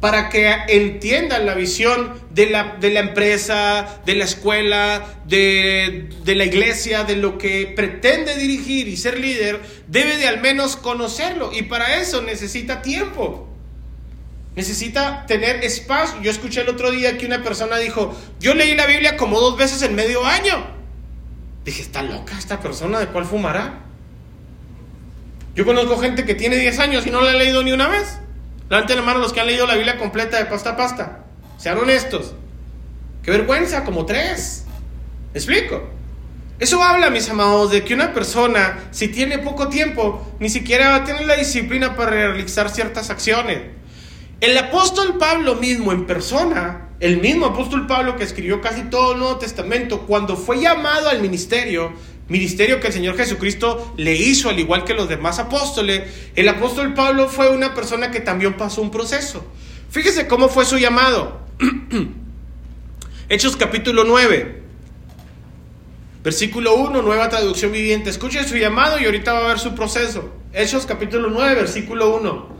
para 0.00 0.28
que 0.28 0.48
entiendan 0.68 1.44
la 1.44 1.54
visión 1.54 2.14
de 2.30 2.50
la, 2.50 2.76
de 2.78 2.90
la 2.90 3.00
empresa, 3.00 4.00
de 4.06 4.14
la 4.14 4.24
escuela, 4.24 5.20
de, 5.26 6.08
de, 6.24 6.34
la 6.36 6.44
iglesia, 6.44 7.02
de 7.02 7.16
lo 7.16 7.36
que 7.36 7.72
pretende 7.74 8.36
dirigir 8.36 8.86
y 8.86 8.96
ser 8.96 9.18
líder, 9.18 9.60
debe 9.88 10.16
de 10.16 10.28
al 10.28 10.40
menos 10.40 10.76
conocerlo. 10.76 11.50
Y 11.52 11.62
para 11.62 12.00
eso 12.00 12.22
necesita 12.22 12.80
tiempo. 12.80 13.47
Necesita 14.58 15.24
tener 15.24 15.62
espacio. 15.64 16.20
Yo 16.20 16.32
escuché 16.32 16.62
el 16.62 16.68
otro 16.68 16.90
día 16.90 17.16
que 17.16 17.26
una 17.26 17.44
persona 17.44 17.76
dijo, 17.76 18.12
yo 18.40 18.54
leí 18.54 18.74
la 18.74 18.86
Biblia 18.86 19.16
como 19.16 19.38
dos 19.38 19.56
veces 19.56 19.82
en 19.82 19.94
medio 19.94 20.26
año. 20.26 20.66
Dije, 21.64 21.80
está 21.80 22.02
loca 22.02 22.36
esta 22.36 22.58
persona, 22.58 22.98
¿de 22.98 23.06
cuál 23.06 23.24
fumará? 23.24 23.82
Yo 25.54 25.64
conozco 25.64 25.96
gente 25.98 26.24
que 26.24 26.34
tiene 26.34 26.56
10 26.56 26.76
años 26.80 27.06
y 27.06 27.10
no 27.12 27.20
la 27.20 27.30
ha 27.30 27.34
leído 27.34 27.62
ni 27.62 27.70
una 27.70 27.86
vez. 27.86 28.18
Levanten 28.68 28.96
la 28.96 29.02
mano 29.02 29.20
los 29.20 29.32
que 29.32 29.38
han 29.38 29.46
leído 29.46 29.64
la 29.64 29.76
Biblia 29.76 29.96
completa 29.96 30.38
de 30.38 30.46
pasta 30.46 30.70
a 30.70 30.76
pasta. 30.76 31.20
Sean 31.56 31.78
honestos. 31.78 32.34
Qué 33.22 33.30
vergüenza, 33.30 33.84
como 33.84 34.06
tres. 34.06 34.64
¿Me 35.32 35.38
explico? 35.38 35.88
Eso 36.58 36.82
habla, 36.82 37.10
mis 37.10 37.30
amados, 37.30 37.70
de 37.70 37.84
que 37.84 37.94
una 37.94 38.12
persona, 38.12 38.88
si 38.90 39.06
tiene 39.06 39.38
poco 39.38 39.68
tiempo, 39.68 40.34
ni 40.40 40.48
siquiera 40.48 40.88
va 40.88 40.94
a 40.96 41.04
tener 41.04 41.26
la 41.26 41.36
disciplina 41.36 41.94
para 41.94 42.10
realizar 42.10 42.68
ciertas 42.70 43.08
acciones. 43.10 43.78
El 44.40 44.56
apóstol 44.56 45.18
Pablo 45.18 45.56
mismo 45.56 45.90
en 45.90 46.06
persona, 46.06 46.90
el 47.00 47.20
mismo 47.20 47.46
apóstol 47.46 47.88
Pablo 47.88 48.16
que 48.16 48.22
escribió 48.22 48.60
casi 48.60 48.82
todo 48.82 49.12
el 49.12 49.18
Nuevo 49.18 49.36
Testamento, 49.38 50.02
cuando 50.02 50.36
fue 50.36 50.60
llamado 50.60 51.08
al 51.08 51.20
ministerio, 51.20 51.92
ministerio 52.28 52.78
que 52.78 52.86
el 52.86 52.92
Señor 52.92 53.16
Jesucristo 53.16 53.94
le 53.96 54.14
hizo 54.14 54.48
al 54.48 54.60
igual 54.60 54.84
que 54.84 54.94
los 54.94 55.08
demás 55.08 55.40
apóstoles, 55.40 56.30
el 56.36 56.48
apóstol 56.48 56.94
Pablo 56.94 57.28
fue 57.28 57.50
una 57.50 57.74
persona 57.74 58.12
que 58.12 58.20
también 58.20 58.56
pasó 58.56 58.80
un 58.80 58.92
proceso. 58.92 59.44
Fíjese 59.90 60.28
cómo 60.28 60.48
fue 60.48 60.64
su 60.64 60.78
llamado. 60.78 61.40
Hechos 63.28 63.56
capítulo 63.56 64.04
9, 64.04 64.62
versículo 66.22 66.76
1, 66.76 67.02
nueva 67.02 67.28
traducción 67.28 67.72
viviente. 67.72 68.08
Escuche 68.08 68.46
su 68.46 68.56
llamado 68.56 69.00
y 69.00 69.04
ahorita 69.04 69.32
va 69.32 69.46
a 69.46 69.48
ver 69.48 69.58
su 69.58 69.74
proceso. 69.74 70.32
Hechos 70.52 70.86
capítulo 70.86 71.28
9, 71.28 71.56
versículo 71.56 72.14
1. 72.16 72.57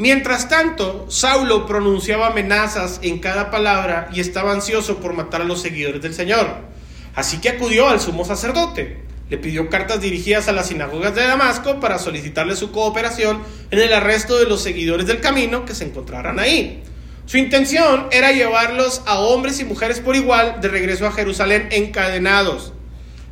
Mientras 0.00 0.48
tanto, 0.48 1.04
Saulo 1.10 1.66
pronunciaba 1.66 2.28
amenazas 2.28 3.00
en 3.02 3.18
cada 3.18 3.50
palabra 3.50 4.08
y 4.14 4.20
estaba 4.20 4.50
ansioso 4.50 4.96
por 4.96 5.12
matar 5.12 5.42
a 5.42 5.44
los 5.44 5.60
seguidores 5.60 6.00
del 6.00 6.14
Señor. 6.14 6.46
Así 7.14 7.38
que 7.38 7.50
acudió 7.50 7.86
al 7.86 8.00
sumo 8.00 8.24
sacerdote 8.24 9.10
le 9.28 9.36
pidió 9.36 9.68
cartas 9.68 10.00
dirigidas 10.00 10.48
a 10.48 10.52
las 10.52 10.68
sinagogas 10.68 11.14
de 11.14 11.22
Damasco 11.22 11.80
para 11.80 11.98
solicitarle 11.98 12.56
su 12.56 12.72
cooperación 12.72 13.42
en 13.70 13.78
el 13.78 13.92
arresto 13.92 14.38
de 14.38 14.46
los 14.46 14.62
seguidores 14.62 15.06
del 15.06 15.20
camino 15.20 15.66
que 15.66 15.74
se 15.74 15.84
encontraran 15.84 16.40
ahí. 16.40 16.82
Su 17.26 17.36
intención 17.36 18.08
era 18.10 18.32
llevarlos 18.32 19.02
a 19.04 19.20
hombres 19.20 19.60
y 19.60 19.64
mujeres 19.64 20.00
por 20.00 20.16
igual 20.16 20.62
de 20.62 20.68
regreso 20.68 21.06
a 21.06 21.12
Jerusalén 21.12 21.68
encadenados. 21.72 22.72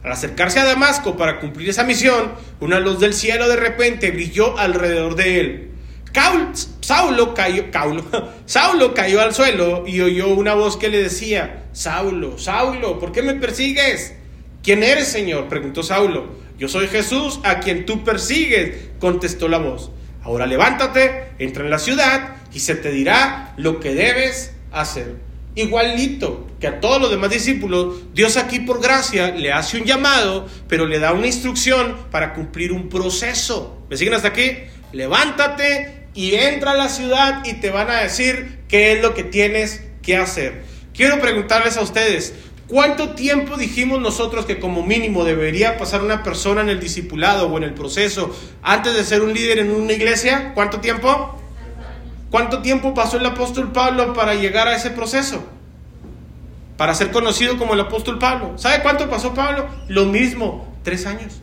Al 0.04 0.12
acercarse 0.12 0.60
a 0.60 0.66
Damasco 0.66 1.16
para 1.16 1.40
cumplir 1.40 1.70
esa 1.70 1.82
misión, 1.82 2.30
una 2.60 2.78
luz 2.78 3.00
del 3.00 3.14
cielo 3.14 3.48
de 3.48 3.56
repente 3.56 4.10
brilló 4.10 4.58
alrededor 4.58 5.16
de 5.16 5.40
él. 5.40 5.68
Saulo, 6.80 7.34
cayó, 7.34 7.64
Saulo 8.46 8.94
cayó 8.94 9.20
al 9.20 9.34
suelo 9.34 9.84
y 9.86 10.00
oyó 10.00 10.28
una 10.28 10.54
voz 10.54 10.76
que 10.76 10.88
le 10.88 11.02
decía, 11.02 11.66
Saulo, 11.72 12.38
Saulo, 12.38 12.98
¿por 12.98 13.12
qué 13.12 13.22
me 13.22 13.34
persigues? 13.34 14.14
¿Quién 14.62 14.82
eres, 14.82 15.08
Señor? 15.08 15.48
preguntó 15.48 15.82
Saulo. 15.82 16.38
Yo 16.58 16.66
soy 16.66 16.88
Jesús, 16.88 17.40
a 17.44 17.60
quien 17.60 17.86
tú 17.86 18.02
persigues, 18.04 18.88
contestó 18.98 19.48
la 19.48 19.58
voz. 19.58 19.92
Ahora 20.22 20.46
levántate, 20.46 21.28
entra 21.38 21.64
en 21.64 21.70
la 21.70 21.78
ciudad 21.78 22.36
y 22.52 22.60
se 22.60 22.74
te 22.74 22.90
dirá 22.90 23.54
lo 23.56 23.78
que 23.78 23.94
debes 23.94 24.54
hacer. 24.72 25.16
Igualito 25.54 26.46
que 26.60 26.66
a 26.66 26.80
todos 26.80 27.00
los 27.00 27.10
demás 27.10 27.30
discípulos, 27.30 27.96
Dios 28.14 28.36
aquí 28.36 28.60
por 28.60 28.82
gracia 28.82 29.30
le 29.30 29.52
hace 29.52 29.78
un 29.78 29.84
llamado, 29.84 30.48
pero 30.68 30.86
le 30.86 30.98
da 30.98 31.12
una 31.12 31.26
instrucción 31.26 31.96
para 32.10 32.34
cumplir 32.34 32.72
un 32.72 32.88
proceso. 32.88 33.84
¿Me 33.88 33.96
siguen 33.96 34.14
hasta 34.14 34.28
aquí? 34.28 34.52
Levántate 34.92 35.97
y 36.18 36.34
entra 36.34 36.72
a 36.72 36.74
la 36.74 36.88
ciudad 36.88 37.44
y 37.44 37.60
te 37.60 37.70
van 37.70 37.88
a 37.90 38.00
decir 38.00 38.58
qué 38.66 38.90
es 38.90 39.02
lo 39.02 39.14
que 39.14 39.22
tienes 39.22 39.84
que 40.02 40.16
hacer. 40.16 40.64
Quiero 40.92 41.20
preguntarles 41.20 41.76
a 41.76 41.82
ustedes, 41.82 42.34
¿Cuánto 42.66 43.14
tiempo 43.14 43.56
dijimos 43.56 43.98
nosotros 43.98 44.44
que 44.44 44.58
como 44.58 44.82
mínimo 44.82 45.24
debería 45.24 45.78
pasar 45.78 46.02
una 46.02 46.22
persona 46.22 46.60
en 46.60 46.68
el 46.68 46.80
discipulado 46.80 47.48
o 47.48 47.56
en 47.56 47.62
el 47.62 47.72
proceso 47.72 48.36
antes 48.62 48.94
de 48.94 49.04
ser 49.04 49.22
un 49.22 49.32
líder 49.32 49.60
en 49.60 49.70
una 49.70 49.94
iglesia? 49.94 50.52
¿Cuánto 50.54 50.80
tiempo? 50.80 51.40
¿Cuánto 52.30 52.60
tiempo 52.60 52.92
pasó 52.92 53.16
el 53.16 53.24
apóstol 53.24 53.72
Pablo 53.72 54.12
para 54.12 54.34
llegar 54.34 54.68
a 54.68 54.76
ese 54.76 54.90
proceso? 54.90 55.42
Para 56.76 56.94
ser 56.94 57.10
conocido 57.10 57.56
como 57.56 57.72
el 57.72 57.80
apóstol 57.80 58.18
Pablo. 58.18 58.58
¿Sabe 58.58 58.82
cuánto 58.82 59.08
pasó 59.08 59.32
Pablo? 59.32 59.66
Lo 59.88 60.04
mismo, 60.04 60.76
tres 60.82 61.06
años. 61.06 61.40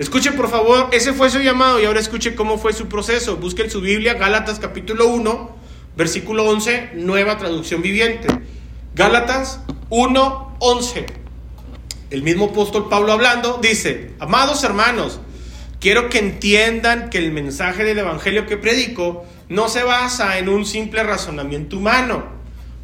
Escuche 0.00 0.32
por 0.32 0.48
favor, 0.48 0.88
ese 0.92 1.12
fue 1.12 1.28
su 1.28 1.40
llamado 1.40 1.78
y 1.78 1.84
ahora 1.84 2.00
escuche 2.00 2.34
cómo 2.34 2.56
fue 2.56 2.72
su 2.72 2.88
proceso. 2.88 3.36
Busque 3.36 3.68
su 3.68 3.82
Biblia 3.82 4.14
Gálatas 4.14 4.58
capítulo 4.58 5.08
1, 5.08 5.56
versículo 5.94 6.46
11, 6.46 6.92
nueva 6.94 7.36
traducción 7.36 7.82
viviente. 7.82 8.28
Gálatas 8.94 9.60
1, 9.90 10.56
11. 10.58 11.04
El 12.08 12.22
mismo 12.22 12.46
apóstol 12.46 12.88
Pablo 12.88 13.12
hablando 13.12 13.58
dice, 13.60 14.12
amados 14.20 14.64
hermanos, 14.64 15.20
quiero 15.80 16.08
que 16.08 16.18
entiendan 16.18 17.10
que 17.10 17.18
el 17.18 17.30
mensaje 17.30 17.84
del 17.84 17.98
Evangelio 17.98 18.46
que 18.46 18.56
predico 18.56 19.26
no 19.50 19.68
se 19.68 19.82
basa 19.82 20.38
en 20.38 20.48
un 20.48 20.64
simple 20.64 21.02
razonamiento 21.02 21.76
humano. 21.76 22.24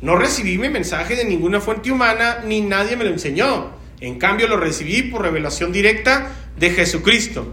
No 0.02 0.16
recibí 0.16 0.58
mi 0.58 0.68
mensaje 0.68 1.16
de 1.16 1.24
ninguna 1.24 1.62
fuente 1.62 1.90
humana 1.90 2.42
ni 2.44 2.60
nadie 2.60 2.94
me 2.94 3.04
lo 3.04 3.10
enseñó. 3.10 3.70
En 4.00 4.18
cambio 4.18 4.46
lo 4.48 4.58
recibí 4.58 5.04
por 5.04 5.22
revelación 5.22 5.72
directa 5.72 6.45
de 6.56 6.70
Jesucristo. 6.70 7.52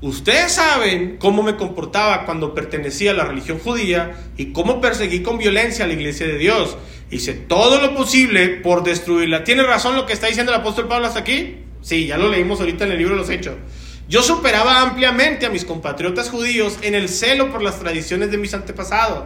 Ustedes 0.00 0.52
saben 0.52 1.16
cómo 1.18 1.42
me 1.42 1.56
comportaba 1.56 2.24
cuando 2.24 2.54
pertenecía 2.54 3.10
a 3.10 3.14
la 3.14 3.24
religión 3.24 3.58
judía 3.58 4.12
y 4.36 4.52
cómo 4.52 4.80
perseguí 4.80 5.22
con 5.22 5.38
violencia 5.38 5.84
a 5.84 5.88
la 5.88 5.94
iglesia 5.94 6.26
de 6.26 6.38
Dios. 6.38 6.76
Hice 7.10 7.34
todo 7.34 7.80
lo 7.80 7.96
posible 7.96 8.48
por 8.48 8.84
destruirla. 8.84 9.42
¿Tiene 9.42 9.64
razón 9.64 9.96
lo 9.96 10.06
que 10.06 10.12
está 10.12 10.28
diciendo 10.28 10.52
el 10.52 10.60
apóstol 10.60 10.86
Pablo 10.86 11.08
hasta 11.08 11.20
aquí? 11.20 11.56
Sí, 11.82 12.06
ya 12.06 12.16
lo 12.16 12.28
leímos 12.28 12.60
ahorita 12.60 12.84
en 12.84 12.92
el 12.92 12.98
libro 12.98 13.14
de 13.14 13.20
los 13.20 13.30
Hechos. 13.30 13.56
Yo 14.08 14.22
superaba 14.22 14.82
ampliamente 14.82 15.46
a 15.46 15.50
mis 15.50 15.64
compatriotas 15.64 16.30
judíos 16.30 16.78
en 16.82 16.94
el 16.94 17.08
celo 17.08 17.50
por 17.50 17.60
las 17.60 17.80
tradiciones 17.80 18.30
de 18.30 18.38
mis 18.38 18.54
antepasados. 18.54 19.24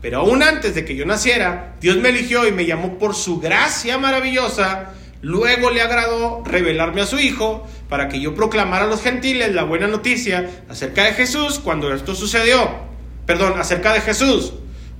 Pero 0.00 0.20
aún 0.20 0.42
antes 0.42 0.74
de 0.74 0.84
que 0.84 0.96
yo 0.96 1.04
naciera, 1.04 1.74
Dios 1.80 1.96
me 1.98 2.08
eligió 2.08 2.46
y 2.46 2.52
me 2.52 2.64
llamó 2.64 2.98
por 2.98 3.14
su 3.14 3.38
gracia 3.38 3.98
maravillosa. 3.98 4.92
Luego 5.22 5.70
le 5.70 5.80
agradó 5.80 6.42
revelarme 6.44 7.00
a 7.02 7.06
su 7.06 7.18
Hijo 7.18 7.66
para 7.88 8.08
que 8.08 8.20
yo 8.20 8.34
proclamara 8.34 8.84
a 8.84 8.88
los 8.88 9.02
gentiles 9.02 9.54
la 9.54 9.64
buena 9.64 9.86
noticia 9.86 10.64
acerca 10.68 11.04
de 11.04 11.12
Jesús 11.12 11.58
cuando 11.58 11.92
esto 11.92 12.14
sucedió. 12.14 12.70
Perdón, 13.26 13.54
acerca 13.58 13.92
de 13.92 14.00
Jesús. 14.00 14.52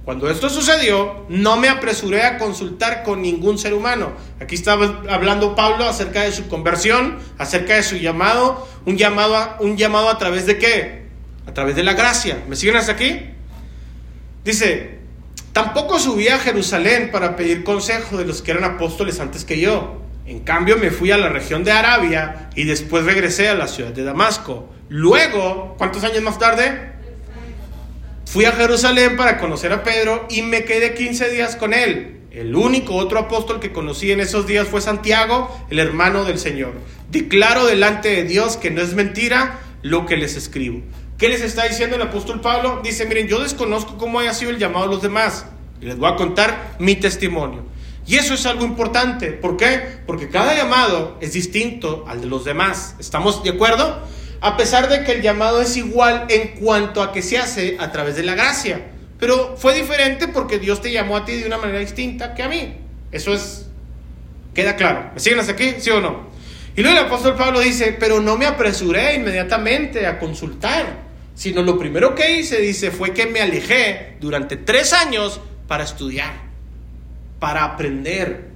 Cuando 0.07 0.31
esto 0.31 0.49
sucedió, 0.49 1.27
no 1.29 1.57
me 1.57 1.69
apresuré 1.69 2.23
a 2.23 2.39
consultar 2.39 3.03
con 3.03 3.23
ningún 3.23 3.59
ser 3.59 3.75
humano. 3.75 4.13
Aquí 4.41 4.55
estaba 4.55 5.03
hablando 5.11 5.57
Pablo 5.57 5.85
acerca 5.85 6.23
de 6.23 6.31
su 6.31 6.47
conversión, 6.47 7.19
acerca 7.39 7.75
de 7.75 7.83
su 7.83 7.97
llamado, 7.97 8.69
un 8.85 8.97
llamado 8.97 9.37
a, 9.37 9.57
un 9.59 9.77
llamado 9.77 10.09
a 10.09 10.17
través 10.17 10.47
de 10.47 10.59
qué? 10.59 11.07
A 11.49 11.55
través 11.55 11.75
de 11.75 11.83
la 11.83 11.95
gracia. 11.95 12.45
¿Me 12.49 12.55
siguen 12.55 12.77
hasta 12.77 12.93
aquí? 12.93 13.21
Dice, 14.45 15.01
tampoco 15.53 15.99
subí 15.99 16.29
a 16.29 16.39
Jerusalén 16.39 17.11
para 17.11 17.35
pedir 17.35 17.65
consejo 17.65 18.17
de 18.17 18.27
los 18.27 18.43
que 18.43 18.53
eran 18.53 18.63
apóstoles 18.63 19.19
antes 19.19 19.45
que 19.45 19.59
yo. 19.59 20.06
En 20.27 20.41
cambio 20.41 20.77
me 20.77 20.91
fui 20.91 21.13
a 21.13 21.19
la 21.19 21.29
región 21.29 21.63
de 21.63 21.71
Arabia 21.71 22.51
y 22.57 22.65
después 22.65 23.05
regresé 23.05 23.49
a 23.49 23.55
la 23.55 23.69
ciudad 23.69 23.93
de 23.93 24.03
Damasco. 24.03 24.69
Luego, 24.89 25.77
¿cuántos 25.79 26.03
años 26.03 26.23
más 26.23 26.39
tarde? 26.39 26.93
Fui 28.25 28.45
a 28.45 28.53
Jerusalén 28.53 29.17
para 29.17 29.39
conocer 29.39 29.73
a 29.73 29.85
Pedro 29.85 30.27
y 30.29 30.43
me 30.43 30.65
quedé 30.65 30.95
15 30.95 31.31
días 31.31 31.55
con 31.55 31.73
él. 31.73 32.23
El 32.33 32.55
único 32.57 32.97
otro 32.97 33.21
apóstol 33.21 33.61
que 33.61 33.73
conocí 33.73 34.11
en 34.11 34.21
esos 34.21 34.47
días 34.49 34.67
fue 34.67 34.81
Santiago, 34.81 35.49
el 35.71 35.79
hermano 35.79 36.25
del 36.25 36.39
Señor. 36.39 36.75
Declaro 37.09 37.65
delante 37.65 38.09
de 38.09 38.25
Dios 38.25 38.57
que 38.57 38.71
no 38.71 38.83
es 38.83 38.95
mentira 38.95 39.61
lo 39.83 40.07
que 40.07 40.17
les 40.17 40.37
escribo. 40.37 40.83
¿Qué 41.19 41.29
les 41.29 41.41
está 41.41 41.65
diciendo 41.65 41.97
el 41.97 42.03
apóstol 42.03 42.41
Pablo? 42.41 42.81
Dice, 42.83 43.07
miren, 43.07 43.29
yo 43.29 43.41
desconozco 43.41 43.97
cómo 43.97 44.19
haya 44.19 44.35
sido 44.35 44.51
el 44.51 44.59
llamado 44.59 44.87
de 44.87 44.95
los 44.95 45.03
demás. 45.03 45.47
Y 45.81 45.87
les 45.87 45.97
voy 45.97 46.11
a 46.13 46.17
contar 46.17 46.75
mi 46.79 46.97
testimonio. 46.97 47.65
Y 48.07 48.17
eso 48.17 48.35
es 48.35 48.47
algo 48.47 48.65
importante. 48.65 49.33
¿Por 49.33 49.57
qué? 49.57 49.99
Porque 50.07 50.29
cada 50.29 50.55
llamado 50.55 51.19
es 51.21 51.33
distinto 51.33 52.05
al 52.07 52.21
de 52.21 52.27
los 52.29 52.45
demás. 52.45 52.95
¿Estamos 52.99 53.43
de 53.43 53.51
acuerdo? 53.51 54.07
a 54.41 54.57
pesar 54.57 54.89
de 54.89 55.05
que 55.05 55.13
el 55.13 55.23
llamado 55.23 55.61
es 55.61 55.77
igual 55.77 56.27
en 56.29 56.49
cuanto 56.61 57.03
a 57.03 57.13
que 57.13 57.23
se 57.23 57.39
hace 57.39 57.77
a 57.79 57.91
través 57.91 58.17
de 58.17 58.23
la 58.23 58.35
gracia. 58.35 58.81
Pero 59.19 59.57
fue 59.57 59.75
diferente 59.75 60.29
porque 60.29 60.59
Dios 60.59 60.81
te 60.81 60.93
llamó 60.93 61.17
a 61.17 61.25
ti 61.25 61.33
de 61.33 61.47
una 61.47 61.59
manera 61.59 61.79
distinta 61.79 62.35
que 62.35 62.43
a 62.43 62.49
mí. 62.49 62.77
Eso 63.11 63.33
es, 63.33 63.67
queda 64.55 64.77
claro. 64.77 65.11
¿Me 65.15 65.21
siguen 65.21 65.41
hasta 65.41 65.53
aquí? 65.53 65.75
¿Sí 65.79 65.91
o 65.91 66.01
no? 66.01 66.29
Y 66.77 66.83
luego 66.83 66.99
el 66.99 67.07
apóstol 67.07 67.35
Pablo 67.35 67.61
dice, 67.61 67.97
pero 67.99 68.21
no 68.21 68.37
me 68.37 68.45
apresuré 68.45 69.15
inmediatamente 69.15 70.07
a 70.07 70.19
consultar, 70.19 71.07
sino 71.35 71.63
lo 71.63 71.79
primero 71.79 72.15
que 72.15 72.39
hice, 72.39 72.61
dice, 72.61 72.91
fue 72.91 73.15
que 73.15 73.27
me 73.27 73.41
alejé 73.41 74.17
durante 74.21 74.59
tres 74.59 74.93
años 74.93 75.41
para 75.67 75.85
estudiar, 75.85 76.46
para 77.39 77.65
aprender, 77.65 78.51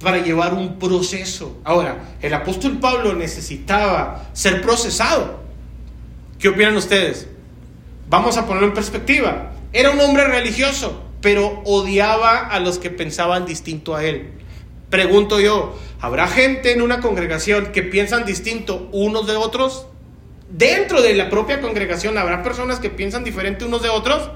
para 0.00 0.18
llevar 0.18 0.54
un 0.54 0.78
proceso. 0.78 1.58
Ahora, 1.64 2.16
el 2.20 2.34
apóstol 2.34 2.78
Pablo 2.78 3.14
necesitaba 3.14 4.28
ser 4.32 4.62
procesado. 4.62 5.40
¿Qué 6.38 6.48
opinan 6.48 6.76
ustedes? 6.76 7.28
Vamos 8.08 8.36
a 8.36 8.46
ponerlo 8.46 8.68
en 8.68 8.74
perspectiva. 8.74 9.52
Era 9.72 9.90
un 9.90 10.00
hombre 10.00 10.24
religioso, 10.24 11.02
pero 11.20 11.62
odiaba 11.64 12.46
a 12.46 12.60
los 12.60 12.78
que 12.78 12.90
pensaban 12.90 13.46
distinto 13.46 13.94
a 13.94 14.04
él. 14.04 14.32
Pregunto 14.90 15.40
yo, 15.40 15.76
¿habrá 16.00 16.28
gente 16.28 16.72
en 16.72 16.82
una 16.82 17.00
congregación 17.00 17.72
que 17.72 17.82
piensan 17.82 18.24
distinto 18.24 18.88
unos 18.92 19.26
de 19.26 19.36
otros? 19.36 19.86
Dentro 20.48 21.02
de 21.02 21.14
la 21.14 21.28
propia 21.28 21.60
congregación, 21.60 22.16
¿habrá 22.18 22.42
personas 22.44 22.78
que 22.78 22.90
piensan 22.90 23.24
diferente 23.24 23.64
unos 23.64 23.82
de 23.82 23.88
otros? 23.88 24.30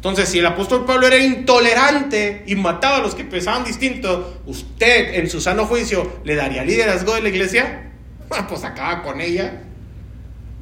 Entonces, 0.00 0.30
si 0.30 0.38
el 0.38 0.46
apóstol 0.46 0.86
Pablo 0.86 1.06
era 1.06 1.18
intolerante 1.18 2.42
y 2.46 2.54
mataba 2.54 2.96
a 2.96 3.00
los 3.00 3.14
que 3.14 3.22
pensaban 3.22 3.64
distinto, 3.64 4.40
¿usted 4.46 5.16
en 5.16 5.28
su 5.28 5.42
sano 5.42 5.66
juicio 5.66 6.20
le 6.24 6.36
daría 6.36 6.64
liderazgo 6.64 7.14
de 7.14 7.20
la 7.20 7.28
iglesia? 7.28 7.86
Ah, 8.32 8.46
pues 8.48 8.62
acaba 8.62 9.02
con 9.02 9.20
ella. 9.20 9.60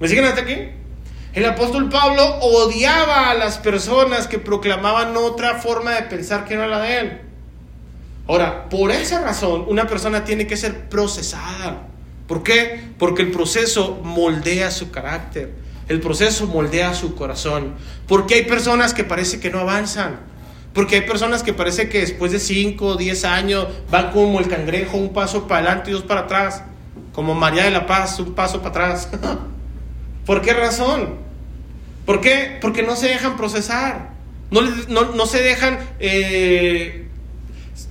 ¿Me 0.01 0.09
siguen 0.09 0.25
hasta 0.25 0.41
aquí? 0.41 0.57
El 1.35 1.45
apóstol 1.45 1.91
Pablo 1.91 2.25
odiaba 2.41 3.29
a 3.29 3.35
las 3.35 3.59
personas 3.59 4.27
que 4.27 4.39
proclamaban 4.39 5.15
otra 5.19 5.57
forma 5.59 5.93
de 5.93 6.03
pensar 6.05 6.47
que 6.47 6.57
no 6.57 6.67
la 6.67 6.81
de 6.81 6.99
él. 6.99 7.21
Ahora, 8.27 8.71
por 8.71 8.91
esa 8.91 9.21
razón, 9.21 9.67
una 9.69 9.87
persona 9.87 10.25
tiene 10.25 10.47
que 10.47 10.57
ser 10.57 10.89
procesada. 10.89 11.89
¿Por 12.27 12.43
qué? 12.43 12.81
Porque 12.99 13.21
el 13.21 13.31
proceso 13.31 14.01
moldea 14.03 14.71
su 14.71 14.91
carácter. 14.91 15.53
El 15.89 16.01
proceso 16.01 16.47
moldea 16.47 16.95
su 16.95 17.15
corazón. 17.15 17.75
Porque 18.07 18.35
hay 18.35 18.43
personas 18.45 18.95
que 18.95 19.05
parece 19.05 19.41
que 19.41 19.51
no 19.51 19.61
avanzan. 19.61 20.21
Porque 20.75 20.97
hay 20.97 21.03
personas 21.03 21.43
que 21.43 21.53
parece 21.53 21.89
que 21.89 22.01
después 22.01 22.31
de 22.31 22.39
5 22.39 22.87
o 22.87 22.97
10 22.97 23.25
años 23.25 23.67
van 23.91 24.11
como 24.13 24.39
el 24.39 24.49
cangrejo, 24.49 24.97
un 24.97 25.13
paso 25.13 25.49
para 25.49 25.67
adelante 25.67 25.91
y 25.91 25.95
dos 25.95 26.03
para 26.03 26.21
atrás. 26.23 26.63
Como 27.13 27.35
María 27.35 27.65
de 27.65 27.71
la 27.71 27.87
Paz, 27.87 28.19
un 28.21 28.35
paso 28.35 28.59
para 28.63 28.69
atrás. 28.71 29.09
¿Por 30.27 30.43
qué 30.43 30.53
razón? 30.53 31.17
¿Por 32.05 32.21
qué? 32.21 32.59
Porque 32.61 32.83
no 32.83 32.97
se 32.97 33.09
dejan 33.09 33.37
procesar. 33.37 34.11
No, 34.51 34.63
no, 34.63 35.27
se 35.27 35.43
dejan 35.43 35.79
eh, 36.01 37.07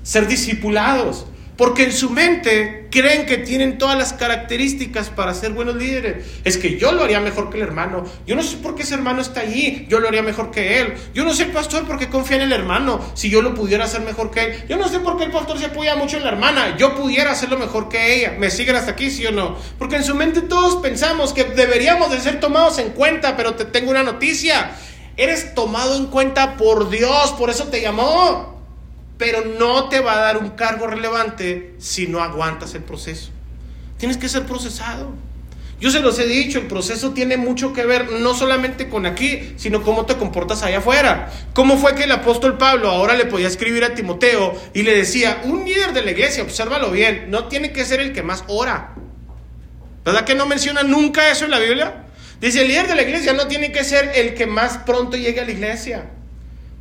ser 0.03 0.27
discipulados. 0.27 1.27
Porque 1.57 1.85
en 1.85 1.91
su 1.91 2.11
mente 2.11 2.87
creen 2.91 3.25
que 3.25 3.37
tienen 3.37 3.79
todas 3.79 3.97
las 3.97 4.13
características 4.13 5.09
para 5.09 5.33
ser 5.33 5.51
buenos 5.53 5.75
líderes. 5.75 6.23
Es 6.43 6.57
que 6.57 6.77
yo 6.77 6.91
lo 6.91 7.03
haría 7.03 7.19
mejor 7.19 7.49
que 7.49 7.57
el 7.57 7.63
hermano. 7.63 8.05
Yo 8.27 8.35
no 8.35 8.43
sé 8.43 8.57
por 8.57 8.75
qué 8.75 8.83
ese 8.83 8.93
hermano 8.93 9.21
está 9.21 9.41
allí. 9.41 9.87
Yo 9.89 9.99
lo 9.99 10.07
haría 10.07 10.21
mejor 10.21 10.51
que 10.51 10.79
él. 10.79 10.93
Yo 11.15 11.23
no 11.23 11.33
sé, 11.33 11.45
pastor, 11.45 11.87
por 11.87 11.97
qué 11.97 12.09
confía 12.09 12.37
en 12.37 12.43
el 12.43 12.53
hermano 12.53 12.99
si 13.15 13.29
yo 13.31 13.41
lo 13.41 13.55
pudiera 13.55 13.85
hacer 13.85 14.01
mejor 14.01 14.29
que 14.29 14.45
él. 14.45 14.63
Yo 14.69 14.77
no 14.77 14.87
sé 14.87 14.99
por 14.99 15.17
qué 15.17 15.23
el 15.23 15.31
pastor 15.31 15.57
se 15.57 15.65
apoya 15.65 15.95
mucho 15.95 16.17
en 16.17 16.23
la 16.23 16.29
hermana. 16.29 16.77
Yo 16.77 16.95
pudiera 16.95 17.31
hacerlo 17.31 17.57
mejor 17.57 17.89
que 17.89 18.15
ella. 18.15 18.35
¿Me 18.37 18.51
siguen 18.51 18.75
hasta 18.75 18.91
aquí, 18.91 19.09
sí 19.09 19.25
o 19.25 19.31
no? 19.31 19.57
Porque 19.79 19.95
en 19.95 20.03
su 20.03 20.13
mente 20.13 20.41
todos 20.41 20.75
pensamos 20.75 21.33
que 21.33 21.43
deberíamos 21.43 22.11
de 22.11 22.19
ser 22.19 22.39
tomados 22.39 22.77
en 22.77 22.91
cuenta, 22.91 23.35
pero 23.35 23.55
te 23.55 23.65
tengo 23.65 23.89
una 23.89 24.03
noticia. 24.03 24.75
Eres 25.17 25.55
tomado 25.55 25.95
en 25.95 26.05
cuenta 26.07 26.55
por 26.57 26.91
Dios, 26.91 27.31
por 27.31 27.49
eso 27.49 27.69
te 27.69 27.81
llamó 27.81 28.56
pero 29.17 29.43
no 29.59 29.89
te 29.89 29.99
va 29.99 30.13
a 30.13 30.21
dar 30.21 30.37
un 30.37 30.51
cargo 30.51 30.87
relevante 30.87 31.75
si 31.79 32.07
no 32.07 32.21
aguantas 32.21 32.75
el 32.75 32.83
proceso. 32.83 33.31
Tienes 33.97 34.17
que 34.17 34.29
ser 34.29 34.45
procesado. 34.45 35.11
Yo 35.79 35.91
se 35.91 35.99
los 35.99 36.17
he 36.17 36.25
dicho, 36.25 36.57
el 36.57 36.65
proceso 36.65 37.11
tiene 37.11 37.37
mucho 37.37 37.71
que 37.71 37.85
ver 37.85 38.11
no 38.11 38.33
solamente 38.33 38.89
con 38.89 39.05
aquí, 39.05 39.53
sino 39.57 39.83
cómo 39.83 40.07
te 40.07 40.15
comportas 40.15 40.63
allá 40.63 40.79
afuera. 40.79 41.31
¿Cómo 41.53 41.77
fue 41.77 41.93
que 41.93 42.05
el 42.05 42.11
apóstol 42.11 42.57
Pablo 42.57 42.89
ahora 42.89 43.15
le 43.15 43.25
podía 43.25 43.47
escribir 43.47 43.83
a 43.83 43.93
Timoteo 43.93 44.59
y 44.73 44.81
le 44.81 44.95
decía, 44.95 45.41
un 45.43 45.65
líder 45.65 45.93
de 45.93 46.01
la 46.01 46.11
iglesia, 46.11 46.41
obsérvalo 46.41 46.89
bien, 46.89 47.29
no 47.29 47.45
tiene 47.45 47.73
que 47.73 47.85
ser 47.85 47.99
el 47.99 48.11
que 48.11 48.23
más 48.23 48.43
ora? 48.47 48.95
¿Verdad 50.03 50.25
que 50.25 50.33
no 50.33 50.47
menciona 50.47 50.81
nunca 50.81 51.29
eso 51.29 51.45
en 51.45 51.51
la 51.51 51.59
Biblia? 51.59 52.05
Dice, 52.41 52.61
el 52.61 52.69
líder 52.69 52.87
de 52.87 52.95
la 52.95 53.03
iglesia 53.03 53.33
no 53.33 53.47
tiene 53.47 53.71
que 53.71 53.83
ser 53.83 54.13
el 54.15 54.33
que 54.33 54.47
más 54.47 54.79
pronto 54.79 55.15
llegue 55.15 55.41
a 55.41 55.45
la 55.45 55.51
iglesia. 55.51 56.09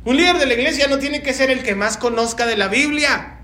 Un 0.07 0.15
líder 0.15 0.37
de 0.37 0.45
la 0.45 0.53
iglesia 0.53 0.87
no 0.87 0.99
tiene 0.99 1.21
que 1.21 1.33
ser 1.33 1.51
el 1.51 1.63
que 1.63 1.75
más 1.75 1.97
conozca 1.97 2.45
de 2.45 2.55
la 2.55 2.69
Biblia. 2.69 3.39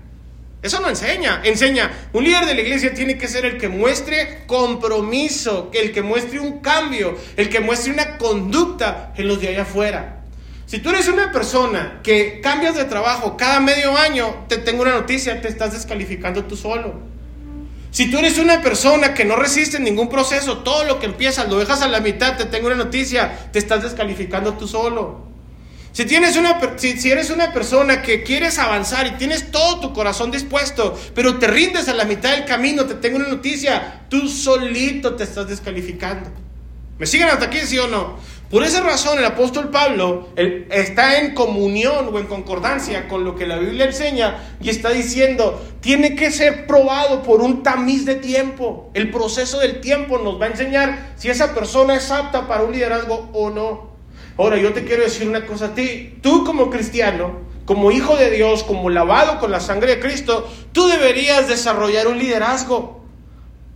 Eso 0.62 0.80
no 0.80 0.88
enseña. 0.88 1.42
Enseña, 1.44 1.92
un 2.14 2.24
líder 2.24 2.46
de 2.46 2.54
la 2.54 2.62
iglesia 2.62 2.94
tiene 2.94 3.18
que 3.18 3.28
ser 3.28 3.44
el 3.44 3.58
que 3.58 3.68
muestre 3.68 4.44
compromiso, 4.46 5.70
el 5.74 5.92
que 5.92 6.00
muestre 6.00 6.40
un 6.40 6.60
cambio, 6.60 7.18
el 7.36 7.50
que 7.50 7.60
muestre 7.60 7.92
una 7.92 8.16
conducta 8.16 9.12
en 9.14 9.28
los 9.28 9.42
de 9.42 9.48
allá 9.48 9.62
afuera. 9.64 10.22
Si 10.64 10.78
tú 10.78 10.88
eres 10.88 11.06
una 11.08 11.32
persona 11.32 12.00
que 12.02 12.40
cambias 12.40 12.76
de 12.76 12.86
trabajo 12.86 13.36
cada 13.36 13.60
medio 13.60 13.94
año, 13.98 14.46
te 14.48 14.56
tengo 14.56 14.80
una 14.80 14.92
noticia, 14.92 15.42
te 15.42 15.48
estás 15.48 15.74
descalificando 15.74 16.44
tú 16.46 16.56
solo. 16.56 16.94
Si 17.90 18.10
tú 18.10 18.16
eres 18.16 18.38
una 18.38 18.62
persona 18.62 19.12
que 19.12 19.26
no 19.26 19.36
resiste 19.36 19.78
ningún 19.80 20.08
proceso, 20.08 20.60
todo 20.60 20.84
lo 20.84 20.98
que 20.98 21.04
empiezas 21.04 21.46
lo 21.50 21.58
dejas 21.58 21.82
a 21.82 21.88
la 21.88 22.00
mitad, 22.00 22.38
te 22.38 22.46
tengo 22.46 22.68
una 22.68 22.76
noticia, 22.76 23.50
te 23.52 23.58
estás 23.58 23.82
descalificando 23.82 24.54
tú 24.54 24.66
solo. 24.66 25.33
Si, 25.94 26.06
tienes 26.06 26.36
una, 26.36 26.58
si, 26.76 27.08
eres 27.08 27.30
una 27.30 27.52
persona 27.52 28.02
que 28.02 28.24
quieres 28.24 28.58
avanzar 28.58 29.06
y 29.06 29.12
tienes 29.12 29.52
todo 29.52 29.78
tu 29.78 29.92
corazón 29.92 30.32
dispuesto, 30.32 30.98
pero 31.14 31.38
te 31.38 31.46
rindes 31.46 31.88
a 31.88 31.94
la 31.94 32.04
mitad 32.04 32.32
del 32.32 32.44
camino, 32.44 32.84
te 32.84 32.94
tengo 32.94 33.18
una 33.18 33.28
noticia, 33.28 34.00
tú 34.08 34.28
solito 34.28 35.14
te 35.14 35.22
estás 35.22 35.46
descalificando. 35.46 36.30
¿Me 36.98 37.06
siguen 37.06 37.28
hasta 37.28 37.44
aquí, 37.44 37.58
sí 37.58 37.78
o 37.78 37.86
no? 37.86 38.18
Por 38.50 38.64
esa 38.64 38.82
razón 38.82 39.20
el 39.20 39.24
apóstol 39.24 39.70
Pablo 39.70 40.30
está 40.36 41.20
en 41.20 41.32
comunión 41.32 42.10
o 42.12 42.18
en 42.18 42.26
concordancia 42.26 43.06
con 43.06 43.22
lo 43.22 43.36
que 43.36 43.46
la 43.46 43.58
Biblia 43.58 43.84
enseña 43.84 44.56
y 44.60 44.70
está 44.70 44.90
diciendo, 44.90 45.64
tiene 45.80 46.16
que 46.16 46.32
ser 46.32 46.66
probado 46.66 47.22
por 47.22 47.40
un 47.40 47.62
tamiz 47.62 48.04
de 48.04 48.16
tiempo. 48.16 48.90
El 48.94 49.12
proceso 49.12 49.60
del 49.60 49.80
tiempo 49.80 50.18
nos 50.18 50.40
va 50.40 50.46
a 50.46 50.48
enseñar 50.50 51.14
si 51.14 51.30
esa 51.30 51.54
persona 51.54 51.94
es 51.94 52.10
apta 52.10 52.48
para 52.48 52.64
un 52.64 52.72
liderazgo 52.72 53.30
o 53.32 53.50
no. 53.50 53.93
Ahora, 54.36 54.56
yo 54.56 54.72
te 54.72 54.84
quiero 54.84 55.02
decir 55.04 55.28
una 55.28 55.46
cosa 55.46 55.66
a 55.66 55.74
ti. 55.74 56.18
Tú 56.20 56.44
como 56.44 56.70
cristiano, 56.70 57.38
como 57.64 57.92
hijo 57.92 58.16
de 58.16 58.30
Dios, 58.30 58.64
como 58.64 58.90
lavado 58.90 59.38
con 59.38 59.50
la 59.50 59.60
sangre 59.60 59.96
de 59.96 60.00
Cristo, 60.00 60.50
tú 60.72 60.88
deberías 60.88 61.48
desarrollar 61.48 62.08
un 62.08 62.18
liderazgo. 62.18 63.04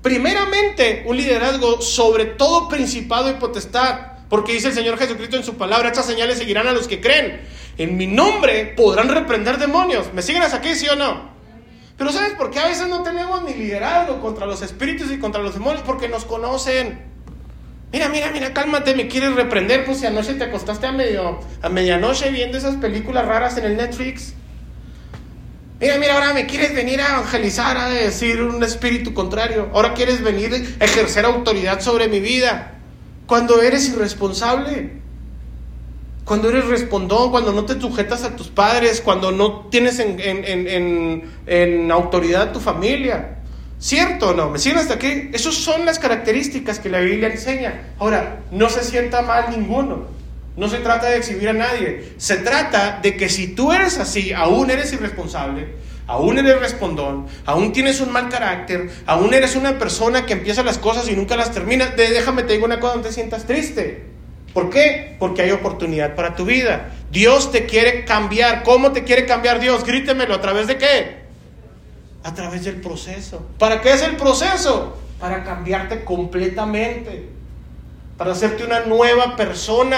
Primeramente, 0.02 1.04
un 1.06 1.16
liderazgo 1.16 1.80
sobre 1.80 2.24
todo 2.24 2.68
principado 2.68 3.30
y 3.30 3.34
potestad. 3.34 4.18
Porque 4.28 4.52
dice 4.52 4.68
el 4.68 4.74
Señor 4.74 4.98
Jesucristo 4.98 5.36
en 5.36 5.44
su 5.44 5.54
palabra, 5.56 5.88
estas 5.88 6.06
señales 6.06 6.38
seguirán 6.38 6.66
a 6.66 6.72
los 6.72 6.86
que 6.86 7.00
creen. 7.00 7.40
En 7.78 7.96
mi 7.96 8.06
nombre 8.06 8.74
podrán 8.76 9.08
reprender 9.08 9.58
demonios. 9.58 10.12
¿Me 10.12 10.22
siguen 10.22 10.42
hasta 10.42 10.58
aquí, 10.58 10.74
sí 10.74 10.86
o 10.88 10.96
no? 10.96 11.30
Pero 11.96 12.12
¿sabes 12.12 12.34
por 12.34 12.50
qué 12.50 12.60
a 12.60 12.66
veces 12.66 12.88
no 12.88 13.02
tenemos 13.02 13.42
ni 13.42 13.54
liderazgo 13.54 14.20
contra 14.20 14.46
los 14.46 14.60
espíritus 14.62 15.10
y 15.10 15.18
contra 15.18 15.42
los 15.42 15.54
demonios? 15.54 15.82
Porque 15.84 16.08
nos 16.08 16.24
conocen. 16.24 17.07
Mira, 17.90 18.10
mira, 18.10 18.30
mira, 18.30 18.52
cálmate, 18.52 18.94
me 18.94 19.08
quieres 19.08 19.34
reprender, 19.34 19.86
pues 19.86 20.00
si 20.00 20.06
anoche 20.06 20.34
te 20.34 20.44
acostaste 20.44 20.86
a, 20.86 20.92
medio, 20.92 21.40
a 21.62 21.68
medianoche 21.70 22.30
viendo 22.30 22.58
esas 22.58 22.76
películas 22.76 23.26
raras 23.26 23.56
en 23.56 23.64
el 23.64 23.76
Netflix. 23.78 24.34
Mira, 25.80 25.96
mira, 25.96 26.14
ahora 26.14 26.34
me 26.34 26.46
quieres 26.46 26.74
venir 26.74 27.00
a 27.00 27.08
evangelizar, 27.14 27.78
a 27.78 27.88
decir 27.88 28.42
un 28.42 28.62
espíritu 28.62 29.14
contrario. 29.14 29.70
Ahora 29.72 29.94
quieres 29.94 30.22
venir 30.22 30.76
a 30.80 30.84
ejercer 30.84 31.24
autoridad 31.24 31.80
sobre 31.80 32.08
mi 32.08 32.20
vida. 32.20 32.74
Cuando 33.26 33.62
eres 33.62 33.88
irresponsable. 33.88 34.98
Cuando 36.24 36.50
eres 36.50 36.66
respondón, 36.66 37.30
cuando 37.30 37.52
no 37.52 37.64
te 37.64 37.80
sujetas 37.80 38.22
a 38.24 38.36
tus 38.36 38.48
padres, 38.48 39.00
cuando 39.00 39.32
no 39.32 39.68
tienes 39.70 39.98
en, 39.98 40.20
en, 40.20 41.30
en 41.46 41.90
autoridad 41.90 42.42
a 42.42 42.52
tu 42.52 42.60
familia. 42.60 43.37
¿Cierto 43.80 44.30
o 44.30 44.34
no? 44.34 44.50
¿Me 44.50 44.58
siguen 44.58 44.78
hasta 44.78 44.94
aquí? 44.94 45.30
Esas 45.32 45.54
son 45.54 45.86
las 45.86 45.98
características 45.98 46.80
que 46.80 46.88
la 46.88 46.98
Biblia 46.98 47.28
enseña. 47.28 47.92
Ahora, 47.98 48.40
no 48.50 48.68
se 48.68 48.82
sienta 48.82 49.22
mal 49.22 49.50
ninguno. 49.50 50.06
No 50.56 50.68
se 50.68 50.78
trata 50.78 51.08
de 51.08 51.18
exhibir 51.18 51.48
a 51.50 51.52
nadie. 51.52 52.12
Se 52.16 52.38
trata 52.38 52.98
de 53.00 53.16
que 53.16 53.28
si 53.28 53.54
tú 53.54 53.72
eres 53.72 53.98
así, 53.98 54.32
aún 54.32 54.70
eres 54.70 54.92
irresponsable, 54.92 55.68
aún 56.08 56.36
eres 56.38 56.58
respondón, 56.58 57.28
aún 57.46 57.72
tienes 57.72 58.00
un 58.00 58.10
mal 58.10 58.28
carácter, 58.28 58.90
aún 59.06 59.32
eres 59.32 59.54
una 59.54 59.78
persona 59.78 60.26
que 60.26 60.32
empieza 60.32 60.64
las 60.64 60.78
cosas 60.78 61.08
y 61.08 61.14
nunca 61.14 61.36
las 61.36 61.52
termina, 61.52 61.86
déjame 61.96 62.42
te 62.42 62.54
digo 62.54 62.64
una 62.64 62.80
cosa, 62.80 62.96
no 62.96 63.02
te 63.02 63.12
sientas 63.12 63.46
triste. 63.46 64.06
¿Por 64.52 64.70
qué? 64.70 65.14
Porque 65.20 65.42
hay 65.42 65.52
oportunidad 65.52 66.16
para 66.16 66.34
tu 66.34 66.44
vida. 66.44 66.90
Dios 67.12 67.52
te 67.52 67.66
quiere 67.66 68.04
cambiar. 68.04 68.64
¿Cómo 68.64 68.90
te 68.90 69.04
quiere 69.04 69.26
cambiar 69.26 69.60
Dios? 69.60 69.84
Grítemelo. 69.84 70.34
¿A 70.34 70.40
través 70.40 70.66
de 70.66 70.78
qué? 70.78 71.27
A 72.28 72.34
través 72.34 72.64
del 72.64 72.80
proceso. 72.80 73.46
¿Para 73.58 73.80
qué 73.80 73.92
es 73.92 74.02
el 74.02 74.16
proceso? 74.16 74.96
Para 75.18 75.44
cambiarte 75.44 76.04
completamente, 76.04 77.30
para 78.18 78.32
hacerte 78.32 78.64
una 78.64 78.80
nueva 78.80 79.34
persona. 79.34 79.96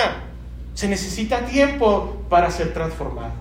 Se 0.74 0.87
necesita 0.87 1.45
tiempo 1.47 2.22
para 2.28 2.51
ser 2.53 2.72
transformado. 2.72 3.33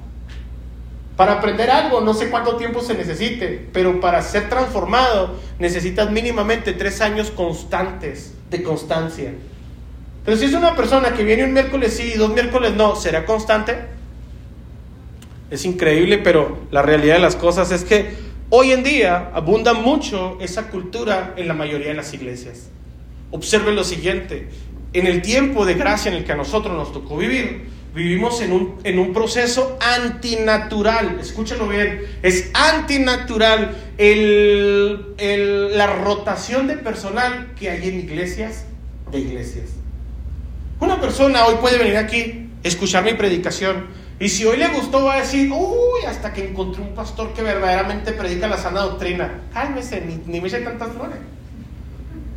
Para 1.16 1.34
aprender 1.34 1.70
algo, 1.70 2.02
no 2.02 2.16
sé 2.16 2.30
cuánto 2.32 2.56
tiempo 2.56 2.82
se 2.82 2.96
necesite, 2.96 3.70
pero 3.72 4.00
para 4.00 4.22
ser 4.24 4.50
transformado 4.50 5.36
necesitas 5.60 6.10
mínimamente 6.10 6.74
tres 6.74 7.00
años 7.02 7.30
constantes 7.30 8.34
de 8.50 8.64
constancia. 8.64 9.34
Pero 10.26 10.36
si 10.36 10.46
es 10.46 10.54
una 10.54 10.76
persona 10.76 11.14
que 11.14 11.24
viene 11.24 11.44
un 11.44 11.54
miércoles 11.54 11.96
sí 11.96 12.14
y 12.16 12.18
dos 12.18 12.32
miércoles 12.32 12.74
no, 12.74 12.96
¿será 12.96 13.26
constante? 13.26 13.78
Es 15.52 15.66
increíble, 15.66 16.18
pero 16.18 16.58
la 16.72 16.82
realidad 16.82 17.16
de 17.16 17.22
las 17.22 17.36
cosas 17.36 17.72
es 17.72 17.84
que 17.84 18.29
Hoy 18.52 18.72
en 18.72 18.82
día 18.82 19.30
abunda 19.36 19.74
mucho 19.74 20.40
esa 20.42 20.70
cultura 20.70 21.36
en 21.38 21.48
la 21.48 21.54
mayoría 21.54 21.90
de 21.90 21.94
las 21.94 22.16
iglesias. 22.16 22.70
Observe 23.30 23.74
lo 23.74 23.84
siguiente, 23.84 24.48
en 24.94 25.06
el 25.06 25.22
tiempo 25.22 25.68
de 25.68 25.76
gracia 25.76 26.10
en 26.10 26.18
el 26.18 26.24
que 26.24 26.32
a 26.32 26.36
nosotros 26.36 26.76
nos 26.76 26.92
tocó 26.92 27.16
vivir, 27.18 27.68
vivimos 27.94 28.42
en 28.42 28.52
un, 28.52 28.76
en 28.84 28.98
un 28.98 29.14
proceso 29.14 29.78
antinatural, 29.80 31.20
escúchenlo 31.22 31.68
bien, 31.68 32.02
es 32.24 32.50
antinatural 32.56 33.78
el, 34.00 35.78
la 35.78 35.86
rotación 35.86 36.66
de 36.66 36.78
personal 36.78 37.54
que 37.56 37.70
hay 37.70 37.88
en 37.88 38.00
iglesias 38.00 38.66
de 39.12 39.20
iglesias. 39.20 39.66
Una 40.80 41.00
persona 41.00 41.46
hoy 41.46 41.58
puede 41.62 41.78
venir 41.78 41.98
aquí, 41.98 42.50
escuchar 42.64 43.04
mi 43.04 43.14
predicación, 43.14 43.86
y 44.20 44.28
si 44.28 44.46
hoy 44.46 44.58
le 44.58 44.68
gustó, 44.68 45.06
va 45.06 45.16
a 45.16 45.20
decir, 45.20 45.50
uy, 45.52 46.06
hasta 46.08 46.34
que 46.34 46.50
encontré 46.50 46.82
un 46.82 46.94
pastor 46.94 47.34
que 47.34 47.42
verdaderamente 47.42 48.12
predica 48.12 48.48
la 48.48 48.58
sana 48.58 48.82
doctrina. 48.82 49.42
Cálmese, 49.54 50.02
ni, 50.02 50.22
ni 50.26 50.42
me 50.42 50.48
eche 50.48 50.60
tantas 50.60 50.90
flores. 50.90 51.18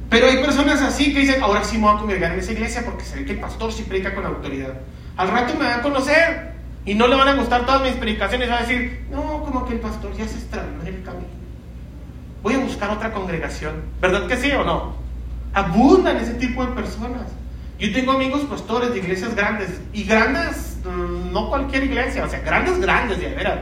Pero 0.09 0.27
hay 0.27 0.37
personas 0.39 0.81
así 0.81 1.13
que 1.13 1.21
dicen, 1.21 1.43
ahora 1.43 1.65
sí 1.65 1.79
me 1.79 1.85
voy 1.85 1.97
a 1.97 1.99
congregar 1.99 2.33
en 2.33 2.39
esa 2.39 2.53
iglesia 2.53 2.83
porque 2.85 3.05
se 3.05 3.17
ve 3.17 3.25
que 3.25 3.33
el 3.33 3.41
pastor 3.41 3.73
sí 3.73 3.83
predica 3.83 4.15
con 4.15 4.25
autoridad. 4.25 4.75
Al 5.17 5.29
rato 5.29 5.55
me 5.55 5.65
va 5.65 5.77
a 5.77 5.83
conocer 5.83 6.53
y 6.85 6.95
no 6.95 7.09
le 7.09 7.17
van 7.17 7.29
a 7.29 7.35
gustar 7.35 7.67
todas 7.67 7.83
mis 7.83 7.95
predicaciones. 7.95 8.49
Va 8.49 8.59
a 8.59 8.61
decir, 8.61 9.07
no, 9.11 9.43
como 9.43 9.65
que 9.65 9.75
el 9.75 9.81
pastor 9.81 10.13
ya 10.17 10.29
se 10.29 10.37
extravió 10.37 10.81
en 10.83 10.87
el 10.87 11.03
camino. 11.03 11.27
Voy 12.43 12.55
a 12.55 12.59
buscar 12.59 12.91
otra 12.91 13.13
congregación. 13.13 13.83
¿Verdad 14.01 14.29
que 14.29 14.37
sí 14.37 14.53
o 14.53 14.63
no? 14.63 14.95
Abundan 15.53 16.17
ese 16.19 16.35
tipo 16.35 16.65
de 16.65 16.73
personas. 16.73 17.23
Yo 17.83 17.93
tengo 17.93 18.13
amigos 18.13 18.43
pastores 18.43 18.93
de 18.93 18.99
iglesias 18.99 19.35
grandes 19.35 19.69
y 19.93 20.05
grandes 20.05 20.77
no 21.33 21.49
cualquier 21.49 21.83
iglesia, 21.83 22.25
o 22.25 22.29
sea, 22.29 22.39
grandes, 22.39 22.79
grandes, 22.79 23.19
de 23.19 23.27
veras. 23.35 23.59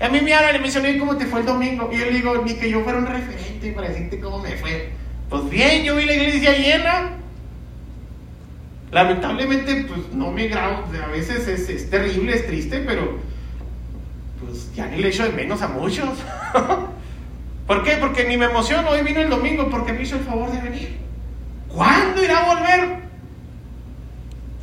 a 0.00 0.08
mí 0.08 0.22
me 0.22 0.32
hablan 0.32 0.56
y 0.56 0.58
me 0.60 0.64
dicen, 0.64 0.98
¿cómo 0.98 1.18
te 1.18 1.26
fue 1.26 1.40
el 1.40 1.46
domingo? 1.46 1.90
Y 1.92 1.98
yo 1.98 2.06
le 2.06 2.12
digo, 2.12 2.42
ni 2.46 2.54
que 2.54 2.70
yo 2.70 2.82
fuera 2.82 2.98
un 2.98 3.04
referente 3.04 3.72
para 3.72 3.90
decirte 3.90 4.20
cómo 4.20 4.38
me 4.38 4.56
fue. 4.56 4.92
Pues 5.28 5.50
bien, 5.50 5.84
yo 5.84 5.96
vi 5.96 6.06
la 6.06 6.14
iglesia 6.14 6.56
llena. 6.56 7.10
Lamentablemente, 8.90 9.84
pues 9.86 10.14
no 10.14 10.30
me 10.30 10.48
grabo, 10.48 10.86
a 11.04 11.08
veces 11.08 11.46
es, 11.46 11.68
es 11.68 11.90
terrible, 11.90 12.36
es 12.36 12.46
triste, 12.46 12.82
pero 12.86 13.18
pues 14.40 14.74
ya 14.74 14.86
ni 14.86 14.96
le 14.96 15.08
echo 15.08 15.24
de 15.24 15.32
menos 15.32 15.60
a 15.60 15.68
muchos. 15.68 16.08
¿Por 17.66 17.84
qué? 17.84 17.98
Porque 18.00 18.24
ni 18.24 18.38
me 18.38 18.46
emociono. 18.46 18.88
Hoy 18.88 19.02
vino 19.02 19.20
el 19.20 19.28
domingo 19.28 19.68
porque 19.68 19.92
me 19.92 20.04
hizo 20.04 20.16
el 20.16 20.22
favor 20.22 20.50
de 20.50 20.62
venir. 20.62 20.96
¿Cuándo 21.68 22.24
irá 22.24 22.38
a 22.38 22.54
volver? 22.54 23.07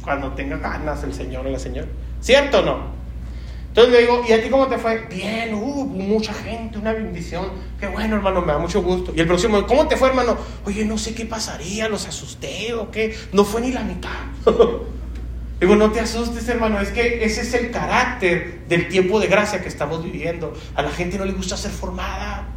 Cuando 0.05 0.31
tenga 0.31 0.57
ganas 0.57 1.03
el 1.03 1.13
Señor 1.13 1.45
o 1.45 1.49
la 1.49 1.59
señora. 1.59 1.87
¿Cierto 2.21 2.59
o 2.59 2.61
no? 2.61 2.95
Entonces 3.75 3.93
le 3.93 4.01
digo, 4.01 4.23
¿y 4.25 4.31
a 4.31 4.41
ti 4.41 4.49
cómo 4.49 4.67
te 4.67 4.77
fue? 4.77 5.05
Bien, 5.09 5.53
hubo 5.53 5.83
mucha 5.83 6.33
gente, 6.33 6.77
una 6.77 6.93
bendición. 6.93 7.47
Qué 7.77 7.87
bueno, 7.87 8.15
hermano, 8.15 8.41
me 8.41 8.53
da 8.53 8.57
mucho 8.57 8.81
gusto. 8.81 9.11
Y 9.13 9.19
el 9.19 9.27
próximo, 9.27 9.67
¿cómo 9.67 9.85
te 9.89 9.97
fue, 9.97 10.07
hermano? 10.07 10.37
Oye, 10.65 10.85
no 10.85 10.97
sé 10.97 11.13
qué 11.13 11.25
pasaría, 11.25 11.89
los 11.89 12.07
asusté 12.07 12.73
o 12.73 12.89
qué. 12.89 13.13
No 13.33 13.43
fue 13.43 13.59
ni 13.59 13.73
la 13.73 13.83
mitad. 13.83 14.09
Digo, 15.59 15.75
no 15.75 15.91
te 15.91 15.99
asustes, 15.99 16.47
hermano, 16.47 16.79
es 16.79 16.89
que 16.91 17.25
ese 17.25 17.41
es 17.41 17.53
el 17.53 17.71
carácter 17.71 18.61
del 18.69 18.87
tiempo 18.87 19.19
de 19.19 19.27
gracia 19.27 19.61
que 19.61 19.67
estamos 19.67 20.01
viviendo. 20.01 20.53
A 20.75 20.81
la 20.81 20.91
gente 20.91 21.17
no 21.17 21.25
le 21.25 21.33
gusta 21.33 21.57
ser 21.57 21.71
formada. 21.71 22.47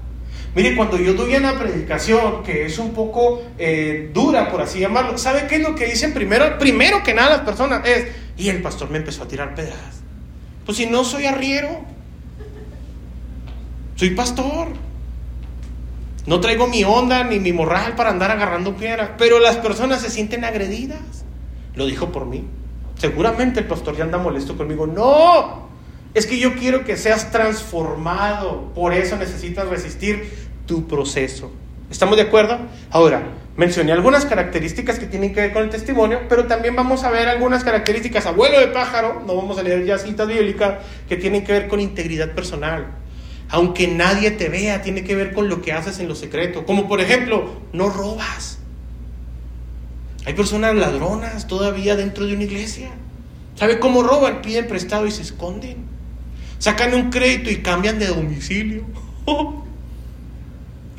Mire, 0.54 0.74
cuando 0.74 0.96
yo 0.96 1.14
doy 1.14 1.36
una 1.36 1.58
predicación 1.58 2.42
que 2.42 2.66
es 2.66 2.78
un 2.78 2.92
poco 2.92 3.42
eh, 3.58 4.10
dura, 4.12 4.50
por 4.50 4.62
así 4.62 4.80
llamarlo, 4.80 5.18
¿sabe 5.18 5.46
qué 5.46 5.56
es 5.56 5.62
lo 5.62 5.74
que 5.74 5.86
dicen 5.86 6.14
primero? 6.14 6.58
Primero 6.58 7.02
que 7.02 7.14
nada 7.14 7.30
las 7.30 7.40
personas 7.40 7.86
es, 7.86 8.06
y 8.36 8.48
el 8.48 8.62
pastor 8.62 8.90
me 8.90 8.98
empezó 8.98 9.24
a 9.24 9.28
tirar 9.28 9.54
pedradas. 9.54 10.02
Pues 10.64 10.78
si 10.78 10.86
no 10.86 11.04
soy 11.04 11.26
arriero, 11.26 11.84
soy 13.96 14.10
pastor. 14.10 14.68
No 16.26 16.40
traigo 16.40 16.66
mi 16.66 16.84
onda 16.84 17.24
ni 17.24 17.40
mi 17.40 17.52
morral 17.52 17.94
para 17.94 18.10
andar 18.10 18.30
agarrando 18.30 18.76
piedras, 18.76 19.10
pero 19.16 19.38
las 19.38 19.56
personas 19.56 20.02
se 20.02 20.10
sienten 20.10 20.44
agredidas. 20.44 21.24
Lo 21.74 21.86
dijo 21.86 22.12
por 22.12 22.26
mí. 22.26 22.44
Seguramente 22.96 23.60
el 23.60 23.66
pastor 23.66 23.96
ya 23.96 24.04
anda 24.04 24.18
molesto 24.18 24.56
conmigo. 24.56 24.86
No, 24.86 25.67
es 26.14 26.26
que 26.26 26.38
yo 26.38 26.54
quiero 26.54 26.84
que 26.84 26.96
seas 26.96 27.30
transformado. 27.30 28.72
Por 28.74 28.92
eso 28.92 29.16
necesitas 29.16 29.68
resistir 29.68 30.30
tu 30.66 30.86
proceso. 30.86 31.52
¿Estamos 31.90 32.16
de 32.16 32.22
acuerdo? 32.22 32.58
Ahora, 32.90 33.22
Mencioné 33.58 33.90
algunas 33.90 34.24
características 34.24 35.00
que 35.00 35.06
tienen 35.06 35.34
que 35.34 35.40
ver 35.40 35.52
con 35.52 35.64
el 35.64 35.68
testimonio, 35.68 36.20
pero 36.28 36.46
también 36.46 36.76
vamos 36.76 37.02
a 37.02 37.10
ver 37.10 37.26
algunas 37.26 37.64
características, 37.64 38.24
abuelo 38.24 38.60
de 38.60 38.68
pájaro, 38.68 39.24
no 39.26 39.34
vamos 39.34 39.58
a 39.58 39.64
leer 39.64 39.84
ya 39.84 39.98
citas 39.98 40.28
bíblicas, 40.28 40.74
que 41.08 41.16
tienen 41.16 41.42
que 41.42 41.50
ver 41.50 41.66
con 41.66 41.80
integridad 41.80 42.36
personal. 42.36 42.86
Aunque 43.48 43.88
nadie 43.88 44.30
te 44.30 44.48
vea, 44.48 44.80
tiene 44.82 45.02
que 45.02 45.16
ver 45.16 45.32
con 45.32 45.48
lo 45.48 45.60
que 45.60 45.72
haces 45.72 45.98
en 45.98 46.06
lo 46.06 46.14
secreto. 46.14 46.64
Como 46.66 46.86
por 46.86 47.00
ejemplo, 47.00 47.50
no 47.72 47.90
robas. 47.90 48.60
Hay 50.24 50.34
personas 50.34 50.76
ladronas 50.76 51.48
todavía 51.48 51.96
dentro 51.96 52.26
de 52.26 52.34
una 52.34 52.44
iglesia. 52.44 52.90
¿Sabe 53.56 53.80
cómo 53.80 54.04
roban? 54.04 54.40
Piden 54.40 54.68
prestado 54.68 55.04
y 55.04 55.10
se 55.10 55.22
esconden. 55.22 55.78
Sacan 56.58 56.94
un 56.94 57.10
crédito 57.10 57.50
y 57.50 57.58
cambian 57.58 57.98
de 57.98 58.06
domicilio. 58.06 58.84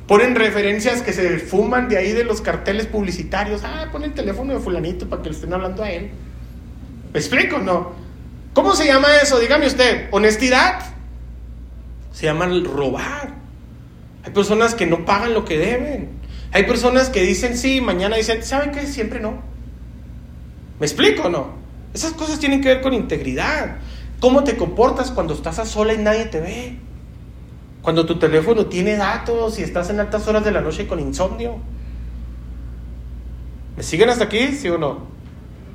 Ponen 0.07 0.33
referencias 0.33 1.03
que 1.03 1.13
se 1.13 1.37
fuman 1.37 1.87
de 1.87 1.97
ahí 1.97 2.13
de 2.13 2.23
los 2.23 2.41
carteles 2.41 2.87
publicitarios. 2.87 3.61
Ah, 3.63 3.89
ponen 3.91 4.09
el 4.09 4.15
teléfono 4.15 4.53
de 4.55 4.59
fulanito 4.59 5.07
para 5.07 5.21
que 5.21 5.29
le 5.29 5.35
estén 5.35 5.53
hablando 5.53 5.83
a 5.83 5.91
él. 5.91 6.09
¿Me 7.13 7.19
explico? 7.19 7.59
No. 7.59 7.91
¿Cómo 8.53 8.75
se 8.75 8.87
llama 8.87 9.07
eso? 9.21 9.39
Dígame 9.39 9.67
usted. 9.67 10.07
¿Honestidad? 10.09 10.79
Se 12.11 12.25
llama 12.25 12.47
robar. 12.47 13.35
Hay 14.23 14.31
personas 14.31 14.73
que 14.73 14.87
no 14.87 15.05
pagan 15.05 15.35
lo 15.35 15.45
que 15.45 15.59
deben. 15.59 16.09
Hay 16.53 16.63
personas 16.63 17.09
que 17.09 17.21
dicen 17.21 17.55
sí, 17.55 17.79
mañana 17.79 18.15
dicen, 18.15 18.41
¿saben 18.41 18.71
qué? 18.71 18.87
Siempre 18.87 19.19
no. 19.19 19.43
¿Me 20.79 20.87
explico 20.87 21.29
no? 21.29 21.53
Esas 21.93 22.13
cosas 22.13 22.39
tienen 22.39 22.61
que 22.61 22.69
ver 22.69 22.81
con 22.81 22.93
integridad. 22.95 23.77
¿Cómo 24.19 24.43
te 24.43 24.57
comportas 24.57 25.11
cuando 25.11 25.33
estás 25.33 25.59
a 25.59 25.65
sola 25.65 25.93
y 25.93 25.97
nadie 25.97 26.25
te 26.25 26.41
ve? 26.41 26.77
Cuando 27.81 28.05
tu 28.05 28.19
teléfono 28.19 28.65
tiene 28.65 28.97
datos 28.97 29.57
y 29.59 29.63
estás 29.63 29.89
en 29.89 29.99
altas 29.99 30.27
horas 30.27 30.43
de 30.43 30.51
la 30.51 30.61
noche 30.61 30.87
con 30.87 30.99
insomnio. 30.99 31.57
¿Me 33.77 33.83
siguen 33.83 34.09
hasta 34.09 34.25
aquí, 34.25 34.47
sí 34.49 34.67
o 34.67 34.77
no? 34.77 35.07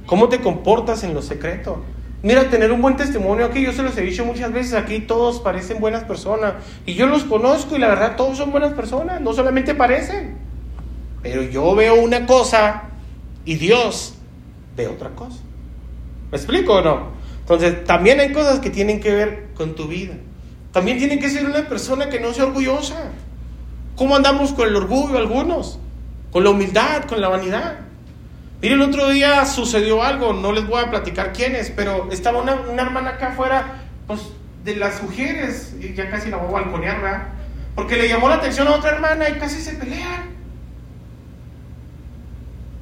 ¿Cómo 0.04 0.28
te 0.28 0.40
comportas 0.40 1.02
en 1.04 1.14
lo 1.14 1.22
secreto? 1.22 1.82
Mira, 2.22 2.50
tener 2.50 2.70
un 2.72 2.82
buen 2.82 2.96
testimonio 2.96 3.46
aquí, 3.46 3.62
yo 3.62 3.72
se 3.72 3.82
los 3.82 3.96
he 3.96 4.02
dicho 4.02 4.26
muchas 4.26 4.52
veces, 4.52 4.74
aquí 4.74 5.00
todos 5.00 5.40
parecen 5.40 5.80
buenas 5.80 6.04
personas. 6.04 6.54
Y 6.84 6.94
yo 6.94 7.06
los 7.06 7.24
conozco 7.24 7.76
y 7.76 7.78
la 7.78 7.88
verdad 7.88 8.16
todos 8.16 8.36
son 8.36 8.50
buenas 8.50 8.74
personas, 8.74 9.22
no 9.22 9.32
solamente 9.32 9.74
parecen. 9.74 10.36
Pero 11.22 11.42
yo 11.42 11.74
veo 11.74 11.94
una 12.02 12.26
cosa 12.26 12.84
y 13.46 13.54
Dios 13.54 14.16
ve 14.76 14.86
otra 14.88 15.10
cosa. 15.10 15.38
¿Me 16.30 16.36
explico 16.36 16.74
o 16.74 16.82
no? 16.82 17.23
Entonces, 17.44 17.84
también 17.84 18.20
hay 18.20 18.32
cosas 18.32 18.60
que 18.60 18.70
tienen 18.70 19.00
que 19.00 19.12
ver 19.12 19.48
con 19.54 19.74
tu 19.74 19.86
vida. 19.86 20.14
También 20.72 20.96
tiene 20.96 21.18
que 21.18 21.28
ser 21.28 21.44
una 21.44 21.68
persona 21.68 22.08
que 22.08 22.18
no 22.18 22.32
sea 22.32 22.46
orgullosa. 22.46 23.10
¿Cómo 23.96 24.16
andamos 24.16 24.54
con 24.54 24.66
el 24.66 24.74
orgullo 24.74 25.18
algunos? 25.18 25.78
Con 26.32 26.42
la 26.42 26.50
humildad, 26.50 27.04
con 27.04 27.20
la 27.20 27.28
vanidad. 27.28 27.80
Miren, 28.62 28.80
el 28.80 28.88
otro 28.88 29.10
día 29.10 29.44
sucedió 29.44 30.02
algo, 30.02 30.32
no 30.32 30.52
les 30.52 30.66
voy 30.66 30.82
a 30.82 30.88
platicar 30.88 31.34
quién 31.34 31.54
es, 31.54 31.70
pero 31.70 32.08
estaba 32.10 32.40
una, 32.40 32.82
hermana 32.82 33.10
acá 33.10 33.28
afuera, 33.28 33.82
pues, 34.06 34.20
de 34.64 34.76
las 34.76 35.02
mujeres, 35.02 35.76
y 35.78 35.92
ya 35.92 36.08
casi 36.08 36.30
la 36.30 36.38
voy 36.38 36.48
a 36.48 36.62
balconear, 36.62 37.02
¿verdad? 37.02 37.28
Porque 37.74 37.96
le 37.96 38.08
llamó 38.08 38.30
la 38.30 38.36
atención 38.36 38.66
a 38.68 38.70
otra 38.70 38.92
hermana 38.92 39.28
y 39.28 39.34
casi 39.34 39.60
se 39.60 39.74
pelean. 39.74 40.30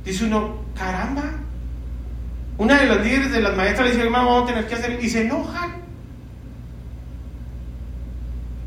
Dice 0.04 0.24
uno, 0.24 0.62
caramba. 0.76 1.24
Una 2.58 2.78
de 2.78 2.86
las 2.86 3.04
líderes 3.04 3.32
de 3.32 3.40
las 3.40 3.56
maestras 3.56 3.86
le 3.86 3.94
dice, 3.94 4.04
hermano, 4.04 4.26
vamos 4.26 4.44
a 4.44 4.54
tener 4.54 4.68
que 4.68 4.74
hacer, 4.74 4.98
y 5.02 5.08
se 5.08 5.22
enojan 5.22 5.82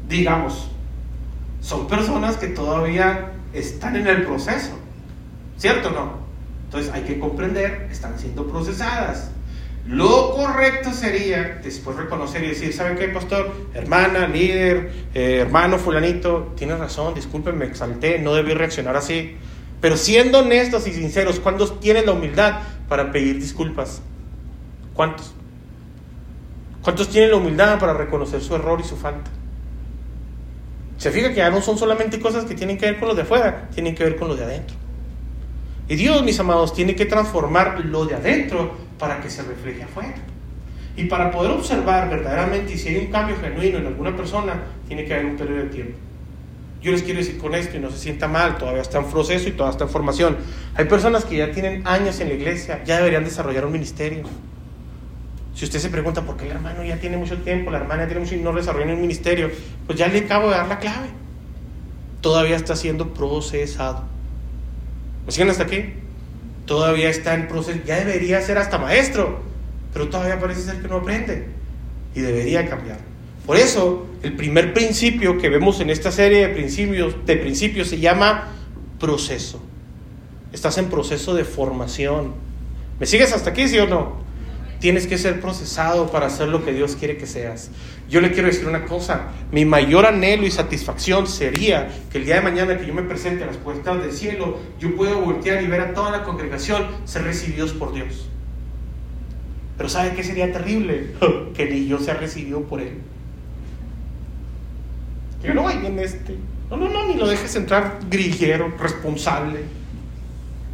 digamos, 0.10 0.70
son 1.62 1.88
personas 1.88 2.38
que 2.38 2.48
todavía 2.48 3.32
están 3.54 3.96
en 3.96 4.08
el 4.08 4.24
proceso, 4.24 4.78
¿cierto 5.58 5.90
o 5.90 5.92
no? 5.92 6.26
Entonces 6.66 6.92
hay 6.94 7.04
que 7.04 7.20
comprender, 7.20 7.88
están 7.92 8.18
siendo 8.20 8.48
procesadas. 8.48 9.32
Lo 9.88 10.32
correcto 10.32 10.92
sería 10.92 11.60
después 11.64 11.96
reconocer 11.96 12.44
y 12.44 12.50
decir, 12.50 12.74
¿sabe 12.74 12.96
qué, 12.96 13.08
pastor? 13.10 13.54
Hermana, 13.74 14.28
líder, 14.28 14.92
eh, 15.14 15.40
hermano 15.42 15.78
fulanito, 15.78 16.54
tienes 16.58 16.80
razón, 16.80 17.14
disculpen, 17.14 17.58
me 17.58 17.66
exalté, 17.66 18.18
no 18.20 18.34
debí 18.34 18.54
reaccionar 18.54 18.96
así. 18.96 19.38
Pero 19.82 19.98
siendo 19.98 20.40
honestos 20.40 20.88
y 20.88 20.94
sinceros, 20.94 21.40
¿cuántos 21.40 21.80
tienen 21.80 22.06
la 22.06 22.14
humildad 22.14 22.60
para 22.88 23.12
pedir 23.12 23.40
disculpas? 23.40 24.02
¿Cuántos? 24.94 25.34
¿Cuántos 26.82 27.10
tienen 27.10 27.32
la 27.32 27.38
humildad 27.38 27.80
para 27.80 27.94
reconocer 27.94 28.42
su 28.42 28.56
error 28.56 28.80
y 28.80 28.84
su 28.84 28.96
falta? 28.96 29.32
Se 30.98 31.12
fija 31.12 31.30
que 31.30 31.36
ya 31.36 31.50
no 31.50 31.62
son 31.62 31.78
solamente 31.78 32.20
cosas 32.20 32.46
que 32.46 32.56
tienen 32.56 32.78
que 32.78 32.86
ver 32.86 33.00
con 33.00 33.10
lo 33.10 33.16
de 33.16 33.24
afuera, 33.24 33.70
tienen 33.74 33.96
que 33.96 34.04
ver 34.04 34.16
con 34.16 34.28
lo 34.28 34.36
de 34.36 34.44
adentro. 34.44 34.76
Y 35.88 35.96
Dios, 35.96 36.24
mis 36.24 36.40
amados, 36.40 36.74
tiene 36.74 36.96
que 36.96 37.06
transformar 37.06 37.84
lo 37.86 38.06
de 38.06 38.16
adentro 38.16 38.74
para 38.98 39.20
que 39.22 39.30
se 39.30 39.44
refleje 39.44 39.84
afuera. 39.84 40.16
Y 40.98 41.06
para 41.06 41.30
poder 41.30 41.52
observar 41.52 42.10
verdaderamente 42.10 42.78
si 42.78 42.90
hay 42.90 42.98
un 42.98 43.08
cambio 43.08 43.36
genuino 43.38 43.80
en 43.80 43.88
alguna 43.88 44.16
persona, 44.16 44.64
tiene 44.88 45.06
que 45.06 45.14
haber 45.14 45.26
un 45.26 45.36
periodo 45.36 45.64
de 45.64 45.70
tiempo. 45.70 45.98
Yo 46.86 46.92
les 46.92 47.04
quiero 47.04 47.20
decir 47.20 47.38
con 47.38 47.56
esto 47.56 47.76
y 47.76 47.80
no 47.80 47.90
se 47.90 47.98
sienta 47.98 48.28
mal, 48.28 48.58
todavía 48.58 48.82
está 48.82 49.00
en 49.00 49.06
proceso 49.06 49.50
y 49.50 49.52
todavía 49.52 49.72
está 49.72 49.84
en 49.86 49.90
formación. 49.90 50.38
Hay 50.76 50.86
personas 50.86 51.26
que 51.26 51.38
ya 51.38 51.52
tienen 51.52 51.86
años 51.86 52.20
en 52.20 52.30
la 52.30 52.36
iglesia, 52.36 52.84
ya 52.86 52.98
deberían 52.98 53.24
desarrollar 53.24 53.66
un 53.66 53.74
ministerio 53.74 54.24
si 55.56 55.64
usted 55.64 55.80
se 55.80 55.90
pregunta 55.90 56.22
por 56.22 56.36
qué 56.36 56.46
el 56.46 56.52
hermano 56.52 56.84
ya 56.84 57.00
tiene 57.00 57.16
mucho 57.16 57.38
tiempo, 57.38 57.72
la 57.72 57.78
hermana 57.78 58.04
ya 58.04 58.08
tiene 58.08 58.22
mucho 58.22 58.36
y 58.36 58.40
no 58.40 58.52
desarrolla 58.52 58.94
un 58.94 59.00
ministerio, 59.00 59.50
pues 59.88 59.98
ya 59.98 60.10
le 60.10 60.20
acabo 60.20 60.50
de 60.50 60.58
dar 60.58 60.68
la 60.68 60.80
clave. 60.80 61.08
Todavía 62.20 62.58
está 62.58 62.76
siendo 62.76 63.14
procesado. 63.14 64.04
¿Me 65.26 65.32
siguen 65.32 65.50
hasta 65.50 65.64
aquí? 65.64 65.94
Todavía 66.66 67.10
está 67.10 67.36
en 67.36 67.48
proceso, 67.48 67.80
ya 67.86 67.96
debería 67.96 68.42
ser 68.42 68.58
hasta 68.58 68.78
maestro, 68.78 69.44
pero 69.94 70.10
todavía 70.10 70.40
parece 70.42 70.62
ser 70.62 70.82
que 70.82 70.90
no 70.90 70.98
aprende 70.98 71.48
y 72.14 72.20
debería 72.20 72.68
cambiar. 72.68 72.98
Por 73.46 73.58
eso, 73.58 74.08
el 74.24 74.36
primer 74.36 74.74
principio 74.74 75.38
que 75.38 75.50
vemos 75.50 75.80
en 75.80 75.91
esta 75.91 76.12
serie 76.12 76.48
de 76.48 76.54
principios, 76.54 77.16
de 77.26 77.38
principios 77.38 77.89
se 77.89 78.00
llama 78.00 78.48
proceso. 79.00 79.62
Estás 80.52 80.80
en 80.80 80.89
proceso 80.89 81.36
de 81.36 81.43
formación. 81.43 82.34
¿Me 83.00 83.06
sigues 83.06 83.34
hasta 83.34 83.52
aquí, 83.52 83.68
sí 83.68 83.78
o 83.78 83.88
no? 83.88 84.24
Tienes 84.80 85.06
que 85.06 85.18
ser 85.18 85.41
procesado 85.41 86.12
para 86.12 86.28
hacer 86.28 86.48
lo 86.48 86.66
que 86.66 86.74
Dios 86.74 86.96
quiere 86.96 87.18
que 87.18 87.28
seas. 87.28 87.70
Yo 88.10 88.20
le 88.20 88.32
quiero 88.32 88.48
decir 88.48 88.68
una 88.68 88.86
cosa, 88.86 89.30
mi 89.52 89.64
mayor 89.64 90.06
anhelo 90.06 90.46
y 90.46 90.52
satisfacción 90.52 91.28
sería 91.28 91.89
que 92.12 92.18
el 92.18 92.26
día 92.26 92.36
de 92.36 92.41
mañana 92.41 92.78
que 92.78 92.86
yo 92.86 92.93
me 92.93 93.04
presente 93.04 93.43
a 93.43 93.48
las 93.48 93.58
puertas 93.58 94.02
del 94.02 94.12
cielo, 94.12 94.58
yo 94.80 94.96
pueda 94.96 95.16
voltear 95.16 95.64
y 95.64 95.68
ver 95.68 95.82
a 95.82 95.93
toda 95.93 96.12
la 96.12 96.24
congregación 96.24 96.88
ser 97.06 97.24
recibidos 97.24 97.74
por 97.74 97.93
Dios. 97.93 98.28
Pero 99.78 99.89
¿sabe 99.89 100.14
qué 100.16 100.24
sería 100.24 100.52
terrible? 100.52 101.12
que 101.54 101.66
ni 101.66 101.86
yo 101.88 102.00
sea 102.00 102.16
recibido 102.16 102.62
por 102.64 102.82
Él. 102.82 103.02
Que 105.46 105.54
no, 105.54 105.68
ahí 105.68 105.78
viene 105.78 106.04
este. 106.04 106.38
No, 106.70 106.78
no, 106.78 106.89
no, 106.89 107.08
ni 107.08 107.16
lo 107.16 107.28
dejes 107.28 107.56
entrar 107.56 108.00
grillero, 108.10 108.74
responsable, 108.80 109.62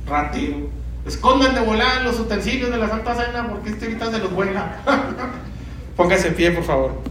ratero. 0.07 0.69
Escondan 1.05 1.55
de 1.55 1.61
volar 1.61 2.03
los 2.03 2.19
utensilios 2.19 2.69
de 2.69 2.78
la 2.78 2.88
Santa 2.88 3.15
Cena 3.15 3.47
porque 3.49 3.72
este 3.72 3.86
ahorita 3.86 4.11
se 4.11 4.19
los 4.19 4.32
vuela. 4.32 4.82
Póngase 5.97 6.30
en 6.30 6.36
pie, 6.36 6.51
por 6.51 6.63
favor. 6.63 7.11